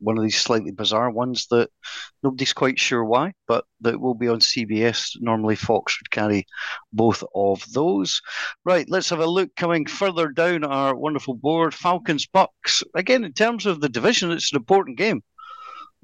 One 0.02 0.18
of 0.18 0.24
these 0.24 0.40
slightly 0.40 0.72
bizarre 0.72 1.12
ones 1.12 1.48
that 1.52 1.70
nobody's 2.24 2.54
quite 2.54 2.80
sure 2.80 3.04
why, 3.04 3.34
but 3.48 3.66
that 3.82 4.00
will 4.00 4.14
be 4.14 4.30
on 4.30 4.40
CBS. 4.40 5.12
Normally, 5.20 5.58
Fox 5.58 6.00
would 6.00 6.10
carry 6.10 6.46
both 6.94 7.22
of 7.36 7.64
those. 7.74 8.22
Right, 8.64 8.90
let's 8.90 9.10
have 9.10 9.20
a 9.20 9.26
look 9.26 9.54
coming 9.56 9.86
further 9.86 10.30
down 10.30 10.64
our 10.64 10.96
wonderful 10.96 11.34
board. 11.36 11.74
Falcons 11.74 12.26
Bucks. 12.26 12.82
Again, 12.96 13.26
in 13.26 13.34
terms 13.34 13.66
of 13.66 13.82
the 13.82 13.90
division, 13.90 14.32
it's 14.32 14.54
an 14.54 14.58
important 14.58 14.98
game. 14.98 15.22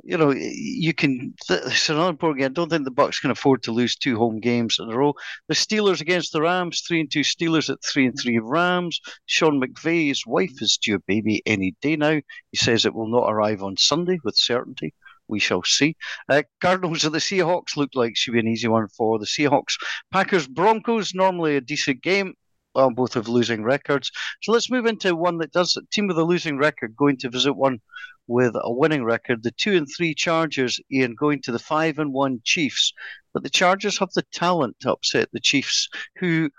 You 0.06 0.18
know, 0.18 0.32
you 0.32 0.93
can. 0.93 1.34
It's 1.49 1.89
another 1.89 2.12
important 2.12 2.39
game. 2.39 2.51
I 2.51 2.53
don't 2.53 2.70
think 2.70 2.86
the 2.86 2.91
Bucks 2.91 3.20
can 3.20 3.32
afford 3.32 3.64
to 3.64 3.72
lose 3.72 3.95
two 3.95 4.18
home 4.18 4.39
games 4.39 4.78
in 4.80 4.91
a 4.91 4.95
row. 4.95 5.16
The 5.47 5.56
Steelers 5.56 5.99
against 5.99 6.32
the 6.32 6.43
Rams, 6.43 6.84
three 6.88 6.99
and 6.99 7.12
two 7.12 7.22
Steelers 7.22 7.72
at 7.72 7.84
three 7.84 8.06
and 8.06 8.16
three 8.22 8.38
Rams. 8.38 9.01
Sean 9.26 9.60
McVay's 9.60 10.24
wife 10.28 10.62
is 10.62 10.78
due 10.78 10.95
a 10.95 10.99
baby 10.99 11.41
any 11.47 11.76
day 11.82 11.95
now. 11.95 12.22
He 12.51 12.58
says 12.58 12.86
it 12.86 12.93
will 12.93 13.10
not 13.10 13.28
arrive 13.28 13.64
on 13.64 13.78
Sunday 13.78 14.20
with 14.24 14.38
certainty. 14.38 14.93
We 15.28 15.39
shall 15.39 15.64
see. 15.64 15.97
Uh, 16.30 16.43
Cardinals 16.62 17.03
and 17.03 17.16
the 17.16 17.20
Seahawks 17.20 17.76
look 17.76 17.89
like 17.95 18.16
should 18.16 18.34
be 18.34 18.39
an 18.39 18.47
easy 18.47 18.68
one 18.68 18.88
for 18.89 19.18
the 19.18 19.26
Seahawks. 19.26 19.74
Packers 20.12 20.47
Broncos 20.47 21.16
normally 21.16 21.56
a 21.56 21.62
decent 21.62 22.03
game. 22.03 22.36
Well, 22.76 22.91
both 22.91 23.13
have 23.13 23.30
losing 23.30 23.63
records. 23.63 24.11
So 24.41 24.51
let's 24.51 24.69
move 24.69 24.86
into 24.86 25.15
one 25.15 25.38
that 25.38 25.53
does 25.53 25.78
team 25.91 26.07
with 26.07 26.17
a 26.17 26.23
losing 26.23 26.57
record 26.57 26.95
going 26.95 27.17
to 27.19 27.30
visit 27.30 27.53
one 27.53 27.80
with 28.28 28.53
a 28.55 28.71
winning 28.71 29.05
record. 29.05 29.43
The 29.43 29.51
two 29.51 29.78
and 29.78 29.88
three 29.88 30.13
Chargers, 30.13 30.80
Ian, 30.91 31.15
going 31.15 31.41
to 31.43 31.53
the 31.53 31.59
five 31.59 31.99
and 31.99 32.11
one 32.11 32.41
Chiefs. 32.43 32.91
But 33.34 33.43
the 33.43 33.49
Chargers 33.49 33.97
have 33.99 34.11
the 34.13 34.26
talent 34.34 34.76
to 34.82 34.91
upset 34.91 35.30
the 35.32 35.39
Chiefs, 35.39 35.88
who 36.17 36.49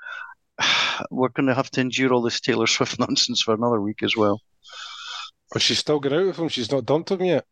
we're 1.10 1.28
going 1.28 1.48
to 1.48 1.54
have 1.54 1.70
to 1.72 1.82
endure 1.82 2.12
all 2.12 2.22
this 2.22 2.40
Taylor 2.40 2.66
Swift 2.66 2.98
nonsense 2.98 3.42
for 3.42 3.52
another 3.52 3.80
week 3.80 4.02
as 4.02 4.16
well. 4.16 4.40
But 5.52 5.60
she's 5.62 5.78
still 5.78 6.00
got 6.00 6.14
out 6.14 6.26
with 6.26 6.38
him. 6.38 6.48
She's 6.48 6.72
not 6.72 6.86
dumped 6.86 7.10
him 7.10 7.24
yet. 7.24 7.44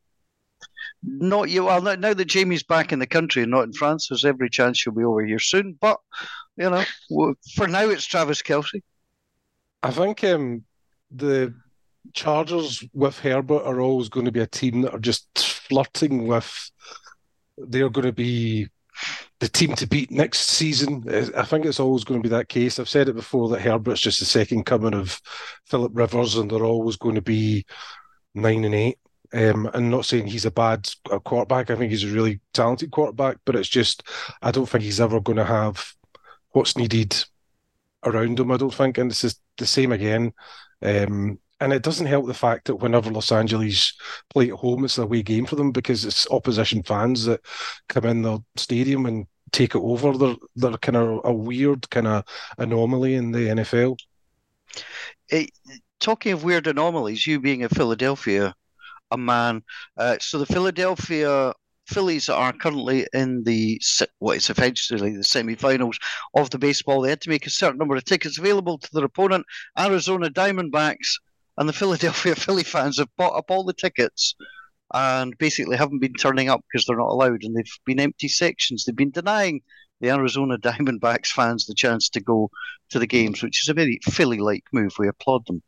Not 1.07 1.51
you. 1.51 1.65
Well, 1.65 1.83
now 1.83 2.15
that 2.15 2.25
Jamie's 2.25 2.63
back 2.63 2.93
in 2.93 2.99
the 2.99 3.07
country 3.07 3.43
and 3.43 3.51
not 3.51 3.65
in 3.65 3.73
France, 3.73 4.09
there's 4.09 4.25
every 4.25 4.49
chance 4.49 4.79
she'll 4.79 4.93
be 4.93 5.05
over 5.05 5.25
here 5.25 5.39
soon. 5.39 5.77
But 5.81 5.99
you 6.57 6.71
know, 6.71 6.85
for 7.55 7.67
now, 7.67 7.89
it's 7.89 8.07
Travis 8.07 8.43
Kelce. 8.43 8.81
I 9.83 9.91
think 9.91 10.25
um, 10.25 10.65
the 11.11 11.55
Chargers 12.13 12.83
with 12.93 13.19
Herbert 13.19 13.65
are 13.65 13.81
always 13.81 14.09
going 14.09 14.27
to 14.27 14.33
be 14.33 14.41
a 14.41 14.47
team 14.47 14.83
that 14.83 14.95
are 14.95 14.99
just 14.99 15.27
flirting 15.39 16.27
with. 16.27 16.71
They're 17.59 17.91
going 17.91 18.07
to 18.07 18.13
be 18.13 18.69
the 19.41 19.49
team 19.49 19.75
to 19.75 19.87
beat 19.87 20.11
next 20.11 20.49
season. 20.49 21.05
I 21.37 21.45
think 21.45 21.67
it's 21.67 21.81
always 21.81 22.05
going 22.05 22.23
to 22.23 22.29
be 22.29 22.35
that 22.35 22.49
case. 22.49 22.79
I've 22.79 22.89
said 22.89 23.09
it 23.09 23.15
before 23.15 23.49
that 23.51 23.61
Herbert's 23.61 24.01
just 24.01 24.21
the 24.21 24.25
second 24.25 24.65
coming 24.65 24.95
of 24.95 25.21
Philip 25.67 25.93
Rivers, 25.95 26.37
and 26.37 26.51
they're 26.51 26.65
always 26.65 26.97
going 26.97 27.17
to 27.17 27.23
be 27.23 27.67
nine 28.35 28.65
and 28.65 28.75
eight. 28.75 28.99
Um, 29.35 29.69
and 29.75 29.91
not 29.91 30.07
saying 30.07 30.29
he's 30.29 30.45
a 30.45 30.51
bad 30.51 30.89
quarterback. 31.25 31.69
I 31.69 31.75
think 31.75 31.91
he's 31.91 32.05
a 32.05 32.15
really 32.15 32.41
talented 32.53 32.93
quarterback, 32.93 33.39
but 33.45 33.57
it's 33.57 33.69
just 33.69 34.05
I 34.43 34.53
don't 34.53 34.67
think 34.67 34.85
he's 34.85 35.01
ever 35.01 35.21
going 35.21 35.39
to 35.39 35.45
have 35.45 35.93
what's 36.51 36.77
needed 36.77 37.17
around 38.05 38.39
him. 38.39 38.53
I 38.53 38.57
don't 38.57 38.73
think, 38.73 38.97
and 38.97 39.11
this 39.11 39.25
is 39.25 39.41
the 39.59 39.67
same 39.67 39.91
again. 39.91 40.33
Um, 40.83 41.41
and 41.61 41.73
it 41.73 41.83
doesn't 41.83 42.07
help 42.07 42.27
the 42.27 42.35
fact 42.35 42.67
that 42.67 42.77
whenever 42.77 43.11
Los 43.11 43.33
Angeles 43.33 43.95
play 44.31 44.51
at 44.51 44.57
home, 44.57 44.85
it's 44.85 44.99
a 44.99 45.03
away 45.03 45.23
game 45.23 45.47
for 45.47 45.57
them 45.57 45.73
because 45.73 46.05
it's 46.05 46.31
opposition 46.31 46.83
fans 46.83 47.25
that 47.25 47.41
come 47.89 48.05
in 48.05 48.23
the 48.23 48.39
stadium 48.57 49.07
and 49.07 49.27
take 49.51 49.75
it 49.75 49.81
over. 49.81 50.17
They're 50.17 50.37
they're 50.57 50.79
kind 50.79 50.97
of 50.97 51.21
a 51.25 51.33
weird 51.33 51.89
kind 51.91 52.07
of 52.07 52.25
anomaly 52.59 53.15
in 53.15 53.33
the 53.33 53.49
NFL. 53.49 53.97
It, 55.29 55.51
talking 56.01 56.33
of 56.33 56.45
weird 56.45 56.67
anomalies, 56.67 57.27
you 57.27 57.41
being 57.41 57.65
a 57.65 57.69
Philadelphia 57.69 58.55
a 59.15 59.19
man, 59.19 59.63
uh, 59.97 60.17
so 60.21 60.39
the 60.39 60.47
Philadelphia 60.47 61.53
Phillies 61.87 62.29
are 62.29 62.53
currently 62.53 63.07
in 63.13 63.45
the 63.45 63.81
what 64.19 64.39
is 64.39 64.49
eventually 64.49 65.17
the 65.17 65.25
semi-finals 65.25 65.99
of 66.35 66.51
the 66.51 66.59
baseball. 66.59 67.03
They 67.03 67.11
had 67.11 67.21
to 67.23 67.31
make 67.31 67.47
a 67.47 67.51
certain 67.51 67.79
number 67.79 67.97
of 67.97 68.05
tickets 68.05 68.39
available 68.39 68.79
to 68.79 68.89
their 68.93 69.05
opponent, 69.05 69.45
Arizona 69.79 70.31
Diamondbacks, 70.31 71.21
and 71.59 71.69
the 71.69 71.73
Philadelphia 71.81 72.35
Philly 72.35 72.65
fans 72.65 72.99
have 72.99 73.15
bought 73.17 73.37
up 73.37 73.51
all 73.51 73.65
the 73.65 73.75
tickets 73.75 74.35
and 74.93 75.37
basically 75.39 75.77
haven't 75.77 76.01
been 76.01 76.15
turning 76.15 76.49
up 76.49 76.65
because 76.71 76.87
they're 76.87 76.97
not 76.97 77.11
allowed, 77.11 77.43
and 77.43 77.57
they've 77.57 77.79
been 77.85 78.01
empty 78.01 78.29
sections. 78.29 78.85
They've 78.85 78.97
been 78.97 79.11
denying 79.11 79.61
the 80.01 80.11
Arizona 80.11 80.59
Diamondbacks 80.59 81.29
fans 81.29 81.67
the 81.67 81.75
chance 81.75 82.09
to 82.11 82.21
go 82.21 82.51
to 82.91 82.99
the 82.99 83.07
games, 83.07 83.43
which 83.43 83.63
is 83.63 83.69
a 83.69 83.75
very 83.75 83.99
Philly-like 84.05 84.65
move. 84.73 84.95
We 84.99 85.09
applaud 85.09 85.47
them. 85.47 85.63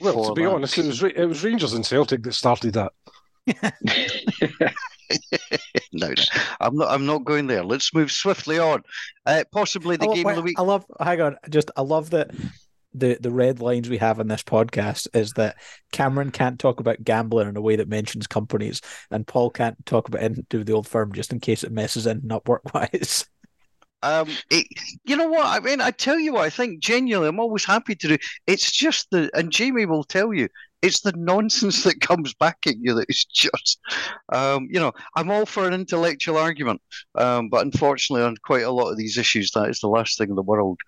Well, 0.00 0.24
to 0.24 0.32
be 0.32 0.42
that. 0.42 0.52
honest, 0.52 0.78
it 0.78 0.86
was 0.86 1.02
it 1.02 1.26
was 1.26 1.42
Rangers 1.42 1.72
and 1.72 1.84
Celtic 1.84 2.22
that 2.22 2.34
started 2.34 2.74
that. 2.74 2.92
no, 5.92 6.08
no, 6.08 6.14
I'm 6.60 6.76
not. 6.76 6.88
I'm 6.88 7.06
not 7.06 7.24
going 7.24 7.46
there. 7.46 7.64
Let's 7.64 7.92
move 7.94 8.12
swiftly 8.12 8.58
on. 8.58 8.82
Uh, 9.26 9.44
possibly 9.52 9.96
the 9.96 10.06
oh, 10.06 10.14
game 10.14 10.24
wait, 10.24 10.32
of 10.32 10.36
the 10.36 10.42
week. 10.42 10.58
I 10.58 10.62
love. 10.62 10.84
Hang 11.00 11.20
on, 11.20 11.36
just 11.50 11.70
I 11.76 11.82
love 11.82 12.10
that 12.10 12.30
the 12.94 13.18
the 13.20 13.30
red 13.30 13.60
lines 13.60 13.88
we 13.88 13.98
have 13.98 14.20
in 14.20 14.28
this 14.28 14.42
podcast 14.42 15.08
is 15.14 15.32
that 15.34 15.56
Cameron 15.92 16.30
can't 16.30 16.58
talk 16.58 16.80
about 16.80 17.02
gambling 17.02 17.48
in 17.48 17.56
a 17.56 17.60
way 17.60 17.76
that 17.76 17.88
mentions 17.88 18.26
companies, 18.26 18.80
and 19.10 19.26
Paul 19.26 19.50
can't 19.50 19.84
talk 19.86 20.08
about 20.08 20.22
anything 20.22 20.44
to 20.44 20.48
do 20.48 20.58
with 20.58 20.66
the 20.66 20.74
old 20.74 20.88
firm 20.88 21.12
just 21.12 21.32
in 21.32 21.40
case 21.40 21.64
it 21.64 21.72
messes 21.72 22.06
in 22.06 22.30
up 22.30 22.48
work 22.48 22.62
wise. 22.74 23.26
Um, 24.02 24.28
it, 24.50 24.66
you 25.04 25.16
know 25.16 25.28
what? 25.28 25.46
I 25.46 25.60
mean, 25.60 25.80
I 25.80 25.90
tell 25.90 26.18
you 26.18 26.34
what, 26.34 26.44
I 26.44 26.50
think 26.50 26.80
genuinely, 26.80 27.28
I'm 27.28 27.40
always 27.40 27.64
happy 27.64 27.94
to 27.96 28.08
do. 28.08 28.18
It's 28.46 28.70
just 28.70 29.10
the, 29.10 29.30
and 29.34 29.50
Jamie 29.50 29.86
will 29.86 30.04
tell 30.04 30.32
you, 30.32 30.48
it's 30.82 31.00
the 31.00 31.12
nonsense 31.16 31.82
that 31.82 32.00
comes 32.00 32.34
back 32.34 32.58
at 32.66 32.76
you 32.78 32.94
that 32.94 33.06
is 33.08 33.24
just, 33.24 33.80
um, 34.32 34.68
you 34.70 34.78
know, 34.78 34.92
I'm 35.16 35.30
all 35.30 35.46
for 35.46 35.66
an 35.66 35.74
intellectual 35.74 36.36
argument, 36.36 36.80
um, 37.16 37.48
but 37.48 37.64
unfortunately, 37.64 38.24
on 38.24 38.36
quite 38.44 38.62
a 38.62 38.70
lot 38.70 38.90
of 38.90 38.96
these 38.96 39.18
issues, 39.18 39.50
that 39.52 39.68
is 39.68 39.80
the 39.80 39.88
last 39.88 40.16
thing 40.18 40.28
in 40.30 40.36
the 40.36 40.42
world 40.42 40.78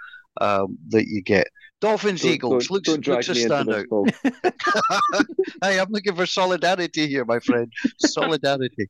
um, 0.41 0.79
that 0.91 1.09
you 1.09 1.23
get. 1.23 1.49
Dolphins 1.81 2.23
Don't- 2.23 2.33
Eagles 2.33 2.69
don't- 2.69 2.75
looks, 2.75 2.89
don't 2.89 3.07
looks 3.07 3.29
a 3.29 3.33
standout. 3.33 3.87
hey, 5.63 5.81
I'm 5.81 5.91
looking 5.91 6.15
for 6.15 6.27
solidarity 6.27 7.07
here, 7.09 7.25
my 7.25 7.41
friend. 7.41 7.73
solidarity. 7.99 8.89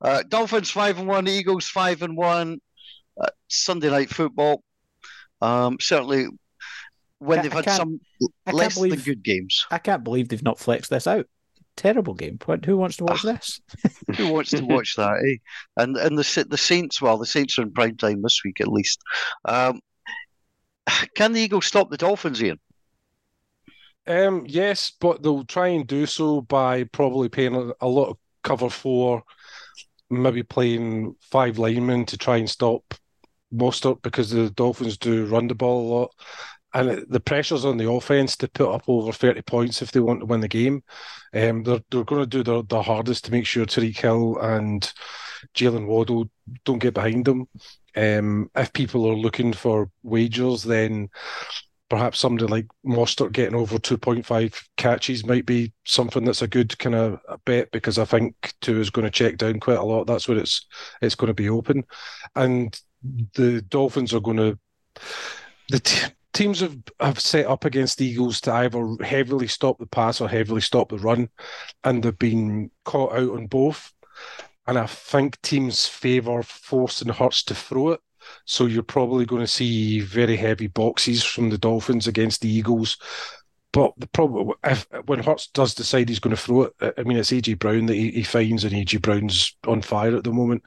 Uh, 0.00 0.22
Dolphins 0.26 0.70
five 0.70 0.98
and 0.98 1.06
one, 1.06 1.28
Eagles 1.28 1.68
five 1.68 2.02
and 2.02 2.16
one. 2.16 2.60
Uh, 3.18 3.28
Sunday 3.48 3.90
night 3.90 4.10
football. 4.10 4.62
Um, 5.40 5.78
certainly, 5.80 6.26
when 7.18 7.38
I- 7.38 7.42
they've 7.42 7.52
I 7.52 7.56
had 7.56 7.70
some 7.70 8.00
I 8.46 8.50
can't 8.50 8.56
less 8.56 8.74
than 8.78 9.00
good 9.00 9.22
games. 9.22 9.66
I 9.70 9.78
can't 9.78 10.04
believe 10.04 10.28
they've 10.28 10.42
not 10.42 10.58
flexed 10.58 10.90
this 10.90 11.06
out. 11.06 11.26
Terrible 11.76 12.14
game. 12.14 12.38
What, 12.44 12.64
who 12.64 12.76
wants 12.76 12.96
to 12.96 13.04
watch 13.04 13.22
this? 13.22 13.60
Who 14.16 14.32
wants 14.32 14.50
to 14.50 14.62
watch 14.62 14.96
that? 14.96 15.22
Eh? 15.24 15.36
And 15.82 15.96
and 15.96 16.18
the 16.18 16.46
the 16.48 16.58
Saints. 16.58 17.00
Well, 17.00 17.16
the 17.16 17.24
Saints 17.24 17.58
are 17.58 17.62
in 17.62 17.72
prime 17.72 17.96
time 17.96 18.20
this 18.22 18.42
week 18.44 18.60
at 18.60 18.68
least. 18.68 19.00
Um, 19.46 19.80
can 21.14 21.32
the 21.32 21.40
Eagles 21.40 21.66
stop 21.66 21.88
the 21.88 21.96
Dolphins, 21.96 22.42
Ian? 22.42 22.58
Um, 24.06 24.44
yes, 24.46 24.92
but 25.00 25.22
they'll 25.22 25.44
try 25.44 25.68
and 25.68 25.86
do 25.86 26.04
so 26.06 26.40
by 26.42 26.84
probably 26.84 27.28
paying 27.28 27.54
a, 27.54 27.72
a 27.80 27.86
lot 27.88 28.08
of 28.08 28.18
cover 28.42 28.68
for, 28.68 29.22
maybe 30.10 30.42
playing 30.42 31.14
five 31.20 31.58
linemen 31.58 32.04
to 32.06 32.18
try 32.18 32.36
and 32.36 32.50
stop 32.50 32.94
Mostert 33.52 34.02
because 34.02 34.30
the 34.30 34.50
Dolphins 34.50 34.98
do 34.98 35.26
run 35.26 35.48
the 35.48 35.54
ball 35.54 35.80
a 35.80 35.88
lot. 35.94 36.14
And 36.72 37.04
the 37.08 37.20
pressure's 37.20 37.64
on 37.64 37.78
the 37.78 37.90
offense 37.90 38.36
to 38.36 38.48
put 38.48 38.72
up 38.72 38.84
over 38.86 39.12
30 39.12 39.42
points 39.42 39.82
if 39.82 39.90
they 39.90 39.98
want 39.98 40.20
to 40.20 40.26
win 40.26 40.40
the 40.40 40.48
game. 40.48 40.84
Um, 41.34 41.64
they're, 41.64 41.80
they're 41.90 42.04
going 42.04 42.22
to 42.22 42.26
do 42.26 42.44
their, 42.44 42.62
their 42.62 42.82
hardest 42.82 43.24
to 43.24 43.32
make 43.32 43.44
sure 43.44 43.66
Tyreek 43.66 43.98
Hill 43.98 44.38
and 44.38 44.92
Jaylen 45.54 45.86
Waddle 45.86 46.30
don't 46.64 46.78
get 46.78 46.94
behind 46.94 47.24
them. 47.24 47.48
Um, 47.96 48.50
if 48.54 48.72
people 48.72 49.04
are 49.06 49.16
looking 49.16 49.52
for 49.52 49.90
wagers, 50.04 50.62
then 50.62 51.08
perhaps 51.90 52.20
somebody 52.20 52.46
like 52.46 52.66
Mostert 52.86 53.32
getting 53.32 53.56
over 53.56 53.76
2.5 53.76 54.62
catches 54.78 55.26
might 55.26 55.44
be 55.44 55.72
something 55.84 56.24
that's 56.24 56.40
a 56.40 56.48
good 56.48 56.78
kind 56.78 56.94
of 56.94 57.20
bet 57.44 57.70
because 57.72 57.98
I 57.98 58.06
think 58.06 58.54
Tua 58.62 58.80
is 58.80 58.90
going 58.90 59.04
to 59.04 59.10
check 59.10 59.36
down 59.36 59.60
quite 59.60 59.78
a 59.78 59.82
lot. 59.82 60.06
That's 60.06 60.26
where 60.26 60.38
it's 60.38 60.66
it's 61.02 61.16
going 61.16 61.28
to 61.28 61.34
be 61.34 61.50
open, 61.50 61.84
and 62.34 62.80
the 63.34 63.60
Dolphins 63.68 64.14
are 64.14 64.20
going 64.20 64.38
to 64.38 64.58
the 65.68 65.80
t- 65.80 66.12
teams 66.32 66.60
have 66.60 66.78
have 67.00 67.20
set 67.20 67.46
up 67.46 67.64
against 67.64 67.98
the 67.98 68.06
Eagles 68.06 68.40
to 68.42 68.52
either 68.52 68.96
heavily 69.02 69.48
stop 69.48 69.78
the 69.78 69.86
pass 69.86 70.20
or 70.20 70.28
heavily 70.28 70.60
stop 70.60 70.88
the 70.88 70.98
run, 70.98 71.28
and 71.84 72.02
they've 72.02 72.18
been 72.18 72.70
caught 72.84 73.12
out 73.12 73.30
on 73.30 73.46
both. 73.48 73.92
And 74.66 74.78
I 74.78 74.86
think 74.86 75.40
teams 75.42 75.86
favour 75.86 76.42
forcing 76.44 77.12
Hurts 77.12 77.42
to 77.44 77.54
throw 77.54 77.90
it. 77.90 78.00
So 78.44 78.66
you're 78.66 78.82
probably 78.82 79.26
going 79.26 79.42
to 79.42 79.46
see 79.46 80.00
very 80.00 80.36
heavy 80.36 80.66
boxes 80.66 81.24
from 81.24 81.50
the 81.50 81.58
Dolphins 81.58 82.06
against 82.06 82.40
the 82.40 82.48
Eagles. 82.48 82.96
But 83.72 83.92
the 83.98 84.08
problem, 84.08 84.52
if 84.64 84.86
when 85.06 85.22
Hurts 85.22 85.48
does 85.48 85.74
decide 85.74 86.08
he's 86.08 86.18
going 86.18 86.34
to 86.34 86.42
throw 86.42 86.62
it, 86.62 86.94
I 86.98 87.02
mean, 87.04 87.18
it's 87.18 87.30
AJ 87.30 87.60
Brown 87.60 87.86
that 87.86 87.94
he, 87.94 88.10
he 88.10 88.22
finds, 88.24 88.64
and 88.64 88.72
AJ 88.72 89.02
Brown's 89.02 89.56
on 89.66 89.80
fire 89.80 90.16
at 90.16 90.24
the 90.24 90.32
moment. 90.32 90.62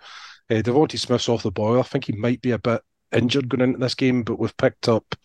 Uh, 0.49 0.55
DeVonta 0.55 0.97
Smith's 0.97 1.27
off 1.27 1.43
the 1.43 1.51
boil. 1.51 1.79
I 1.79 1.83
think 1.83 2.05
he 2.05 2.13
might 2.13 2.41
be 2.41 2.51
a 2.51 2.59
bit 2.59 2.81
injured 3.11 3.49
going 3.49 3.61
into 3.61 3.79
this 3.79 3.95
game, 3.95 4.23
but 4.23 4.39
we've 4.39 4.55
picked 4.55 4.87
up 4.87 5.15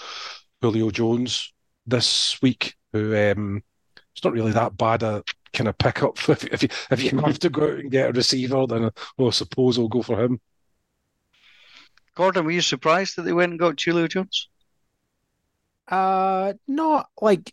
Julio 0.60 0.90
Jones 0.90 1.52
this 1.86 2.40
week, 2.42 2.74
who 2.92 3.16
um, 3.16 3.62
it's 4.14 4.24
not 4.24 4.32
really 4.32 4.52
that 4.52 4.76
bad 4.76 5.02
a 5.02 5.22
kind 5.52 5.68
of 5.68 5.78
pickup. 5.78 6.18
If, 6.28 6.44
if 6.44 6.62
you 6.62 6.68
if 6.90 7.02
you 7.02 7.18
have 7.18 7.38
to 7.40 7.50
go 7.50 7.64
out 7.64 7.78
and 7.78 7.90
get 7.90 8.10
a 8.10 8.12
receiver, 8.12 8.66
then 8.66 8.90
well, 9.16 9.28
I 9.28 9.30
suppose 9.30 9.78
I'll 9.78 9.88
go 9.88 10.02
for 10.02 10.22
him. 10.22 10.40
Gordon, 12.18 12.44
were 12.44 12.50
you 12.50 12.62
surprised 12.62 13.14
that 13.14 13.22
they 13.22 13.32
went 13.32 13.52
and 13.52 13.60
got 13.60 13.80
Julio 13.80 14.08
Jones? 14.08 14.48
Uh, 15.86 16.54
not 16.66 17.08
like 17.22 17.52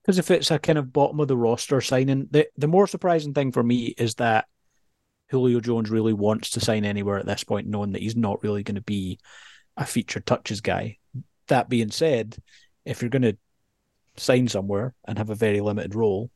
because 0.00 0.18
if 0.18 0.30
it's 0.30 0.50
a 0.50 0.58
kind 0.58 0.78
of 0.78 0.90
bottom 0.90 1.20
of 1.20 1.28
the 1.28 1.36
roster 1.36 1.82
signing, 1.82 2.28
the 2.30 2.48
the 2.56 2.66
more 2.66 2.86
surprising 2.86 3.34
thing 3.34 3.52
for 3.52 3.62
me 3.62 3.94
is 3.98 4.14
that 4.14 4.46
Julio 5.28 5.60
Jones 5.60 5.90
really 5.90 6.14
wants 6.14 6.48
to 6.52 6.60
sign 6.60 6.86
anywhere 6.86 7.18
at 7.18 7.26
this 7.26 7.44
point, 7.44 7.66
knowing 7.66 7.92
that 7.92 8.00
he's 8.00 8.16
not 8.16 8.42
really 8.42 8.62
going 8.62 8.76
to 8.76 8.80
be 8.80 9.18
a 9.76 9.84
featured 9.84 10.24
touches 10.24 10.62
guy. 10.62 10.96
That 11.48 11.68
being 11.68 11.90
said, 11.90 12.38
if 12.86 13.02
you're 13.02 13.10
going 13.10 13.20
to 13.20 13.36
sign 14.16 14.48
somewhere 14.48 14.94
and 15.06 15.18
have 15.18 15.28
a 15.28 15.34
very 15.34 15.60
limited 15.60 15.94
role, 15.94 16.30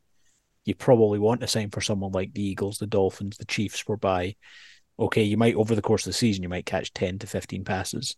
you 0.65 0.75
probably 0.75 1.17
want 1.17 1.41
to 1.41 1.47
sign 1.47 1.71
for 1.71 1.81
someone 1.81 2.11
like 2.11 2.31
the 2.33 2.45
Eagles, 2.45 2.77
the 2.77 2.85
Dolphins, 2.85 3.37
the 3.37 3.45
Chiefs, 3.45 3.87
whereby, 3.87 4.35
okay, 4.99 5.23
you 5.23 5.37
might 5.37 5.55
over 5.55 5.75
the 5.75 5.81
course 5.81 6.05
of 6.05 6.11
the 6.11 6.17
season 6.17 6.43
you 6.43 6.49
might 6.49 6.65
catch 6.65 6.93
ten 6.93 7.19
to 7.19 7.27
fifteen 7.27 7.63
passes, 7.63 8.15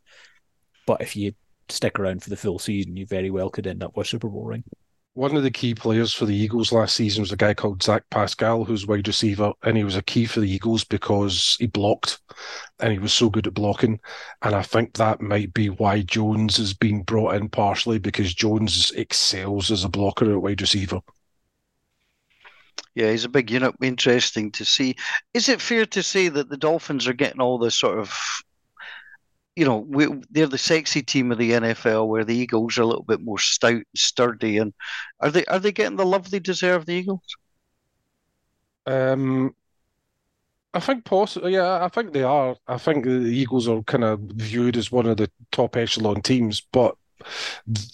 but 0.85 1.01
if 1.01 1.15
you 1.15 1.33
stick 1.69 1.99
around 1.99 2.23
for 2.23 2.29
the 2.29 2.37
full 2.37 2.59
season, 2.59 2.95
you 2.95 3.05
very 3.05 3.31
well 3.31 3.49
could 3.49 3.67
end 3.67 3.83
up 3.83 3.95
with 3.95 4.07
a 4.07 4.09
Super 4.09 4.29
Bowl 4.29 4.45
ring. 4.45 4.63
One 5.15 5.37
of 5.37 5.43
the 5.43 5.51
key 5.51 5.73
players 5.73 6.13
for 6.13 6.25
the 6.25 6.35
Eagles 6.35 6.73
last 6.73 6.93
season 6.93 7.21
was 7.21 7.31
a 7.31 7.37
guy 7.37 7.53
called 7.53 7.81
Zach 7.81 8.03
Pascal, 8.11 8.65
who's 8.65 8.85
wide 8.85 9.07
receiver, 9.07 9.53
and 9.63 9.77
he 9.77 9.85
was 9.85 9.95
a 9.95 10.01
key 10.01 10.25
for 10.25 10.41
the 10.41 10.51
Eagles 10.51 10.83
because 10.83 11.55
he 11.57 11.67
blocked 11.67 12.19
and 12.81 12.91
he 12.91 12.99
was 12.99 13.13
so 13.13 13.29
good 13.29 13.47
at 13.47 13.53
blocking. 13.53 13.97
And 14.41 14.53
I 14.53 14.61
think 14.61 14.93
that 14.93 15.21
might 15.21 15.53
be 15.53 15.69
why 15.69 16.01
Jones 16.01 16.57
has 16.57 16.73
been 16.73 17.01
brought 17.03 17.35
in 17.35 17.47
partially 17.47 17.97
because 17.97 18.33
Jones 18.33 18.91
excels 18.91 19.71
as 19.71 19.85
a 19.85 19.89
blocker 19.89 20.33
at 20.33 20.41
wide 20.41 20.59
receiver. 20.59 20.99
Yeah, 22.95 23.11
he's 23.11 23.25
a 23.25 23.29
big 23.29 23.51
unit. 23.51 23.75
Interesting 23.81 24.51
to 24.53 24.65
see. 24.65 24.95
Is 25.33 25.49
it 25.49 25.61
fair 25.61 25.85
to 25.87 26.01
say 26.01 26.29
that 26.29 26.49
the 26.49 26.57
Dolphins 26.57 27.07
are 27.07 27.13
getting 27.13 27.41
all 27.41 27.57
the 27.57 27.71
sort 27.71 27.99
of 27.99 28.13
you 29.55 29.63
know, 29.63 29.77
we, 29.77 30.07
they're 30.29 30.47
the 30.47 30.57
sexy 30.57 31.01
team 31.01 31.31
of 31.31 31.37
the 31.37 31.53
NFL, 31.53 32.07
where 32.07 32.25
the 32.25 32.35
Eagles 32.35 32.77
are 32.77 32.81
a 32.81 32.85
little 32.85 33.03
bit 33.03 33.21
more 33.21 33.39
stout 33.39 33.71
and 33.71 33.85
sturdy. 33.95 34.57
And 34.57 34.73
are 35.21 35.31
they 35.31 35.45
are 35.45 35.59
they 35.59 35.71
getting 35.71 35.95
the 35.95 36.05
love 36.05 36.29
they 36.29 36.39
deserve? 36.39 36.85
The 36.85 36.93
Eagles. 36.93 37.37
Um, 38.85 39.55
I 40.73 40.81
think 40.81 41.05
possibly. 41.05 41.53
Yeah, 41.53 41.83
I 41.83 41.87
think 41.87 42.11
they 42.11 42.23
are. 42.23 42.57
I 42.67 42.77
think 42.77 43.05
the 43.05 43.11
Eagles 43.11 43.69
are 43.69 43.81
kind 43.83 44.03
of 44.03 44.19
viewed 44.19 44.75
as 44.75 44.91
one 44.91 45.05
of 45.05 45.17
the 45.17 45.31
top 45.51 45.77
echelon 45.77 46.21
teams, 46.21 46.61
but 46.73 46.95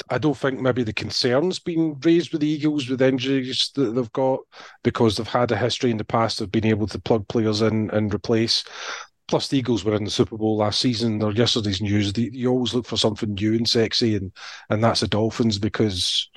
I 0.09 0.17
don't 0.17 0.37
think 0.37 0.59
maybe 0.59 0.83
the 0.83 0.93
concerns 0.93 1.59
being 1.59 1.99
raised 2.03 2.31
with 2.31 2.41
the 2.41 2.47
Eagles 2.47 2.89
with 2.89 3.01
injuries 3.01 3.71
that 3.75 3.95
they've 3.95 4.11
got 4.13 4.39
because 4.83 5.17
they've 5.17 5.27
had 5.27 5.51
a 5.51 5.57
history 5.57 5.91
in 5.91 5.97
the 5.97 6.03
past 6.03 6.41
of 6.41 6.51
being 6.51 6.65
able 6.65 6.87
to 6.87 6.99
plug 6.99 7.27
players 7.27 7.61
in 7.61 7.89
and 7.91 8.13
replace. 8.13 8.63
Plus, 9.27 9.47
the 9.47 9.57
Eagles 9.57 9.85
were 9.85 9.95
in 9.95 10.03
the 10.03 10.11
Super 10.11 10.37
Bowl 10.37 10.57
last 10.57 10.79
season 10.79 11.21
or 11.23 11.31
yesterday's 11.31 11.81
news. 11.81 12.11
You 12.17 12.49
always 12.49 12.73
look 12.73 12.85
for 12.85 12.97
something 12.97 13.33
new 13.33 13.53
and 13.53 13.69
sexy, 13.69 14.15
and 14.15 14.31
and 14.69 14.83
that's 14.83 14.99
the 14.99 15.07
Dolphins 15.07 15.57
because 15.57 16.29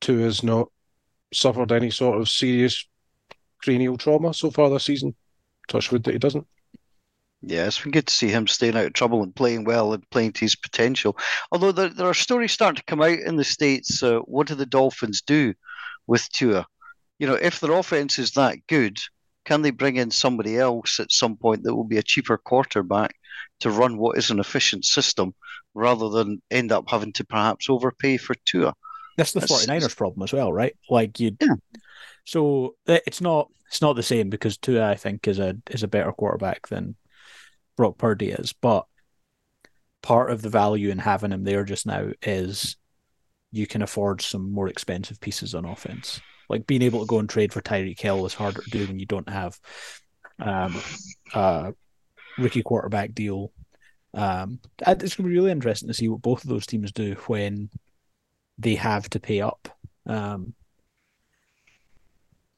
Tua 0.00 0.24
has 0.24 0.42
not 0.42 0.68
suffered 1.32 1.70
any 1.70 1.90
sort 1.90 2.20
of 2.20 2.28
serious 2.28 2.86
cranial 3.62 3.96
trauma 3.96 4.34
so 4.34 4.50
far 4.50 4.68
this 4.70 4.84
season. 4.84 5.14
Touch 5.68 5.92
wood 5.92 6.02
that 6.04 6.12
he 6.12 6.18
doesn't. 6.18 6.46
Yeah, 7.42 7.66
it's 7.66 7.80
been 7.80 7.92
good 7.92 8.06
to 8.06 8.12
see 8.12 8.28
him 8.28 8.46
staying 8.46 8.76
out 8.76 8.84
of 8.84 8.92
trouble 8.92 9.22
and 9.22 9.34
playing 9.34 9.64
well 9.64 9.94
and 9.94 10.08
playing 10.10 10.32
to 10.32 10.40
his 10.40 10.56
potential. 10.56 11.16
Although 11.50 11.72
there, 11.72 11.88
there 11.88 12.06
are 12.06 12.14
stories 12.14 12.52
starting 12.52 12.76
to 12.76 12.84
come 12.84 13.00
out 13.00 13.18
in 13.18 13.36
the 13.36 13.44
States. 13.44 14.02
Uh, 14.02 14.18
what 14.20 14.46
do 14.46 14.54
the 14.54 14.66
Dolphins 14.66 15.22
do 15.22 15.54
with 16.06 16.28
Tua? 16.32 16.66
You 17.18 17.26
know, 17.26 17.34
if 17.34 17.60
their 17.60 17.72
offense 17.72 18.18
is 18.18 18.32
that 18.32 18.58
good, 18.66 18.98
can 19.46 19.62
they 19.62 19.70
bring 19.70 19.96
in 19.96 20.10
somebody 20.10 20.58
else 20.58 21.00
at 21.00 21.12
some 21.12 21.36
point 21.36 21.62
that 21.62 21.74
will 21.74 21.84
be 21.84 21.96
a 21.96 22.02
cheaper 22.02 22.36
quarterback 22.36 23.14
to 23.60 23.70
run 23.70 23.96
what 23.96 24.18
is 24.18 24.30
an 24.30 24.38
efficient 24.38 24.84
system 24.84 25.34
rather 25.74 26.10
than 26.10 26.42
end 26.50 26.72
up 26.72 26.84
having 26.88 27.12
to 27.14 27.24
perhaps 27.24 27.70
overpay 27.70 28.18
for 28.18 28.34
Tua? 28.44 28.74
That's 29.16 29.32
the 29.32 29.40
That's, 29.40 29.66
49ers 29.66 29.96
problem 29.96 30.22
as 30.24 30.32
well, 30.32 30.52
right? 30.52 30.74
Like 30.88 31.18
you 31.20 31.36
yeah. 31.40 31.54
So 32.24 32.76
it's 32.86 33.20
not 33.20 33.50
it's 33.68 33.82
not 33.82 33.96
the 33.96 34.02
same 34.02 34.30
because 34.30 34.56
Tua 34.56 34.88
I 34.88 34.94
think 34.94 35.26
is 35.26 35.38
a 35.38 35.56
is 35.70 35.82
a 35.82 35.88
better 35.88 36.12
quarterback 36.12 36.68
than 36.68 36.96
Brock 37.76 37.98
Purdy 37.98 38.30
is, 38.30 38.52
but 38.52 38.86
part 40.02 40.30
of 40.30 40.42
the 40.42 40.48
value 40.48 40.90
in 40.90 40.98
having 40.98 41.32
him 41.32 41.44
there 41.44 41.64
just 41.64 41.86
now 41.86 42.10
is 42.22 42.76
you 43.52 43.66
can 43.66 43.82
afford 43.82 44.22
some 44.22 44.52
more 44.52 44.68
expensive 44.68 45.20
pieces 45.20 45.54
on 45.54 45.64
offense. 45.64 46.20
Like 46.48 46.66
being 46.66 46.82
able 46.82 47.00
to 47.00 47.06
go 47.06 47.18
and 47.18 47.28
trade 47.28 47.52
for 47.52 47.60
Tyreek 47.60 48.00
Hill 48.00 48.26
is 48.26 48.34
harder 48.34 48.62
to 48.62 48.70
do 48.70 48.86
when 48.86 48.98
you 48.98 49.06
don't 49.06 49.28
have 49.28 49.58
um, 50.38 50.80
a 51.34 51.72
rookie 52.38 52.62
quarterback 52.62 53.14
deal. 53.14 53.52
Um, 54.14 54.58
it's 54.80 55.14
going 55.14 55.28
to 55.28 55.30
be 55.30 55.34
really 55.34 55.52
interesting 55.52 55.88
to 55.88 55.94
see 55.94 56.08
what 56.08 56.22
both 56.22 56.42
of 56.42 56.50
those 56.50 56.66
teams 56.66 56.92
do 56.92 57.14
when 57.26 57.70
they 58.58 58.74
have 58.74 59.08
to 59.10 59.20
pay 59.20 59.40
up. 59.40 59.68
Um, 60.06 60.54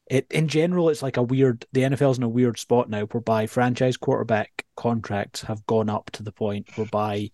it 0.07 0.27
in 0.29 0.47
general, 0.47 0.89
it's 0.89 1.01
like 1.01 1.17
a 1.17 1.23
weird. 1.23 1.65
The 1.71 1.81
NFL's 1.81 2.17
in 2.17 2.23
a 2.23 2.29
weird 2.29 2.59
spot 2.59 2.89
now, 2.89 3.05
whereby 3.05 3.47
franchise 3.47 3.97
quarterback 3.97 4.65
contracts 4.75 5.41
have 5.43 5.65
gone 5.65 5.89
up 5.89 6.11
to 6.11 6.23
the 6.23 6.31
point 6.31 6.67
whereby 6.75 7.31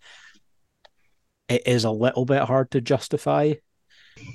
it 1.48 1.64
is 1.66 1.84
a 1.84 1.92
little 1.92 2.26
bit 2.26 2.44
hard 2.44 2.72
to 2.72 2.82
justify 2.82 3.54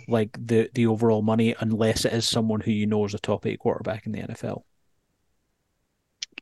like 0.09 0.37
the 0.47 0.71
the 0.75 0.87
overall 0.87 1.23
money 1.23 1.55
unless 1.61 2.05
it 2.05 2.13
is 2.13 2.29
someone 2.29 2.61
who 2.61 2.71
you 2.71 2.87
know 2.87 3.05
is 3.05 3.15
a 3.15 3.19
top 3.19 3.47
eight 3.47 3.59
quarterback 3.59 4.07
in 4.07 4.13
the 4.13 4.21
NFL. 4.21 4.63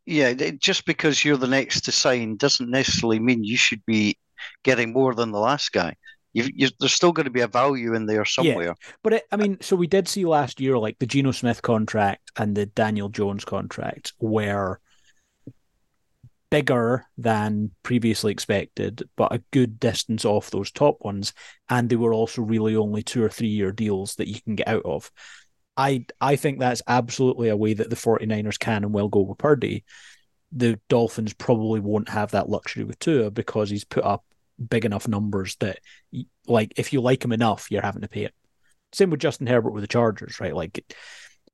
Yeah, 0.05 0.33
just 0.59 0.85
because 0.85 1.25
you're 1.25 1.37
the 1.37 1.47
next 1.47 1.83
to 1.83 1.93
sign 1.93 2.37
doesn't 2.37 2.71
necessarily 2.71 3.21
mean 3.21 3.45
you 3.45 3.57
should 3.57 3.85
be 3.87 4.19
getting 4.65 4.93
more 4.93 5.15
than 5.15 5.31
the 5.31 5.39
last 5.39 5.73
guy. 5.73 5.95
You, 6.33 6.49
you, 6.55 6.69
there's 6.81 6.95
still 6.95 7.13
going 7.13 7.25
to 7.25 7.31
be 7.31 7.43
a 7.43 7.47
value 7.47 7.95
in 7.95 8.07
there 8.07 8.25
somewhere. 8.25 8.69
Yeah, 8.69 8.73
but 9.03 9.13
it, 9.15 9.25
I 9.31 9.37
mean, 9.37 9.59
so 9.61 9.77
we 9.77 9.87
did 9.87 10.09
see 10.09 10.25
last 10.25 10.61
year, 10.61 10.79
like 10.79 10.99
the 10.99 11.07
Geno 11.07 11.31
Smith 11.33 11.61
contract 11.61 12.33
and 12.37 12.57
the 12.57 12.67
Daniel 12.67 13.11
Jones 13.11 13.45
contract, 13.45 14.15
were 14.19 14.81
bigger 16.53 17.07
than 17.17 17.71
previously 17.83 18.31
expected, 18.31 19.03
but 19.17 19.33
a 19.33 19.43
good 19.53 19.81
distance 19.81 20.27
off 20.27 20.51
those 20.51 20.71
top 20.71 20.99
ones. 21.01 21.33
And 21.71 21.89
they 21.89 21.97
were 21.97 22.13
also 22.13 22.43
really 22.43 22.77
only 22.77 23.03
two 23.03 23.23
or 23.23 23.31
three 23.31 23.49
year 23.49 23.73
deals 23.73 24.17
that 24.17 24.29
you 24.29 24.41
can 24.43 24.55
get 24.57 24.69
out 24.69 24.85
of. 24.85 25.11
I 25.79 26.05
I 26.21 26.37
think 26.37 26.61
that's 26.61 26.83
absolutely 26.87 27.49
a 27.49 27.57
way 27.57 27.73
that 27.73 27.89
the 27.89 27.97
49ers 27.97 28.59
can 28.59 28.85
and 28.85 28.93
will 28.93 29.09
go 29.09 29.21
with 29.21 29.39
Purdy. 29.39 29.85
The 30.53 30.79
Dolphins 30.91 31.33
probably 31.33 31.81
won't 31.81 32.11
have 32.11 32.33
that 32.33 32.51
luxury 32.51 32.85
with 32.85 32.99
Tua 32.99 33.31
because 33.31 33.71
he's 33.71 33.85
put 33.85 34.05
up 34.05 34.23
big 34.69 34.85
enough 34.85 35.09
numbers 35.09 35.57
that, 35.57 35.79
like, 36.47 36.73
if 36.77 36.93
you 36.93 37.01
like 37.01 37.25
him 37.25 37.33
enough, 37.33 37.71
you're 37.71 37.83
having 37.83 38.03
to 38.03 38.09
pay 38.09 38.25
it. 38.25 38.35
Same 38.93 39.11
with 39.11 39.21
Justin 39.21 39.47
Herbert 39.47 39.73
with 39.73 39.83
the 39.83 39.89
Chargers, 39.89 40.41
right? 40.41 40.55
Like, 40.55 40.85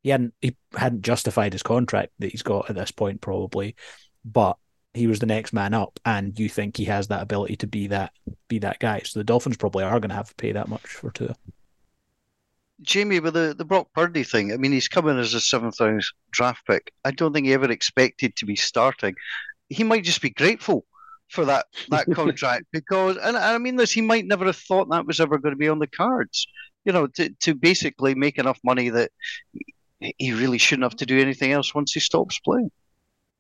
he 0.03 0.11
hadn't 0.11 0.35
he 0.41 0.57
hadn't 0.75 1.03
justified 1.03 1.53
his 1.53 1.63
contract 1.63 2.13
that 2.19 2.31
he's 2.31 2.43
got 2.43 2.71
at 2.71 2.77
this 2.77 2.91
point, 2.91 3.21
probably, 3.21 3.77
but 4.25 4.57
he 4.95 5.07
was 5.07 5.19
the 5.19 5.27
next 5.27 5.53
man 5.53 5.75
up, 5.75 5.99
and 6.05 6.39
you 6.39 6.49
think 6.49 6.77
he 6.77 6.87
has 6.87 7.09
that 7.09 7.23
ability 7.23 7.57
to 7.57 7.67
be 7.67 7.89
that 7.89 8.13
be 8.49 8.59
that 8.61 8.79
guy. 8.79 9.03
So 9.05 9.21
the 9.21 9.25
Dolphins 9.25 9.57
probably 9.57 9.85
are 9.85 10.01
going 10.01 10.11
to 10.11 10.17
have 10.17 10.29
to 10.29 10.35
pay 10.35 10.53
that 10.53 10.69
much 10.69 10.87
for 10.87 11.11
Tua. 11.11 11.35
Jamie, 12.81 13.19
with 13.19 13.35
the, 13.35 13.55
the 13.59 13.65
Brock 13.65 13.89
Purdy 13.93 14.23
thing, 14.23 14.53
I 14.53 14.57
mean, 14.57 14.71
he's 14.71 14.87
coming 14.89 15.19
as 15.19 15.35
a 15.35 15.41
seventh 15.41 15.81
round 15.81 16.05
draft 16.31 16.65
pick. 16.67 16.93
I 17.05 17.11
don't 17.11 17.33
think 17.33 17.47
he 17.47 17.53
ever 17.53 17.71
expected 17.71 18.37
to 18.37 18.47
be 18.47 18.55
starting. 18.55 19.17
He 19.69 19.83
might 19.83 20.05
just 20.05 20.23
be 20.23 20.31
grateful 20.31 20.85
for 21.29 21.45
that 21.45 21.67
that 21.91 22.07
contract 22.15 22.67
because, 22.73 23.17
and, 23.17 23.37
and 23.37 23.39
I 23.39 23.59
mean 23.59 23.77
this, 23.77 23.93
he 23.93 24.01
might 24.01 24.27
never 24.27 24.47
have 24.47 24.57
thought 24.57 24.89
that 24.91 25.07
was 25.07 25.21
ever 25.21 25.39
going 25.39 25.55
to 25.55 25.59
be 25.59 25.69
on 25.69 25.79
the 25.79 25.87
cards. 25.87 26.47
You 26.85 26.93
know, 26.93 27.07
to 27.07 27.31
to 27.41 27.55
basically 27.55 28.15
make 28.15 28.39
enough 28.39 28.59
money 28.65 28.89
that 28.91 29.11
he 30.01 30.33
really 30.33 30.59
shouldn't 30.59 30.85
have 30.85 30.97
to 30.97 31.07
do 31.07 31.21
anything 31.21 31.53
else 31.53 31.75
once 31.75 31.93
he 31.93 32.01
stops 32.01 32.39
playing. 32.39 32.71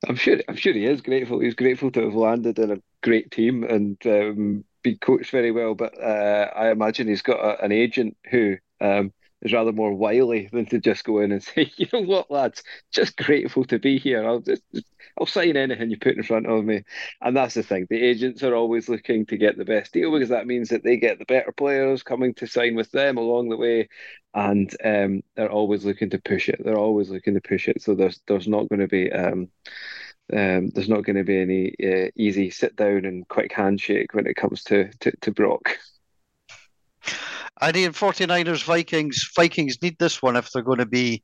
I'm 0.06 0.16
sure. 0.16 0.38
I'm 0.48 0.56
sure 0.56 0.72
he 0.72 0.84
is 0.84 1.00
grateful. 1.00 1.40
He's 1.40 1.54
grateful 1.54 1.90
to 1.92 2.02
have 2.02 2.14
landed 2.14 2.58
in 2.58 2.70
a 2.70 2.82
great 3.02 3.30
team 3.30 3.64
and 3.64 3.96
um, 4.06 4.64
be 4.82 4.96
coached 4.96 5.30
very 5.30 5.50
well. 5.50 5.74
But 5.74 6.00
uh, 6.00 6.50
I 6.54 6.70
imagine 6.70 7.08
he's 7.08 7.22
got 7.22 7.40
a, 7.40 7.64
an 7.64 7.72
agent 7.72 8.16
who 8.30 8.56
um, 8.80 9.12
is 9.42 9.52
rather 9.52 9.72
more 9.72 9.94
wily 9.94 10.48
than 10.52 10.66
to 10.66 10.78
just 10.80 11.04
go 11.04 11.20
in 11.20 11.32
and 11.32 11.42
say, 11.44 11.70
"You 11.76 11.86
know 11.92 12.00
what, 12.02 12.30
lads? 12.30 12.62
Just 12.92 13.16
grateful 13.16 13.64
to 13.66 13.78
be 13.78 13.98
here. 13.98 14.26
I'll 14.26 14.40
just, 14.40 14.62
I'll 15.18 15.26
sign 15.26 15.56
anything 15.56 15.90
you 15.90 15.98
put 15.98 16.16
in 16.16 16.22
front 16.22 16.46
of 16.46 16.64
me." 16.64 16.84
And 17.20 17.36
that's 17.36 17.54
the 17.54 17.62
thing. 17.62 17.86
The 17.88 18.02
agents 18.02 18.42
are 18.42 18.54
always 18.54 18.88
looking 18.88 19.26
to 19.26 19.36
get 19.36 19.56
the 19.56 19.64
best 19.64 19.92
deal 19.92 20.12
because 20.12 20.30
that 20.30 20.46
means 20.46 20.68
that 20.70 20.82
they 20.84 20.96
get 20.96 21.18
the 21.18 21.24
better 21.24 21.52
players 21.52 22.02
coming 22.02 22.34
to 22.34 22.46
sign 22.46 22.74
with 22.74 22.90
them 22.90 23.16
along 23.16 23.48
the 23.48 23.56
way, 23.56 23.88
and 24.34 24.74
um, 24.84 25.22
they're 25.36 25.50
always 25.52 25.84
looking 25.84 26.10
to 26.10 26.18
push 26.20 26.48
it. 26.48 26.60
They're 26.64 26.78
always 26.78 27.10
looking 27.10 27.34
to 27.34 27.40
push 27.40 27.68
it. 27.68 27.82
So 27.82 27.94
there's 27.94 28.20
there's 28.26 28.48
not 28.48 28.68
going 28.68 28.80
to 28.80 28.88
be 28.88 29.10
um, 29.12 29.48
um, 30.32 30.68
there's 30.70 30.88
not 30.88 31.04
going 31.04 31.16
to 31.16 31.24
be 31.24 31.40
any 31.40 31.74
uh, 31.82 32.10
easy 32.16 32.50
sit 32.50 32.76
down 32.76 33.04
and 33.04 33.26
quick 33.28 33.52
handshake 33.52 34.14
when 34.14 34.26
it 34.26 34.34
comes 34.34 34.62
to 34.64 34.90
to, 35.00 35.12
to 35.22 35.30
Brock. 35.32 35.78
I 37.60 37.72
need 37.72 37.92
49ers 37.92 38.64
Vikings. 38.64 39.30
Vikings 39.34 39.80
need 39.82 39.98
this 39.98 40.22
one 40.22 40.36
if 40.36 40.50
they're 40.50 40.62
going 40.62 40.78
to 40.78 40.86
be 40.86 41.22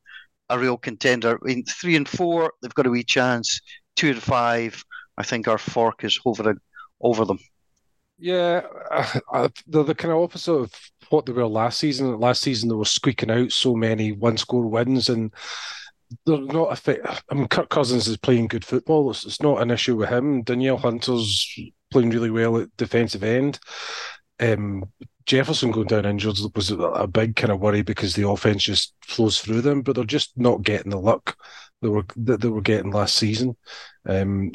a 0.49 0.59
real 0.59 0.77
contender. 0.77 1.39
In 1.47 1.63
three 1.63 1.95
and 1.95 2.07
four, 2.07 2.53
they've 2.61 2.73
got 2.73 2.87
a 2.87 2.89
wee 2.89 3.03
chance. 3.03 3.59
Two 3.95 4.09
and 4.09 4.21
five, 4.21 4.83
I 5.17 5.23
think 5.23 5.47
our 5.47 5.57
fork 5.57 6.03
is 6.03 6.19
hovering 6.23 6.57
over 7.01 7.25
them. 7.25 7.39
Yeah, 8.17 8.61
uh, 9.33 9.49
they're 9.67 9.83
the 9.83 9.95
kind 9.95 10.13
of 10.13 10.21
opposite 10.21 10.53
of 10.53 10.73
what 11.09 11.25
they 11.25 11.33
were 11.33 11.47
last 11.47 11.79
season. 11.79 12.17
Last 12.19 12.41
season, 12.41 12.69
they 12.69 12.75
were 12.75 12.85
squeaking 12.85 13.31
out 13.31 13.51
so 13.51 13.75
many 13.75 14.11
one 14.13 14.37
score 14.37 14.65
wins, 14.65 15.09
and 15.09 15.33
they're 16.25 16.39
not 16.39 16.71
effect. 16.71 17.23
I 17.29 17.35
mean, 17.35 17.47
Kirk 17.47 17.69
Cousins 17.69 18.07
is 18.07 18.17
playing 18.17 18.47
good 18.47 18.63
football. 18.63 19.11
It's, 19.11 19.25
it's 19.25 19.41
not 19.41 19.61
an 19.61 19.71
issue 19.71 19.97
with 19.97 20.09
him. 20.09 20.43
Danielle 20.43 20.77
Hunter's 20.77 21.53
playing 21.91 22.09
really 22.09 22.29
well 22.29 22.57
at 22.57 22.75
defensive 22.77 23.23
end. 23.23 23.59
Um, 24.39 24.85
Jefferson 25.25 25.71
going 25.71 25.87
down 25.87 26.05
injured 26.05 26.37
was 26.55 26.71
a 26.71 27.07
big 27.07 27.35
kind 27.35 27.51
of 27.51 27.59
worry 27.59 27.81
because 27.81 28.13
the 28.13 28.27
offense 28.27 28.63
just 28.63 28.93
flows 29.01 29.39
through 29.39 29.61
them, 29.61 29.81
but 29.81 29.95
they're 29.95 30.05
just 30.05 30.37
not 30.37 30.61
getting 30.61 30.91
the 30.91 30.99
luck 30.99 31.35
they 31.81 31.89
were 31.89 32.05
that 32.17 32.41
they 32.41 32.47
were 32.47 32.61
getting 32.61 32.91
last 32.91 33.15
season. 33.15 33.55
Um, 34.05 34.51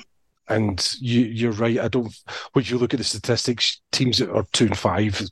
and 0.49 0.97
you, 1.01 1.21
you're 1.21 1.53
right. 1.53 1.79
I 1.79 1.89
don't. 1.89 2.13
When 2.53 2.65
you 2.65 2.79
look 2.79 2.93
at 2.93 2.99
the 2.99 3.05
statistics, 3.05 3.81
teams 3.93 4.19
that 4.19 4.33
are 4.33 4.47
two 4.53 4.67
and 4.67 4.79
five, 4.79 5.23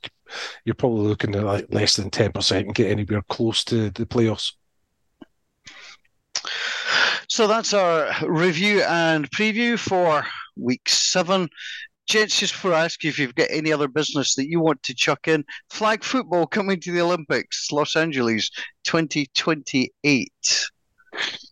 you're 0.63 0.75
probably 0.75 1.07
looking 1.07 1.35
at 1.35 1.43
like 1.43 1.67
less 1.69 1.95
than 1.95 2.09
ten 2.09 2.31
percent 2.31 2.67
and 2.67 2.75
get 2.75 2.91
anywhere 2.91 3.21
close 3.27 3.63
to 3.65 3.89
the 3.89 4.05
playoffs. 4.05 4.53
So 7.27 7.47
that's 7.47 7.73
our 7.73 8.11
review 8.27 8.81
and 8.81 9.29
preview 9.31 9.77
for 9.77 10.25
week 10.55 10.87
seven. 10.87 11.49
Gents, 12.09 12.39
just 12.39 12.53
before 12.53 12.73
I 12.73 12.85
ask 12.85 13.03
you 13.03 13.11
if 13.11 13.19
you've 13.19 13.35
got 13.35 13.49
any 13.51 13.71
other 13.71 13.87
business 13.87 14.33
that 14.33 14.49
you 14.49 14.59
want 14.59 14.81
to 14.81 14.95
chuck 14.95 15.27
in, 15.27 15.45
flag 15.69 16.03
football 16.03 16.47
coming 16.47 16.79
to 16.79 16.91
the 16.91 17.01
Olympics, 17.01 17.71
Los 17.71 17.95
Angeles 17.95 18.49
2028. 18.83 20.31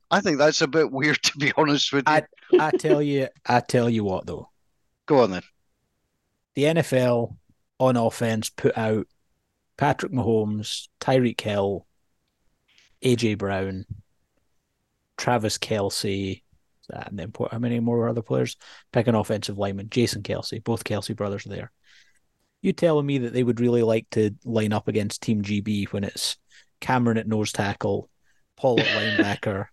I 0.09 0.19
think 0.19 0.39
that's 0.39 0.63
a 0.63 0.67
bit 0.67 0.91
weird, 0.91 1.19
to 1.23 1.37
be 1.37 1.53
honest 1.57 1.93
with 1.93 2.05
you. 2.07 2.13
I, 2.13 2.23
I 2.59 2.71
tell 2.71 3.03
you, 3.03 3.27
I 3.45 3.59
tell 3.59 3.87
you 3.87 4.03
what 4.03 4.25
though. 4.25 4.49
Go 5.05 5.19
on 5.21 5.29
then. 5.29 5.43
The 6.55 6.63
NFL 6.63 7.35
on 7.79 7.95
offense 7.95 8.49
put 8.49 8.75
out 8.75 9.05
Patrick 9.77 10.11
Mahomes, 10.11 10.87
Tyreek 10.99 11.39
Hill, 11.39 11.85
AJ 13.03 13.37
Brown, 13.37 13.85
Travis 15.17 15.59
Kelce, 16.91 17.07
and 17.09 17.19
then 17.19 17.31
put 17.31 17.51
how 17.51 17.59
many 17.59 17.79
more 17.79 18.07
other 18.07 18.21
players? 18.21 18.57
Pick 18.91 19.07
an 19.07 19.15
offensive 19.15 19.57
lineman, 19.57 19.89
Jason 19.89 20.23
Kelce. 20.23 20.63
Both 20.63 20.83
Kelce 20.83 21.15
brothers 21.15 21.45
are 21.45 21.49
there. 21.49 21.71
You 22.61 22.73
telling 22.73 23.05
me 23.05 23.19
that 23.19 23.33
they 23.33 23.43
would 23.43 23.59
really 23.59 23.83
like 23.83 24.09
to 24.11 24.31
line 24.43 24.73
up 24.73 24.87
against 24.87 25.21
Team 25.21 25.43
GB 25.43 25.91
when 25.93 26.03
it's 26.03 26.37
Cameron 26.81 27.17
at 27.17 27.27
nose 27.27 27.51
tackle, 27.51 28.09
Paul 28.55 28.79
at 28.79 28.85
linebacker, 28.87 29.67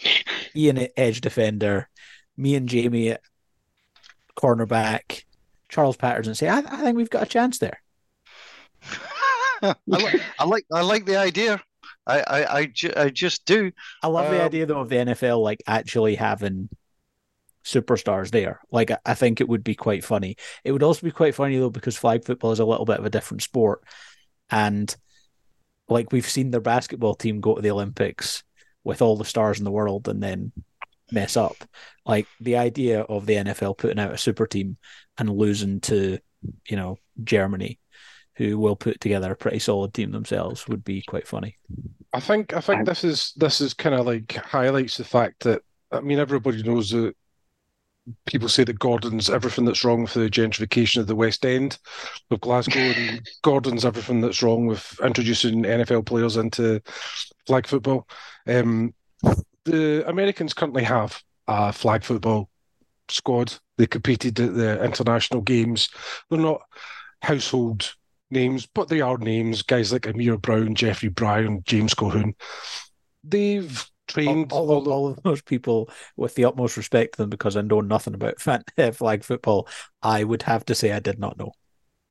Ian 0.56 0.78
at 0.78 0.92
edge 0.96 1.20
defender, 1.20 1.88
me 2.36 2.54
and 2.54 2.68
Jamie 2.68 3.10
at 3.10 3.20
cornerback, 4.36 5.24
Charles 5.68 5.96
Patterson 5.96 6.34
say, 6.34 6.48
I, 6.48 6.58
I 6.58 6.82
think 6.82 6.96
we've 6.96 7.10
got 7.10 7.24
a 7.24 7.26
chance 7.26 7.58
there. 7.58 7.80
I, 9.62 9.74
like, 9.86 10.22
I 10.38 10.44
like 10.44 10.66
I 10.72 10.82
like 10.82 11.06
the 11.06 11.16
idea. 11.16 11.62
I 12.06 12.20
I, 12.20 12.58
I, 12.58 12.66
ju- 12.66 12.92
I 12.96 13.10
just 13.10 13.44
do. 13.46 13.72
I 14.02 14.06
love 14.08 14.30
the 14.30 14.40
Um, 14.40 14.46
idea 14.46 14.66
though 14.66 14.80
of 14.80 14.88
the 14.88 14.96
NFL 14.96 15.42
like 15.42 15.62
actually 15.66 16.14
having 16.16 16.68
superstars 17.64 18.30
there. 18.30 18.60
Like 18.70 18.90
I- 18.90 18.98
I 19.04 19.14
think 19.14 19.40
it 19.40 19.48
would 19.48 19.64
be 19.64 19.74
quite 19.74 20.04
funny. 20.04 20.36
It 20.64 20.72
would 20.72 20.82
also 20.82 21.02
be 21.02 21.10
quite 21.10 21.34
funny 21.34 21.58
though 21.58 21.70
because 21.70 21.96
flag 21.96 22.24
football 22.24 22.52
is 22.52 22.60
a 22.60 22.64
little 22.64 22.84
bit 22.84 22.98
of 22.98 23.04
a 23.06 23.10
different 23.10 23.42
sport, 23.42 23.82
and 24.50 24.94
like 25.88 26.12
we've 26.12 26.28
seen 26.28 26.50
their 26.50 26.60
basketball 26.60 27.14
team 27.14 27.40
go 27.40 27.54
to 27.54 27.62
the 27.62 27.70
Olympics 27.70 28.42
with 28.84 29.02
all 29.02 29.16
the 29.16 29.24
stars 29.24 29.58
in 29.58 29.64
the 29.64 29.70
world 29.70 30.08
and 30.08 30.22
then 30.22 30.52
mess 31.12 31.36
up. 31.36 31.56
Like 32.04 32.26
the 32.40 32.56
idea 32.56 33.00
of 33.02 33.26
the 33.26 33.34
NFL 33.36 33.74
putting 33.78 33.98
out 33.98 34.12
a 34.12 34.18
super 34.18 34.46
team 34.46 34.76
and 35.18 35.30
losing 35.30 35.80
to, 35.82 36.18
you 36.68 36.76
know, 36.76 36.98
Germany, 37.22 37.78
who 38.36 38.58
will 38.58 38.76
put 38.76 39.00
together 39.00 39.32
a 39.32 39.36
pretty 39.36 39.58
solid 39.58 39.94
team 39.94 40.12
themselves, 40.12 40.68
would 40.68 40.84
be 40.84 41.02
quite 41.02 41.26
funny. 41.26 41.56
I 42.12 42.20
think 42.20 42.54
I 42.54 42.60
think 42.60 42.86
this 42.86 43.04
is 43.04 43.32
this 43.36 43.60
is 43.60 43.74
kind 43.74 43.94
of 43.94 44.06
like 44.06 44.32
highlights 44.32 44.96
the 44.96 45.04
fact 45.04 45.42
that 45.44 45.62
I 45.90 46.00
mean 46.00 46.18
everybody 46.18 46.62
knows 46.62 46.90
that 46.90 47.14
people 48.26 48.48
say 48.48 48.64
that 48.64 48.78
Gordon's 48.78 49.30
everything 49.30 49.64
that's 49.64 49.84
wrong 49.84 50.02
with 50.02 50.14
the 50.14 50.30
gentrification 50.30 50.98
of 50.98 51.06
the 51.06 51.16
West 51.16 51.44
End 51.44 51.78
of 52.30 52.40
Glasgow, 52.40 52.78
and 52.78 53.28
Gordon's 53.42 53.84
everything 53.84 54.20
that's 54.20 54.42
wrong 54.42 54.66
with 54.66 54.98
introducing 55.02 55.64
NFL 55.64 56.06
players 56.06 56.36
into 56.36 56.80
flag 57.46 57.66
football. 57.66 58.06
Um, 58.46 58.94
the 59.64 60.04
Americans 60.08 60.54
currently 60.54 60.84
have 60.84 61.20
a 61.48 61.72
flag 61.72 62.04
football 62.04 62.48
squad. 63.08 63.54
They 63.76 63.86
competed 63.86 64.38
at 64.40 64.54
the 64.54 64.84
international 64.84 65.40
games. 65.40 65.88
They're 66.30 66.38
not 66.38 66.62
household 67.22 67.92
names, 68.30 68.66
but 68.66 68.88
they 68.88 69.00
are 69.00 69.18
names. 69.18 69.62
Guys 69.62 69.92
like 69.92 70.06
Amir 70.06 70.38
Brown, 70.38 70.74
Jeffrey 70.74 71.08
Brown, 71.08 71.62
James 71.64 71.94
Cohoon. 71.94 72.34
They've 73.24 73.84
trained 74.06 74.52
all, 74.52 74.70
all, 74.70 74.88
all 74.92 75.08
of 75.08 75.22
those 75.22 75.42
people 75.42 75.90
with 76.16 76.34
the 76.34 76.44
utmost 76.44 76.76
respect 76.76 77.14
to 77.14 77.22
them 77.22 77.30
because 77.30 77.56
I 77.56 77.62
know 77.62 77.80
nothing 77.80 78.14
about 78.14 78.34
uh, 78.78 78.92
flag 78.92 79.24
football. 79.24 79.68
I 80.02 80.24
would 80.24 80.42
have 80.42 80.64
to 80.66 80.74
say 80.74 80.92
I 80.92 81.00
did 81.00 81.18
not 81.18 81.38
know. 81.38 81.52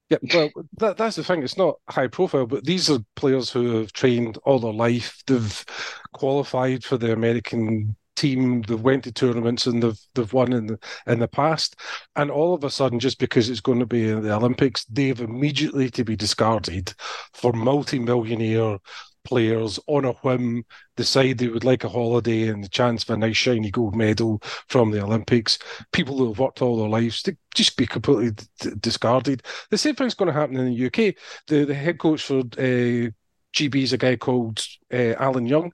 Yeah, 0.09 0.17
well, 0.33 0.49
that, 0.77 0.97
that's 0.97 1.15
the 1.15 1.23
thing. 1.23 1.41
It's 1.41 1.57
not 1.57 1.79
high 1.89 2.07
profile, 2.07 2.45
but 2.45 2.63
these 2.63 2.91
are 2.91 2.99
players 3.15 3.49
who 3.49 3.77
have 3.77 3.91
trained 3.91 4.37
all 4.45 4.59
their 4.59 4.73
life. 4.73 5.23
They've 5.25 5.65
qualified 6.13 6.83
for 6.83 6.97
the 6.97 7.11
American 7.11 7.95
team. 8.15 8.61
They've 8.61 8.79
went 8.79 9.03
to 9.05 9.11
tournaments 9.11 9.67
and 9.67 9.81
they've 9.83 9.99
they've 10.13 10.33
won 10.33 10.53
in 10.53 10.67
the 10.67 10.79
in 11.07 11.19
the 11.19 11.27
past. 11.27 11.75
And 12.15 12.31
all 12.31 12.53
of 12.53 12.63
a 12.63 12.69
sudden, 12.69 12.99
just 12.99 13.19
because 13.19 13.49
it's 13.49 13.61
going 13.61 13.79
to 13.79 13.85
be 13.85 14.09
in 14.09 14.23
the 14.23 14.33
Olympics, 14.33 14.85
they've 14.85 15.19
immediately 15.19 15.89
to 15.91 16.03
be 16.03 16.15
discarded 16.15 16.93
for 17.33 17.53
multi-millionaire 17.53 18.77
players 19.25 19.79
on 19.87 20.05
a 20.05 20.13
whim 20.13 20.63
decide 20.95 21.37
they 21.37 21.47
would 21.49 21.63
like 21.65 21.83
a 21.83 21.89
holiday 21.89 22.47
and 22.47 22.63
the 22.63 22.69
chance 22.69 23.03
of 23.03 23.09
a 23.09 23.17
nice 23.17 23.35
shiny 23.35 23.71
gold 23.71 23.95
medal 23.95 24.41
from 24.69 24.91
the 24.91 25.03
Olympics. 25.03 25.59
People 25.91 26.17
who 26.17 26.27
have 26.29 26.39
worked 26.39 26.61
all 26.61 26.77
their 26.77 26.87
lives 26.87 27.21
to 27.23 27.35
just 27.53 27.75
be 27.75 27.85
completely 27.85 28.31
d- 28.59 28.71
discarded. 28.79 29.43
The 29.71 29.77
same 29.77 29.95
thing's 29.95 30.13
going 30.13 30.27
to 30.31 30.39
happen 30.39 30.55
in 30.57 30.73
the 30.73 30.85
UK. 30.85 31.15
The 31.47 31.65
the 31.65 31.73
head 31.73 31.99
coach 31.99 32.23
for 32.23 32.39
uh, 32.39 33.09
GB 33.55 33.83
is 33.83 33.93
a 33.93 33.97
guy 33.97 34.15
called 34.15 34.63
uh, 34.93 35.15
Alan 35.19 35.47
Young. 35.47 35.71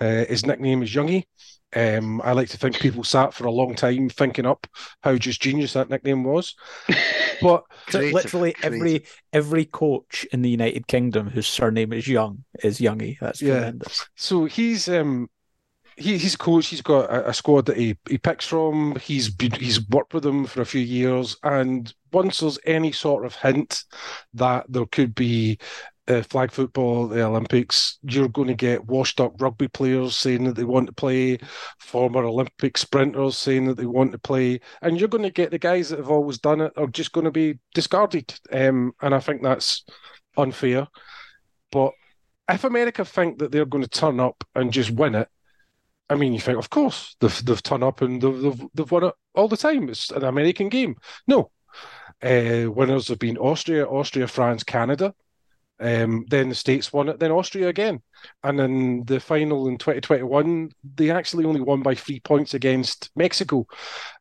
Uh, 0.00 0.24
his 0.26 0.44
nickname 0.44 0.82
is 0.82 0.92
Youngie. 0.92 1.24
Um, 1.76 2.20
I 2.22 2.32
like 2.32 2.48
to 2.50 2.56
think 2.56 2.80
people 2.80 3.04
sat 3.04 3.34
for 3.34 3.46
a 3.46 3.50
long 3.50 3.74
time 3.74 4.08
thinking 4.08 4.46
up 4.46 4.66
how 5.02 5.16
just 5.16 5.42
genius 5.42 5.74
that 5.74 5.90
nickname 5.90 6.24
was. 6.24 6.54
But 7.40 7.64
Creative, 7.86 8.12
literally 8.14 8.56
every 8.62 9.04
every 9.32 9.64
coach 9.64 10.26
in 10.32 10.42
the 10.42 10.50
United 10.50 10.86
Kingdom 10.88 11.28
whose 11.30 11.46
surname 11.46 11.92
is 11.92 12.08
Young 12.08 12.44
is 12.64 12.80
Youngie. 12.80 13.18
That's 13.20 13.40
Yeah. 13.40 13.48
tremendous. 13.48 14.08
So 14.16 14.46
he's 14.46 14.88
um 14.88 15.28
he, 15.96 16.16
he's 16.18 16.36
coach. 16.36 16.68
He's 16.68 16.82
got 16.82 17.10
a, 17.10 17.30
a 17.30 17.34
squad 17.34 17.66
that 17.66 17.76
he, 17.76 17.96
he 18.08 18.18
picks 18.18 18.46
from. 18.46 18.96
He's 18.96 19.28
been, 19.30 19.52
he's 19.52 19.86
worked 19.88 20.14
with 20.14 20.22
them 20.22 20.46
for 20.46 20.60
a 20.62 20.66
few 20.66 20.80
years, 20.80 21.36
and 21.42 21.92
once 22.12 22.40
there's 22.40 22.58
any 22.64 22.92
sort 22.92 23.24
of 23.26 23.34
hint 23.34 23.84
that 24.34 24.66
there 24.68 24.86
could 24.86 25.14
be 25.14 25.58
uh, 26.08 26.22
flag 26.22 26.50
football 26.50 27.06
the 27.06 27.22
Olympics, 27.22 27.98
you're 28.02 28.28
going 28.28 28.48
to 28.48 28.54
get 28.54 28.86
washed 28.86 29.20
up 29.20 29.40
rugby 29.40 29.68
players 29.68 30.16
saying 30.16 30.44
that 30.44 30.56
they 30.56 30.64
want 30.64 30.86
to 30.86 30.92
play, 30.92 31.38
former 31.78 32.24
Olympic 32.24 32.78
sprinters 32.78 33.36
saying 33.36 33.66
that 33.66 33.76
they 33.76 33.86
want 33.86 34.12
to 34.12 34.18
play, 34.18 34.60
and 34.82 34.98
you're 34.98 35.08
going 35.08 35.24
to 35.24 35.30
get 35.30 35.50
the 35.50 35.58
guys 35.58 35.90
that 35.90 35.98
have 35.98 36.10
always 36.10 36.38
done 36.38 36.60
it 36.60 36.72
are 36.76 36.86
just 36.86 37.12
going 37.12 37.24
to 37.24 37.30
be 37.30 37.58
discarded. 37.74 38.34
Um, 38.52 38.92
and 39.02 39.14
I 39.14 39.20
think 39.20 39.42
that's 39.42 39.84
unfair. 40.36 40.88
But 41.70 41.92
if 42.48 42.64
America 42.64 43.04
think 43.04 43.38
that 43.38 43.52
they're 43.52 43.66
going 43.66 43.84
to 43.84 43.90
turn 43.90 44.20
up 44.20 44.42
and 44.54 44.72
just 44.72 44.90
win 44.90 45.14
it, 45.14 45.28
I 46.10 46.14
mean, 46.14 46.32
you 46.32 46.40
think, 46.40 46.58
of 46.58 46.70
course, 46.70 47.16
they've 47.20 47.44
they've 47.44 47.62
turned 47.62 47.84
up 47.84 48.00
and 48.00 48.22
they've 48.22 48.40
they've, 48.40 48.62
they've 48.72 48.90
won 48.90 49.04
it 49.04 49.14
all 49.34 49.48
the 49.48 49.58
time. 49.58 49.90
It's 49.90 50.10
an 50.10 50.24
American 50.24 50.70
game. 50.70 50.96
No, 51.26 51.50
uh, 52.22 52.70
winners 52.70 53.08
have 53.08 53.18
been 53.18 53.36
Austria, 53.36 53.86
Austria, 53.86 54.26
France, 54.26 54.64
Canada. 54.64 55.14
Um, 55.80 56.24
then 56.28 56.48
the 56.48 56.54
States 56.54 56.92
won 56.92 57.08
it, 57.08 57.20
then 57.20 57.30
Austria 57.30 57.68
again. 57.68 58.02
And 58.42 58.60
in 58.60 59.04
the 59.04 59.20
final 59.20 59.68
in 59.68 59.78
2021, 59.78 60.70
they 60.96 61.10
actually 61.10 61.44
only 61.44 61.60
won 61.60 61.82
by 61.82 61.94
three 61.94 62.20
points 62.20 62.54
against 62.54 63.10
Mexico. 63.14 63.66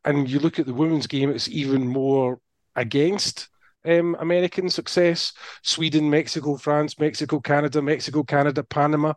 And 0.06 0.30
you 0.30 0.40
look 0.40 0.60
at 0.60 0.66
the 0.66 0.74
women's 0.74 1.08
game, 1.08 1.30
it's 1.30 1.50
even 1.50 1.88
more 1.88 2.40
against 2.76 3.50
um, 3.86 4.16
American 4.20 4.70
success. 4.70 5.34
Sweden, 5.64 6.10
Mexico, 6.10 6.58
France, 6.58 7.00
Mexico, 7.00 7.40
Canada, 7.40 7.82
Mexico, 7.82 8.24
Canada, 8.24 8.64
Panama. 8.64 9.14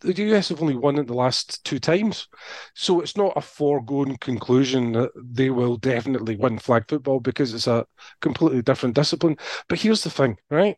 The 0.00 0.14
US 0.32 0.48
have 0.48 0.62
only 0.62 0.76
won 0.76 0.98
it 0.98 1.08
the 1.08 1.14
last 1.14 1.62
two 1.64 1.78
times. 1.78 2.26
So 2.74 3.00
it's 3.00 3.16
not 3.16 3.34
a 3.36 3.42
foregone 3.42 4.16
conclusion 4.16 4.92
that 4.92 5.10
they 5.14 5.50
will 5.50 5.76
definitely 5.76 6.36
win 6.36 6.58
flag 6.58 6.84
football 6.88 7.20
because 7.20 7.52
it's 7.52 7.66
a 7.66 7.84
completely 8.22 8.62
different 8.62 8.94
discipline. 8.94 9.36
But 9.68 9.80
here's 9.80 10.02
the 10.02 10.10
thing, 10.10 10.38
right? 10.50 10.76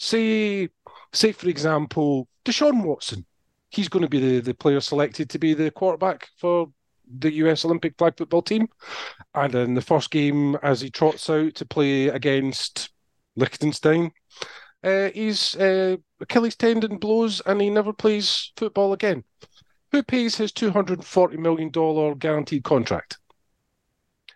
Say, 0.00 0.68
say 1.12 1.32
for 1.32 1.48
example, 1.48 2.28
Deshaun 2.44 2.82
Watson. 2.84 3.26
He's 3.70 3.88
going 3.88 4.02
to 4.02 4.08
be 4.08 4.18
the, 4.20 4.40
the 4.40 4.54
player 4.54 4.80
selected 4.80 5.30
to 5.30 5.38
be 5.38 5.54
the 5.54 5.70
quarterback 5.70 6.28
for 6.38 6.72
the 7.18 7.32
US 7.34 7.64
Olympic 7.64 7.96
flag 7.98 8.14
football 8.16 8.42
team. 8.42 8.68
And 9.34 9.54
in 9.54 9.74
the 9.74 9.82
first 9.82 10.10
game, 10.10 10.56
as 10.62 10.80
he 10.80 10.90
trots 10.90 11.30
out 11.30 11.54
to 11.56 11.66
play 11.66 12.08
against 12.08 12.90
Liechtenstein, 13.36 14.12
uh, 14.82 15.10
his 15.14 15.54
uh, 15.56 15.96
Achilles 16.20 16.56
tendon 16.56 16.98
blows 16.98 17.42
and 17.46 17.60
he 17.60 17.70
never 17.70 17.92
plays 17.92 18.52
football 18.56 18.92
again. 18.92 19.24
who 19.92 20.02
pays 20.02 20.36
his 20.36 20.52
two 20.52 20.70
hundred 20.70 20.98
and 20.98 21.06
forty 21.06 21.36
million 21.36 21.70
dollar 21.70 22.14
guaranteed 22.16 22.64
contract? 22.64 23.18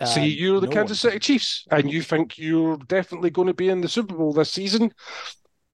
Uh, 0.01 0.07
See, 0.07 0.27
you're 0.27 0.61
the 0.61 0.67
no 0.67 0.73
Kansas. 0.73 1.01
City 1.01 1.19
Chiefs, 1.21 1.65
and 1.71 1.91
you 1.91 2.03
think 2.03 2.39
you're 2.39 2.77
definitely 2.77 3.31
going 3.31 3.49
to 3.49 3.55
be 3.55 3.69
in 3.69 3.81
the 3.81 3.89
Super 3.89 4.15
Bowl 4.17 4.33
this 4.33 4.51
season, 4.53 4.93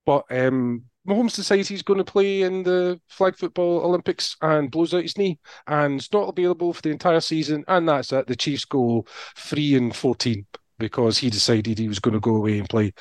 but 0.05 0.25
um, 0.29 0.83
Mahomes 1.07 1.35
decides 1.35 1.67
he's 1.67 1.81
going 1.83 1.97
to 1.97 2.03
play 2.03 2.41
in 2.41 2.63
the 2.63 2.99
flag 3.09 3.35
football 3.35 3.79
Olympics 3.83 4.35
and 4.41 4.71
blows 4.71 4.93
out 4.93 5.03
his 5.03 5.17
knee, 5.17 5.39
and 5.67 5.99
it's 5.99 6.13
not 6.13 6.29
available 6.29 6.73
for 6.73 6.81
the 6.81 6.89
entire 6.91 7.19
season, 7.19 7.63
and 7.67 7.89
that's 7.89 8.11
it. 8.11 8.27
The 8.27 8.35
Chiefs 8.35 8.65
go 8.65 9.05
three 9.35 9.75
and 9.75 9.95
fourteen 9.95 10.45
because 10.77 11.17
he 11.17 11.29
decided 11.29 11.77
he 11.77 11.87
was 11.87 11.99
going 11.99 12.13
to 12.13 12.19
go 12.19 12.35
away 12.35 12.59
and 12.59 12.69
play. 12.69 12.93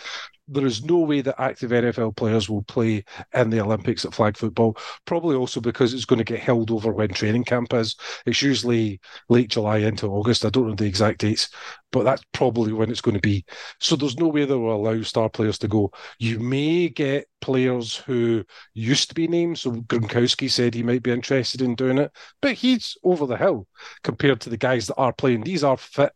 There 0.50 0.66
is 0.66 0.84
no 0.84 0.98
way 0.98 1.20
that 1.20 1.40
active 1.40 1.70
NFL 1.70 2.16
players 2.16 2.48
will 2.50 2.62
play 2.62 3.04
in 3.34 3.50
the 3.50 3.60
Olympics 3.60 4.04
at 4.04 4.14
flag 4.14 4.36
football. 4.36 4.76
Probably 5.04 5.36
also 5.36 5.60
because 5.60 5.94
it's 5.94 6.04
going 6.04 6.18
to 6.18 6.24
get 6.24 6.40
held 6.40 6.70
over 6.70 6.92
when 6.92 7.10
training 7.10 7.44
camp 7.44 7.72
is. 7.72 7.96
It's 8.26 8.42
usually 8.42 9.00
late 9.28 9.50
July 9.50 9.78
into 9.78 10.08
August. 10.08 10.44
I 10.44 10.50
don't 10.50 10.68
know 10.68 10.74
the 10.74 10.86
exact 10.86 11.20
dates, 11.20 11.50
but 11.92 12.04
that's 12.04 12.22
probably 12.32 12.72
when 12.72 12.90
it's 12.90 13.00
going 13.00 13.14
to 13.14 13.20
be. 13.20 13.44
So 13.78 13.96
there's 13.96 14.18
no 14.18 14.28
way 14.28 14.44
they 14.44 14.54
will 14.54 14.74
allow 14.74 15.00
star 15.02 15.28
players 15.28 15.58
to 15.58 15.68
go. 15.68 15.92
You 16.18 16.40
may 16.40 16.88
get 16.88 17.26
players 17.40 17.96
who 17.96 18.44
used 18.74 19.08
to 19.08 19.14
be 19.14 19.28
named. 19.28 19.58
So 19.58 19.72
Gronkowski 19.72 20.50
said 20.50 20.74
he 20.74 20.82
might 20.82 21.02
be 21.02 21.12
interested 21.12 21.62
in 21.62 21.74
doing 21.74 21.98
it, 21.98 22.12
but 22.42 22.54
he's 22.54 22.96
over 23.04 23.26
the 23.26 23.36
hill 23.36 23.66
compared 24.02 24.40
to 24.42 24.50
the 24.50 24.56
guys 24.56 24.86
that 24.88 24.96
are 24.96 25.12
playing. 25.12 25.42
These 25.42 25.64
are 25.64 25.76
fit 25.76 26.12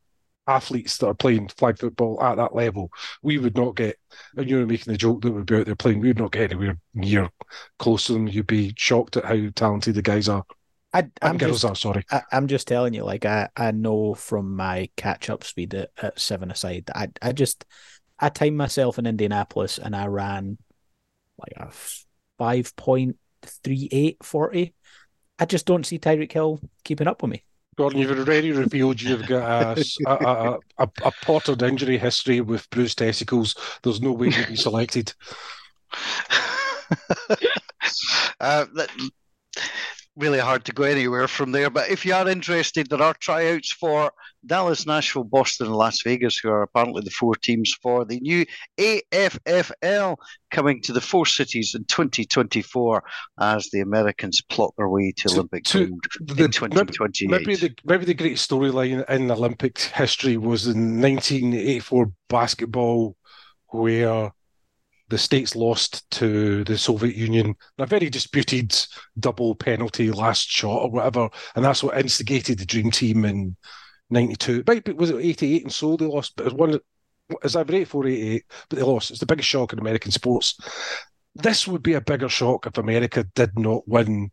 athletes 0.47 0.99
that 0.99 1.07
are 1.07 1.15
playing 1.15 1.49
flag 1.49 1.79
football 1.79 2.23
at 2.23 2.37
that 2.37 2.55
level. 2.55 2.91
We 3.23 3.39
would 3.39 3.57
not 3.57 3.77
get, 3.77 3.99
and 4.37 4.49
you're 4.49 4.67
making 4.67 4.93
the 4.93 4.99
joke 4.99 5.23
that 5.23 5.33
we'd 5.33 5.47
be 5.47 5.57
out 5.57 5.67
there 5.67 5.75
playing, 5.75 6.01
we 6.01 6.09
would 6.09 6.19
not 6.19 6.33
get 6.33 6.53
anywhere 6.53 6.79
near 6.93 7.31
close 7.79 8.07
to 8.07 8.13
them. 8.13 8.29
You'd 8.29 8.47
be 8.47 8.75
shocked 8.77 9.17
at 9.17 9.25
how 9.25 9.39
talented 9.55 9.95
the 9.95 10.03
guys 10.03 10.29
are. 10.29 10.45
I, 10.93 11.09
I'm 11.23 11.33
And 11.33 11.41
girls 11.41 11.63
just, 11.63 11.65
are, 11.65 11.75
sorry. 11.75 12.05
I, 12.11 12.23
I'm 12.31 12.47
just 12.47 12.69
telling 12.69 12.95
you, 12.95 13.05
like 13.05 13.25
I, 13.25 13.49
I 13.57 13.73
know 13.73 14.15
from 14.15 14.55
my 14.55 14.91
catch 14.97 15.31
up 15.31 15.43
speed 15.43 15.75
at, 15.75 15.91
at 16.01 16.21
seven 16.21 16.51
aside, 16.51 16.91
I, 16.95 17.09
I 17.21 17.33
just, 17.33 17.65
I 18.21 18.29
timed 18.29 18.57
myself 18.57 18.99
in 18.99 19.07
Indianapolis 19.07 19.79
and 19.79 19.97
I 19.97 20.07
ran 20.07 20.59
like 21.37 21.55
a 21.57 21.73
five 22.39 22.77
point 22.77 23.17
three 23.43 23.89
eight 23.91 24.19
forty. 24.23 24.73
I 25.39 25.47
just 25.47 25.67
don't 25.67 25.85
see 25.85 25.99
Tyreek 25.99 26.31
Hill 26.31 26.61
keeping 26.85 27.09
up 27.09 27.23
with 27.23 27.33
me. 27.33 27.45
Gordon, 27.77 28.01
you've 28.01 28.18
already 28.18 28.53
revealed 28.53 29.01
you've 29.01 29.27
got 29.27 29.79
a, 29.79 29.85
a, 30.07 30.12
a, 30.12 30.59
a, 30.79 30.89
a 31.05 31.12
pottered 31.22 31.62
injury 31.62 31.99
history 31.99 32.41
with 32.41 32.68
bruised 32.70 32.99
testicles. 32.99 33.55
There's 33.83 34.01
no 34.01 34.12
way 34.12 34.29
you'll 34.29 34.47
be 34.47 34.57
selected. 34.57 35.12
uh, 38.41 38.66
that, 38.75 38.89
really 40.17 40.39
hard 40.39 40.65
to 40.65 40.73
go 40.73 40.85
anywhere 40.85 41.27
from 41.27 41.53
there. 41.53 41.71
But 41.71 41.91
if 41.91 42.05
you 42.07 42.15
are 42.15 42.29
interested, 42.29 42.89
there 42.89 43.03
are 43.03 43.15
tryouts 43.15 43.73
for 43.73 44.12
Dallas, 44.47 44.87
Nashville, 44.87 45.25
Boston, 45.25 45.67
and 45.67 45.77
Las 45.77 46.03
Vegas, 46.03 46.37
who 46.39 46.51
are 46.51 46.62
apparently 46.62 47.03
the 47.03 47.11
four 47.11 47.35
teams 47.35 47.75
for 47.83 48.05
the 48.05 48.21
new 48.21 48.45
AFFL 48.79 50.17
coming 50.51 50.81
to 50.83 50.93
the 50.93 51.01
four 51.01 51.27
cities 51.27 51.75
in 51.75 51.85
2024 51.87 53.03
as 53.41 53.69
the 53.71 53.81
Americans 53.81 54.41
plot 54.49 54.73
their 54.77 54.89
way 54.89 55.12
to, 55.17 55.29
To- 55.29 55.35
Olympic 55.35 55.65
to 55.65 55.87
gold 55.87 56.05
the- 56.21 56.45
in 56.45 56.51
2028. 56.51 57.31
Maybe 57.31 57.57
the 57.57 57.75
maybe 57.85 58.05
the 58.05 58.15
great 58.15 58.37
storyline 58.37 59.09
in 59.11 59.31
Olympic 59.31 59.79
history 59.79 60.37
was 60.37 60.67
in 60.67 61.01
1984 61.01 62.12
basketball, 62.29 63.17
where 63.69 64.31
the 65.15 65.19
states 65.19 65.55
lost 65.55 66.11
to 66.11 66.65
the 66.65 66.77
Soviet 66.77 67.15
Union 67.15 67.55
a 67.79 67.87
very 67.87 68.11
disputed 68.11 68.77
double 69.21 69.55
penalty 69.55 70.11
last 70.11 70.51
shot 70.51 70.83
or 70.83 70.91
whatever, 70.91 71.29
and 71.55 71.65
that's 71.65 71.85
what 71.85 71.97
instigated 71.97 72.59
the 72.59 72.67
Dream 72.67 72.91
Team 72.91 73.25
in 73.25 73.57
'92. 74.11 74.65
Maybe 74.67 74.93
was 74.93 75.11
it 75.11 75.21
'88 75.21 75.62
and 75.62 75.73
so 75.73 75.97
they 75.97 76.07
lost, 76.07 76.33
but 76.35 76.47
it 76.47 76.53
was 76.53 76.59
one. 76.59 76.81
It's 77.45 77.55
either 77.55 77.77
84 77.77 78.07
88, 78.09 78.45
but 78.69 78.77
they 78.77 78.85
lost. 78.85 79.12
It's 79.12 79.21
the 79.21 79.27
biggest 79.27 79.49
shock 79.49 79.73
in 79.73 79.79
American 79.79 80.11
sports. 80.11 80.59
This 81.37 81.69
would 81.69 81.85
be 81.85 81.95
a 81.95 82.01
bigger 82.01 82.29
shock 82.29 82.67
if 82.67 82.77
America 82.77 83.23
did 83.37 83.57
not 83.57 83.87
win 83.87 84.33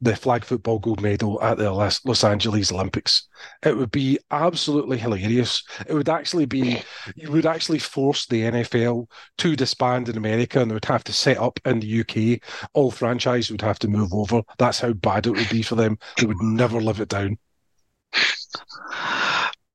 the 0.00 0.16
flag 0.16 0.44
football 0.44 0.78
gold 0.78 1.02
medal 1.02 1.40
at 1.42 1.58
the 1.58 1.70
Los 1.70 2.04
Los 2.04 2.24
Angeles 2.24 2.72
Olympics. 2.72 3.28
It 3.62 3.76
would 3.76 3.90
be 3.90 4.18
absolutely 4.30 4.98
hilarious. 4.98 5.62
It 5.86 5.94
would 5.94 6.08
actually 6.08 6.46
be, 6.46 6.82
you 7.14 7.30
would 7.30 7.46
actually 7.46 7.78
force 7.78 8.26
the 8.26 8.42
NFL 8.42 9.06
to 9.38 9.56
disband 9.56 10.08
in 10.08 10.16
America 10.16 10.60
and 10.60 10.70
they 10.70 10.74
would 10.74 10.84
have 10.86 11.04
to 11.04 11.12
set 11.12 11.38
up 11.38 11.60
in 11.64 11.80
the 11.80 12.00
UK. 12.00 12.40
All 12.72 12.90
franchises 12.90 13.50
would 13.50 13.62
have 13.62 13.78
to 13.80 13.88
move 13.88 14.14
over. 14.14 14.42
That's 14.58 14.80
how 14.80 14.92
bad 14.92 15.26
it 15.26 15.32
would 15.32 15.50
be 15.50 15.62
for 15.62 15.74
them. 15.74 15.98
They 16.18 16.26
would 16.26 16.42
never 16.42 16.80
live 16.80 17.00
it 17.00 17.08
down. 17.08 17.38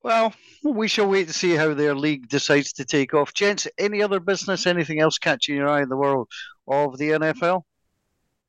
Well, 0.02 0.34
we 0.64 0.88
shall 0.88 1.08
wait 1.08 1.28
to 1.28 1.34
see 1.34 1.56
how 1.56 1.74
their 1.74 1.96
league 1.96 2.30
decides 2.30 2.74
to 2.74 2.86
take 2.86 3.14
off. 3.14 3.34
Gents, 3.34 3.68
any 3.78 4.02
other 4.02 4.20
business, 4.20 4.68
anything 4.68 5.00
else 5.00 5.18
catching 5.18 5.56
your 5.56 5.68
eye 5.68 5.82
in 5.82 5.90
the 5.90 5.98
world 5.98 6.30
of 6.68 6.98
the 6.98 7.10
NFL? 7.10 7.64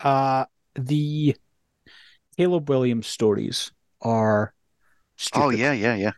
Uh 0.01 0.45
the 0.74 1.35
Caleb 2.37 2.68
Williams 2.68 3.07
stories 3.07 3.72
are 4.03 4.53
stupid. 5.16 5.45
Oh, 5.45 5.51
yeah, 5.51 5.72
yeah, 5.72 5.95
yeah. 5.95 6.12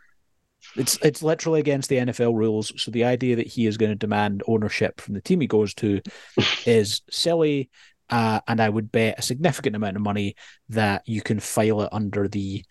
It's 0.76 0.98
it's 1.02 1.22
literally 1.22 1.60
against 1.60 1.88
the 1.88 1.96
NFL 1.96 2.34
rules. 2.36 2.72
So 2.76 2.90
the 2.90 3.04
idea 3.04 3.36
that 3.36 3.46
he 3.46 3.66
is 3.66 3.76
going 3.76 3.90
to 3.90 3.96
demand 3.96 4.42
ownership 4.46 5.00
from 5.00 5.14
the 5.14 5.20
team 5.20 5.40
he 5.40 5.46
goes 5.46 5.74
to 5.74 6.00
is 6.66 7.02
silly. 7.10 7.70
Uh, 8.10 8.40
and 8.48 8.60
I 8.60 8.68
would 8.68 8.90
bet 8.90 9.18
a 9.18 9.22
significant 9.22 9.76
amount 9.76 9.96
of 9.96 10.02
money 10.02 10.34
that 10.70 11.02
you 11.06 11.20
can 11.20 11.40
file 11.40 11.82
it 11.82 11.90
under 11.92 12.26
the 12.26 12.64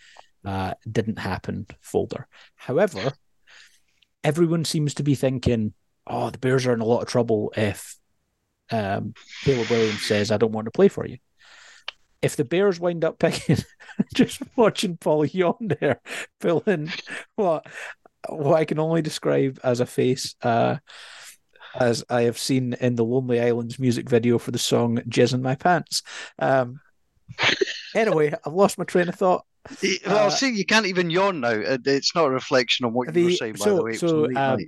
uh, 0.43 0.73
didn't 0.89 1.19
happen 1.19 1.67
folder. 1.81 2.27
However, 2.55 3.13
everyone 4.23 4.65
seems 4.65 4.95
to 4.95 5.03
be 5.03 5.15
thinking, 5.15 5.73
oh, 6.07 6.29
the 6.29 6.37
Bears 6.37 6.65
are 6.65 6.73
in 6.73 6.81
a 6.81 6.85
lot 6.85 7.01
of 7.01 7.07
trouble 7.07 7.53
if 7.55 7.97
um, 8.71 9.13
Caleb 9.43 9.69
Williams 9.69 10.01
says, 10.01 10.31
I 10.31 10.37
don't 10.37 10.51
want 10.51 10.65
to 10.65 10.71
play 10.71 10.87
for 10.87 11.05
you. 11.05 11.17
If 12.21 12.35
the 12.35 12.45
Bears 12.45 12.79
wind 12.79 13.05
up 13.05 13.19
picking, 13.19 13.57
just 14.13 14.41
watching 14.55 14.97
Paul 14.97 15.25
yawn 15.25 15.55
there, 15.79 16.01
fill 16.41 16.63
in 16.65 16.91
what 17.35 17.65
what 18.29 18.55
I 18.57 18.65
can 18.65 18.79
only 18.79 19.01
describe 19.01 19.59
as 19.63 19.79
a 19.79 19.85
face, 19.85 20.35
uh, 20.41 20.77
as 21.79 22.03
I 22.09 22.23
have 22.23 22.37
seen 22.37 22.73
in 22.73 22.95
the 22.95 23.05
Lonely 23.05 23.39
Islands 23.39 23.79
music 23.79 24.09
video 24.09 24.37
for 24.39 24.51
the 24.51 24.57
song 24.57 24.97
"Jizz 25.07 25.33
in 25.33 25.41
My 25.41 25.55
Pants." 25.55 26.01
Um, 26.39 26.79
anyway, 27.95 28.33
I've 28.45 28.53
lost 28.53 28.77
my 28.77 28.83
train 28.83 29.09
of 29.09 29.15
thought. 29.15 29.45
Well, 30.05 30.27
Uh, 30.27 30.29
see, 30.29 30.51
you 30.51 30.65
can't 30.65 30.85
even 30.85 31.09
yawn 31.09 31.41
now. 31.41 31.51
It's 31.53 32.15
not 32.15 32.25
a 32.25 32.29
reflection 32.31 32.85
on 32.85 32.93
what 32.93 33.13
you 33.15 33.25
were 33.25 33.31
saying, 33.31 33.53
by 33.53 33.65
so- 33.65 33.75
the 33.75 33.83
way. 33.83 33.93
So, 33.93 34.35
um. 34.35 34.59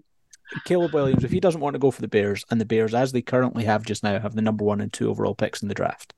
Caleb 0.65 0.95
Williams, 0.95 1.23
if 1.23 1.29
he 1.29 1.39
doesn't 1.39 1.61
want 1.61 1.75
to 1.75 1.79
go 1.79 1.91
for 1.91 2.01
the 2.01 2.07
Bears, 2.07 2.43
and 2.49 2.59
the 2.59 2.65
Bears, 2.65 2.95
as 2.95 3.11
they 3.11 3.21
currently 3.21 3.65
have 3.65 3.85
just 3.85 4.01
now, 4.01 4.19
have 4.19 4.33
the 4.33 4.41
number 4.41 4.63
one 4.65 4.81
and 4.81 4.91
two 4.91 5.07
overall 5.07 5.35
picks 5.35 5.61
in 5.61 5.67
the 5.67 5.75
draft. 5.75 6.15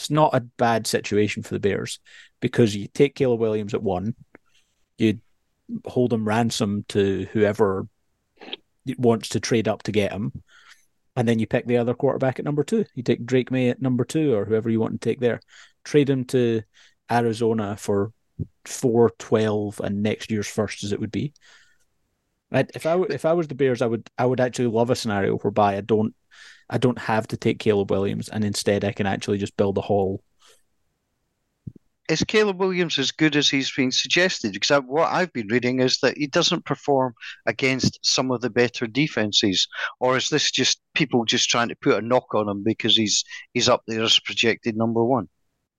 It's 0.00 0.10
not 0.10 0.34
a 0.34 0.40
bad 0.40 0.86
situation 0.86 1.42
for 1.42 1.52
the 1.52 1.60
Bears 1.60 2.00
because 2.40 2.74
you 2.74 2.88
take 2.88 3.14
Caleb 3.14 3.38
Williams 3.38 3.74
at 3.74 3.82
one, 3.82 4.14
you 4.96 5.20
hold 5.84 6.10
him 6.10 6.26
ransom 6.26 6.86
to 6.88 7.26
whoever 7.32 7.86
wants 8.96 9.28
to 9.30 9.40
trade 9.40 9.68
up 9.68 9.82
to 9.82 9.92
get 9.92 10.12
him, 10.12 10.42
and 11.16 11.28
then 11.28 11.38
you 11.38 11.46
pick 11.46 11.66
the 11.66 11.76
other 11.76 11.92
quarterback 11.92 12.38
at 12.38 12.46
number 12.46 12.64
two. 12.64 12.86
You 12.94 13.02
take 13.02 13.26
Drake 13.26 13.50
Maye 13.50 13.68
at 13.68 13.82
number 13.82 14.06
two, 14.06 14.34
or 14.34 14.46
whoever 14.46 14.70
you 14.70 14.80
want 14.80 14.98
to 14.98 15.06
take 15.06 15.20
there. 15.20 15.40
Trade 15.84 16.08
him 16.08 16.24
to 16.26 16.62
Arizona 17.10 17.76
for 17.76 18.14
four 18.64 19.10
twelve 19.18 19.80
and 19.84 20.02
next 20.02 20.30
year's 20.30 20.48
first, 20.48 20.82
as 20.82 20.92
it 20.92 21.00
would 21.00 21.12
be. 21.12 21.34
I, 22.50 22.66
if 22.74 22.86
I 22.86 22.98
if 23.10 23.26
I 23.26 23.34
was 23.34 23.48
the 23.48 23.54
Bears, 23.54 23.82
I 23.82 23.86
would 23.86 24.08
I 24.16 24.24
would 24.24 24.40
actually 24.40 24.68
love 24.68 24.88
a 24.88 24.96
scenario 24.96 25.36
whereby 25.36 25.76
I 25.76 25.82
don't 25.82 26.14
I 26.70 26.78
don't 26.78 26.98
have 26.98 27.26
to 27.28 27.36
take 27.36 27.58
Caleb 27.58 27.90
Williams, 27.90 28.28
and 28.28 28.44
instead 28.44 28.84
I 28.84 28.92
can 28.92 29.06
actually 29.06 29.38
just 29.38 29.56
build 29.56 29.76
a 29.76 29.80
haul. 29.80 30.22
Is 32.08 32.24
Caleb 32.24 32.58
Williams 32.58 32.98
as 32.98 33.10
good 33.10 33.36
as 33.36 33.48
he's 33.48 33.72
been 33.72 33.90
suggested? 33.90 34.52
Because 34.52 34.70
I, 34.70 34.78
what 34.78 35.12
I've 35.12 35.32
been 35.32 35.48
reading 35.48 35.80
is 35.80 35.98
that 35.98 36.16
he 36.16 36.28
doesn't 36.28 36.64
perform 36.64 37.14
against 37.46 37.98
some 38.04 38.30
of 38.30 38.40
the 38.40 38.50
better 38.50 38.86
defenses, 38.86 39.66
or 39.98 40.16
is 40.16 40.28
this 40.28 40.50
just 40.50 40.80
people 40.94 41.24
just 41.24 41.50
trying 41.50 41.68
to 41.68 41.76
put 41.76 42.02
a 42.02 42.06
knock 42.06 42.34
on 42.34 42.48
him 42.48 42.62
because 42.64 42.96
he's 42.96 43.24
he's 43.52 43.68
up 43.68 43.82
there 43.86 44.02
as 44.02 44.20
projected 44.20 44.76
number 44.76 45.04
one? 45.04 45.28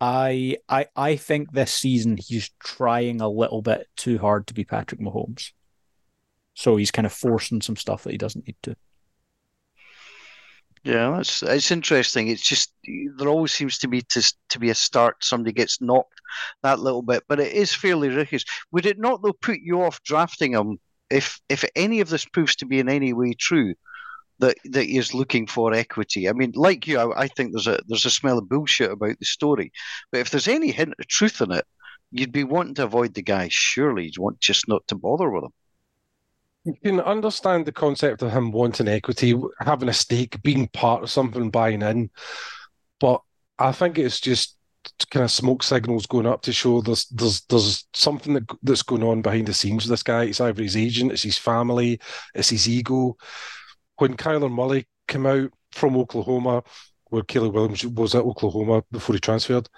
I 0.02 0.58
I 0.68 0.88
I 0.96 1.16
think 1.16 1.52
this 1.52 1.72
season 1.72 2.18
he's 2.18 2.50
trying 2.64 3.22
a 3.22 3.30
little 3.30 3.62
bit 3.62 3.88
too 3.96 4.18
hard 4.18 4.48
to 4.48 4.54
be 4.54 4.66
Patrick 4.66 5.00
Mahomes, 5.00 5.52
so 6.54 6.76
he's 6.76 6.92
kind 6.92 7.06
of 7.06 7.14
forcing 7.14 7.62
some 7.62 7.78
stuff 7.78 8.04
that 8.04 8.12
he 8.12 8.18
doesn't 8.18 8.46
need 8.48 8.58
to. 8.64 8.76
Yeah, 10.84 11.12
that's 11.16 11.44
it's 11.44 11.70
interesting. 11.72 12.28
It's 12.28 12.48
just 12.48 12.74
there 13.18 13.28
always 13.28 13.54
seems 13.54 13.78
to 13.80 13.88
be 13.88 14.02
to 14.02 14.34
to 14.50 14.60
be 14.60 14.70
a 14.72 14.76
start. 14.76 15.24
Somebody 15.24 15.54
gets 15.54 15.80
knocked 15.82 16.20
that 16.64 16.80
little 16.80 17.04
bit, 17.04 17.24
but 17.28 17.40
it 17.40 17.54
is 17.54 17.74
fairly 17.74 18.10
ridiculous. 18.10 18.46
Would 18.72 18.88
it 18.88 19.00
not 19.00 19.22
though 19.22 19.34
put 19.34 19.60
you 19.62 19.84
off 19.84 20.02
drafting 20.04 20.54
him 20.54 20.80
if 21.10 21.40
if 21.50 21.64
any 21.76 22.00
of 22.00 22.10
this 22.10 22.26
proves 22.26 22.56
to 22.58 22.66
be 22.66 22.80
in 22.80 22.90
any 22.90 23.14
way 23.14 23.34
true? 23.34 23.76
that 24.40 24.58
that 24.66 24.86
he 24.86 24.98
is 24.98 25.14
looking 25.14 25.48
for 25.48 25.74
equity. 25.74 26.30
I 26.30 26.34
mean, 26.34 26.54
like 26.56 26.88
you, 26.88 27.00
I, 27.00 27.24
I 27.24 27.28
think 27.30 27.54
there's 27.54 27.68
a 27.68 27.80
there's 27.88 28.06
a 28.06 28.12
smell 28.12 28.40
of 28.40 28.50
bullshit 28.50 28.92
about 28.92 29.20
the 29.20 29.26
story, 29.26 29.72
but 30.12 30.22
if 30.22 30.32
there's 30.32 30.48
any 30.48 30.72
hint 30.72 30.96
of 31.00 31.08
truth 31.08 31.42
in 31.42 31.52
it, 31.52 31.66
you'd 32.12 32.32
be 32.34 32.44
wanting 32.44 32.76
to 32.76 32.86
avoid 32.86 33.14
the 33.14 33.22
guy. 33.24 33.50
Surely 33.52 34.06
you'd 34.06 34.18
want 34.20 34.40
just 34.42 34.68
not 34.68 34.88
to 34.88 34.96
bother 34.96 35.30
with 35.30 35.46
him. 35.46 35.52
You 36.64 36.76
can 36.84 37.00
understand 37.00 37.66
the 37.66 37.72
concept 37.72 38.22
of 38.22 38.32
him 38.32 38.52
wanting 38.52 38.88
equity, 38.88 39.36
having 39.60 39.90
a 39.90 39.94
stake, 39.94 40.42
being 40.44 40.68
part 40.68 41.02
of 41.02 41.10
something, 41.10 41.50
buying 41.50 41.82
in, 41.82 42.12
but 43.00 43.22
I 43.58 43.72
think 43.72 43.98
it's 43.98 44.20
just 44.20 44.58
kind 45.10 45.24
of 45.24 45.32
smoke 45.32 45.64
signals 45.64 46.06
going 46.06 46.26
up 46.26 46.42
to 46.42 46.54
show 46.54 46.82
there's 46.82 47.06
there's 47.08 47.42
there's 47.42 47.86
something 47.94 48.34
that, 48.34 48.44
that's 48.64 48.82
going 48.82 49.04
on 49.04 49.22
behind 49.22 49.48
the 49.48 49.54
scenes 49.54 49.86
with 49.86 49.92
this 49.92 50.04
guy. 50.04 50.26
It's 50.26 50.42
either 50.42 50.64
his 50.64 50.78
agent, 50.78 51.12
it's 51.12 51.24
his 51.24 51.38
family, 51.38 52.00
it's 52.34 52.50
his 52.50 52.68
ego. 52.68 53.18
When 53.98 54.16
Kyler 54.16 54.52
Murray 54.52 54.88
came 55.08 55.26
out 55.26 55.52
from 55.72 55.98
Oklahoma, 55.98 56.64
where 57.06 57.24
Caleb 57.24 57.54
Williams 57.54 57.86
was 57.86 58.16
at 58.16 58.24
Oklahoma 58.24 58.84
before 58.92 59.16
he 59.16 59.20
transferred, 59.20 59.70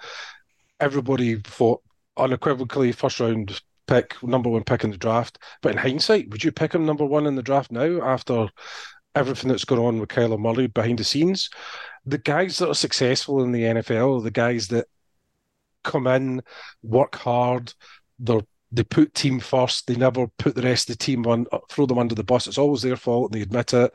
everybody 0.80 1.36
thought 1.36 1.82
unequivocally 2.16 2.92
first 2.92 3.20
round 3.20 3.60
pick, 3.86 4.20
number 4.22 4.48
one 4.48 4.64
pick 4.64 4.84
in 4.84 4.90
the 4.90 4.96
draft. 4.96 5.38
But 5.62 5.72
in 5.72 5.78
hindsight, 5.78 6.30
would 6.30 6.44
you 6.44 6.52
pick 6.52 6.74
him 6.74 6.86
number 6.86 7.04
one 7.04 7.26
in 7.26 7.34
the 7.34 7.42
draft 7.42 7.70
now 7.70 8.02
after 8.02 8.48
everything 9.14 9.50
that's 9.50 9.64
going 9.64 9.80
on 9.80 10.00
with 10.00 10.08
Kyler 10.08 10.38
Murray 10.38 10.66
behind 10.66 10.98
the 10.98 11.04
scenes? 11.04 11.50
The 12.06 12.18
guys 12.18 12.58
that 12.58 12.68
are 12.68 12.74
successful 12.74 13.42
in 13.42 13.52
the 13.52 13.62
NFL, 13.62 14.22
the 14.22 14.30
guys 14.30 14.68
that 14.68 14.86
come 15.82 16.06
in, 16.06 16.42
work 16.82 17.14
hard, 17.16 17.72
they 18.18 18.40
they 18.74 18.82
put 18.82 19.14
team 19.14 19.38
first. 19.38 19.86
They 19.86 19.94
never 19.94 20.26
put 20.38 20.56
the 20.56 20.62
rest 20.62 20.90
of 20.90 20.98
the 20.98 21.04
team 21.04 21.26
on, 21.26 21.46
throw 21.70 21.86
them 21.86 21.98
under 21.98 22.14
the 22.14 22.24
bus. 22.24 22.48
It's 22.48 22.58
always 22.58 22.82
their 22.82 22.96
fault, 22.96 23.30
and 23.30 23.40
they 23.40 23.42
admit 23.42 23.72
it. 23.72 23.94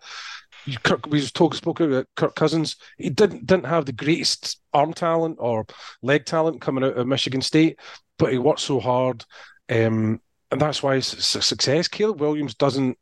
Kirk, 0.84 1.06
we 1.08 1.26
talk, 1.28 1.54
spoke 1.56 1.80
about 1.80 2.08
Kirk 2.16 2.36
Cousins. 2.36 2.76
He 2.98 3.10
didn't 3.10 3.46
didn't 3.46 3.66
have 3.66 3.86
the 3.86 3.92
greatest 3.92 4.62
arm 4.74 4.94
talent 4.94 5.38
or 5.40 5.66
leg 6.02 6.26
talent 6.26 6.62
coming 6.62 6.84
out 6.84 6.98
of 6.98 7.08
Michigan 7.08 7.42
State, 7.42 7.80
but 8.18 8.32
he 8.32 8.38
worked 8.38 8.60
so 8.60 8.80
hard, 8.80 9.26
um, 9.70 10.22
and 10.52 10.60
that's 10.60 10.82
why 10.82 10.96
it's 10.96 11.36
a 11.36 11.42
success. 11.42 11.88
Caleb 11.88 12.20
Williams 12.20 12.56
doesn't. 12.56 12.98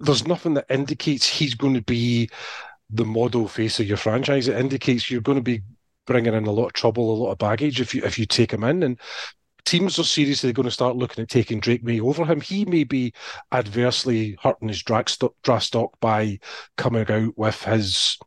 There's 0.00 0.26
nothing 0.26 0.54
that 0.54 0.66
indicates 0.68 1.26
he's 1.26 1.54
going 1.54 1.74
to 1.74 1.82
be 1.82 2.28
the 2.90 3.04
model 3.04 3.48
face 3.48 3.80
of 3.80 3.86
your 3.86 3.96
franchise. 3.96 4.48
It 4.48 4.58
indicates 4.58 5.10
you're 5.10 5.20
going 5.20 5.38
to 5.38 5.42
be 5.42 5.62
bringing 6.06 6.34
in 6.34 6.46
a 6.46 6.52
lot 6.52 6.66
of 6.66 6.72
trouble, 6.72 7.12
a 7.12 7.20
lot 7.22 7.32
of 7.32 7.38
baggage 7.38 7.80
if 7.80 7.94
you 7.94 8.02
if 8.04 8.18
you 8.18 8.26
take 8.26 8.52
him 8.52 8.64
in. 8.64 8.82
And 8.82 9.00
teams 9.64 9.98
are 9.98 10.04
seriously 10.04 10.52
going 10.52 10.64
to 10.64 10.70
start 10.70 10.96
looking 10.96 11.22
at 11.22 11.28
taking 11.28 11.60
Drake 11.60 11.84
Maye 11.84 12.00
over 12.00 12.24
him. 12.24 12.40
He 12.40 12.64
may 12.64 12.84
be 12.84 13.12
adversely 13.52 14.36
hurting 14.42 14.68
his 14.68 14.82
draft 14.82 15.10
stock 15.10 16.00
by 16.00 16.38
coming 16.76 17.10
out 17.10 17.38
with 17.38 17.62
his 17.62 18.18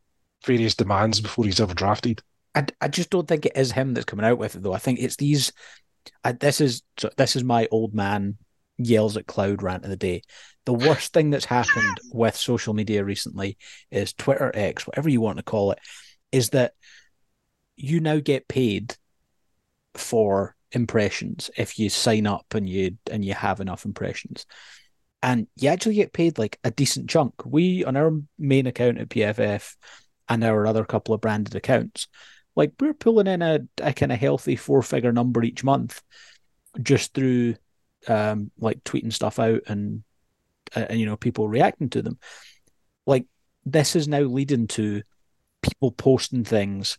various 0.46 0.76
demands 0.76 1.20
before 1.20 1.46
he's 1.46 1.60
ever 1.60 1.74
drafted. 1.74 2.22
I, 2.54 2.66
I 2.80 2.88
just 2.88 3.10
don't 3.10 3.28
think 3.28 3.46
it 3.46 3.58
is 3.58 3.72
him 3.72 3.94
that's 3.94 4.06
coming 4.06 4.26
out 4.26 4.38
with 4.38 4.56
it 4.56 4.64
though. 4.64 4.74
I 4.74 4.80
think 4.80 5.00
it's 5.00 5.18
these. 5.18 5.52
I, 6.24 6.34
this 6.34 6.62
is 6.62 6.84
this 7.18 7.36
is 7.36 7.44
my 7.44 7.68
old 7.72 7.94
man 7.94 8.38
yells 8.78 9.18
at 9.18 9.28
cloud 9.28 9.64
rant 9.64 9.84
of 9.84 9.90
the 9.90 9.96
day. 9.96 10.22
The 10.66 10.74
worst 10.74 11.14
thing 11.14 11.30
that's 11.30 11.46
happened 11.46 11.98
with 12.12 12.36
social 12.36 12.74
media 12.74 13.04
recently 13.04 13.58
is 13.92 14.14
Twitter 14.14 14.52
X, 14.54 14.88
whatever 14.88 15.10
you 15.10 15.22
want 15.22 15.38
to 15.38 15.44
call 15.44 15.72
it, 15.72 15.80
is 16.32 16.50
that 16.50 16.74
you 17.76 18.00
now 18.00 18.20
get 18.20 18.48
paid 18.48 18.96
for 19.94 20.56
impressions 20.72 21.50
if 21.58 21.80
you 21.80 21.90
sign 21.90 22.28
up 22.28 22.54
and 22.54 22.68
you 22.68 22.98
and 23.12 23.24
you 23.24 23.34
have 23.34 23.62
enough 23.62 23.86
impressions 23.86 24.46
and 25.24 25.48
you 25.56 25.70
actually 25.70 25.96
get 25.96 26.12
paid 26.12 26.38
like 26.38 26.60
a 26.64 26.72
decent 26.72 27.10
chunk 27.10 27.34
we 27.46 27.86
on 27.86 27.96
our 27.96 28.12
main 28.38 28.68
account 28.68 28.98
at 28.98 29.08
pff 29.08 29.76
and 30.28 30.44
our 30.44 30.68
other 30.68 30.84
couple 30.84 31.14
of 31.16 31.22
branded 31.22 31.56
accounts 31.56 32.08
like 32.56 32.74
we're 32.80 32.94
pulling 32.94 33.28
in 33.28 33.42
a, 33.42 33.60
a 33.82 33.94
kind 33.94 34.12
of 34.12 34.20
healthy 34.20 34.56
four 34.56 34.82
figure 34.82 35.12
number 35.12 35.44
each 35.44 35.64
month 35.64 36.02
just 36.82 37.14
through 37.14 37.56
um 38.08 38.52
like 38.60 38.84
tweeting 38.84 39.14
stuff 39.14 39.40
out 39.40 39.62
and 39.68 40.04
uh, 40.76 40.86
and 40.90 41.00
you 41.00 41.06
know 41.06 41.18
people 41.18 41.48
reacting 41.48 41.90
to 41.90 42.02
them 42.02 42.18
like 43.06 43.26
this 43.66 43.96
is 43.96 44.08
now 44.08 44.20
leading 44.20 44.68
to 44.68 45.02
people 45.62 45.92
posting 45.92 46.44
things 46.44 46.98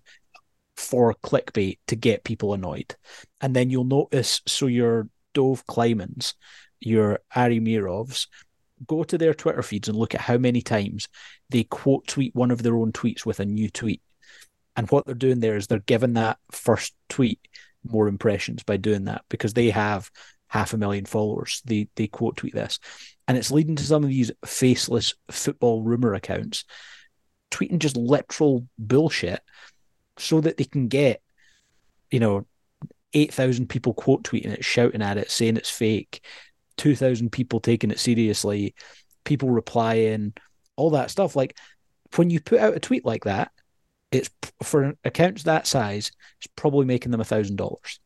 for 0.77 1.15
clickbait 1.23 1.79
to 1.87 1.97
get 1.97 2.25
people 2.25 2.53
annoyed. 2.53 2.95
And 3.41 3.55
then 3.55 3.71
you'll 3.71 3.85
notice, 3.85 4.43
so 4.47 4.67
your 4.67 5.09
Dov 5.33 5.65
Kleimans, 5.67 6.35
your 6.81 7.21
Ari 7.35 7.61
Meirovs, 7.61 8.27
go 8.87 9.05
to 9.05 9.17
their 9.17 9.35
Twitter 9.35 9.63
feeds 9.63 9.89
and 9.89 9.97
look 9.97 10.15
at 10.15 10.21
how 10.21 10.37
many 10.37 10.61
times 10.61 11.09
they 11.49 11.65
quote 11.65 12.07
tweet 12.07 12.35
one 12.35 12.51
of 12.51 12.63
their 12.63 12.77
own 12.77 12.93
tweets 12.93 13.25
with 13.25 13.41
a 13.41 13.45
new 13.45 13.71
tweet. 13.71 14.03
And 14.77 14.89
what 14.91 15.07
they're 15.07 15.15
doing 15.15 15.41
there 15.41 15.57
is 15.57 15.67
they're 15.67 15.79
giving 15.81 16.15
that 16.15 16.39
first 16.53 16.95
tweet 17.09 17.41
more 17.85 18.09
impressions 18.09 18.63
by 18.63 18.77
doing 18.77 19.05
that 19.05 19.23
because 19.29 19.55
they 19.55 19.71
have 19.71 20.11
half 20.49 20.73
a 20.73 20.77
million 20.77 21.07
followers. 21.07 21.63
They 21.65 21.89
they 21.97 22.07
quote 22.07 22.37
tweet 22.37 22.55
this. 22.55 22.79
And 23.27 23.37
it's 23.37 23.51
leading 23.51 23.77
to 23.77 23.85
some 23.85 24.05
of 24.05 24.11
these 24.11 24.31
faceless 24.45 25.15
football 25.31 25.83
rumor 25.83 26.15
accounts 26.15 26.65
tweeting 27.51 27.79
just 27.79 27.97
literal 27.97 28.69
bullshit 28.79 29.41
so 30.19 30.41
that 30.41 30.57
they 30.57 30.65
can 30.65 30.89
get, 30.89 31.21
you 32.11 32.21
know, 32.21 32.47
8,000 33.13 33.69
people 33.69 33.95
quote 33.95 34.23
tweeting 34.25 34.53
it, 34.53 34.65
shouting 34.65 35.03
at 35.03 35.17
it, 35.17 35.31
saying 35.31 35.57
it's 35.57 35.71
fake, 35.71 36.25
2,000 36.77 37.31
people 37.31 37.61
taking 37.61 37.91
it 37.91 37.99
seriously, 37.99 38.75
people 39.25 39.51
replying, 39.51 40.35
all 40.77 40.91
that 40.91 41.11
stuff. 41.11 41.35
Like 41.35 41.57
when 42.17 42.31
you 42.31 42.41
put 42.41 42.61
out 42.61 42.77
a 42.77 42.81
tweet 42.81 43.05
like 43.05 43.25
that, 43.25 43.51
it's 44.13 44.31
for 44.63 44.95
accounts 45.05 45.43
that 45.45 45.67
size, 45.67 46.11
it's 46.39 46.49
probably 46.57 46.87
making 46.87 47.13
them 47.13 47.21
a 47.21 47.25
thousand 47.25 47.57
dollars. 47.57 48.01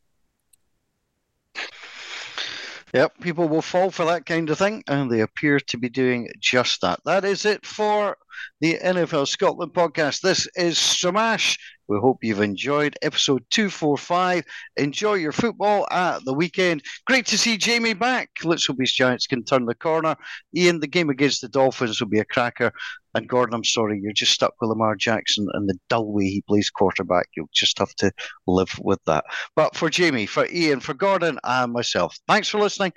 Yep, 2.92 3.20
people 3.20 3.48
will 3.48 3.62
fall 3.62 3.92
for 3.92 4.04
that 4.06 4.26
kind 4.26 4.50
of 4.50 4.58
thing, 4.58 4.82
and 4.88 5.10
they 5.10 5.20
appear 5.20 5.60
to 5.60 5.78
be 5.78 5.88
doing 5.88 6.28
just 6.40 6.80
that. 6.80 6.98
That 7.04 7.24
is 7.24 7.44
it 7.44 7.64
for 7.64 8.16
the 8.60 8.78
NFL 8.82 9.28
Scotland 9.28 9.72
podcast. 9.72 10.22
This 10.22 10.48
is 10.56 10.76
Stramash. 10.76 11.56
We 11.86 11.98
hope 12.00 12.18
you've 12.22 12.40
enjoyed 12.40 12.96
episode 13.02 13.44
245. 13.50 14.44
Enjoy 14.76 15.14
your 15.14 15.30
football 15.30 15.86
at 15.92 16.24
the 16.24 16.34
weekend. 16.34 16.82
Great 17.06 17.26
to 17.26 17.38
see 17.38 17.56
Jamie 17.56 17.94
back. 17.94 18.30
Let's 18.42 18.66
hope 18.66 18.78
his 18.80 18.92
Giants 18.92 19.28
can 19.28 19.44
turn 19.44 19.66
the 19.66 19.74
corner. 19.76 20.16
Ian, 20.56 20.80
the 20.80 20.88
game 20.88 21.10
against 21.10 21.42
the 21.42 21.48
Dolphins 21.48 22.00
will 22.00 22.08
be 22.08 22.18
a 22.18 22.24
cracker. 22.24 22.72
And 23.14 23.28
Gordon, 23.28 23.54
I'm 23.54 23.64
sorry, 23.64 24.00
you're 24.02 24.12
just 24.12 24.32
stuck 24.32 24.54
with 24.60 24.68
Lamar 24.68 24.96
Jackson 24.96 25.46
and 25.52 25.68
the 25.68 25.78
dull 25.88 26.12
way 26.12 26.24
he 26.24 26.42
plays 26.46 26.70
quarterback. 26.70 27.26
You'll 27.36 27.50
just 27.52 27.78
have 27.78 27.94
to 27.96 28.12
live 28.46 28.72
with 28.80 29.00
that. 29.06 29.24
But 29.56 29.74
for 29.74 29.90
Jamie, 29.90 30.26
for 30.26 30.46
Ian, 30.52 30.80
for 30.80 30.94
Gordon, 30.94 31.38
and 31.44 31.72
myself, 31.72 32.16
thanks 32.28 32.48
for 32.48 32.58
listening. 32.58 32.92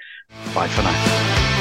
Bye 0.53 0.67
for 0.67 0.83
now. 0.83 1.52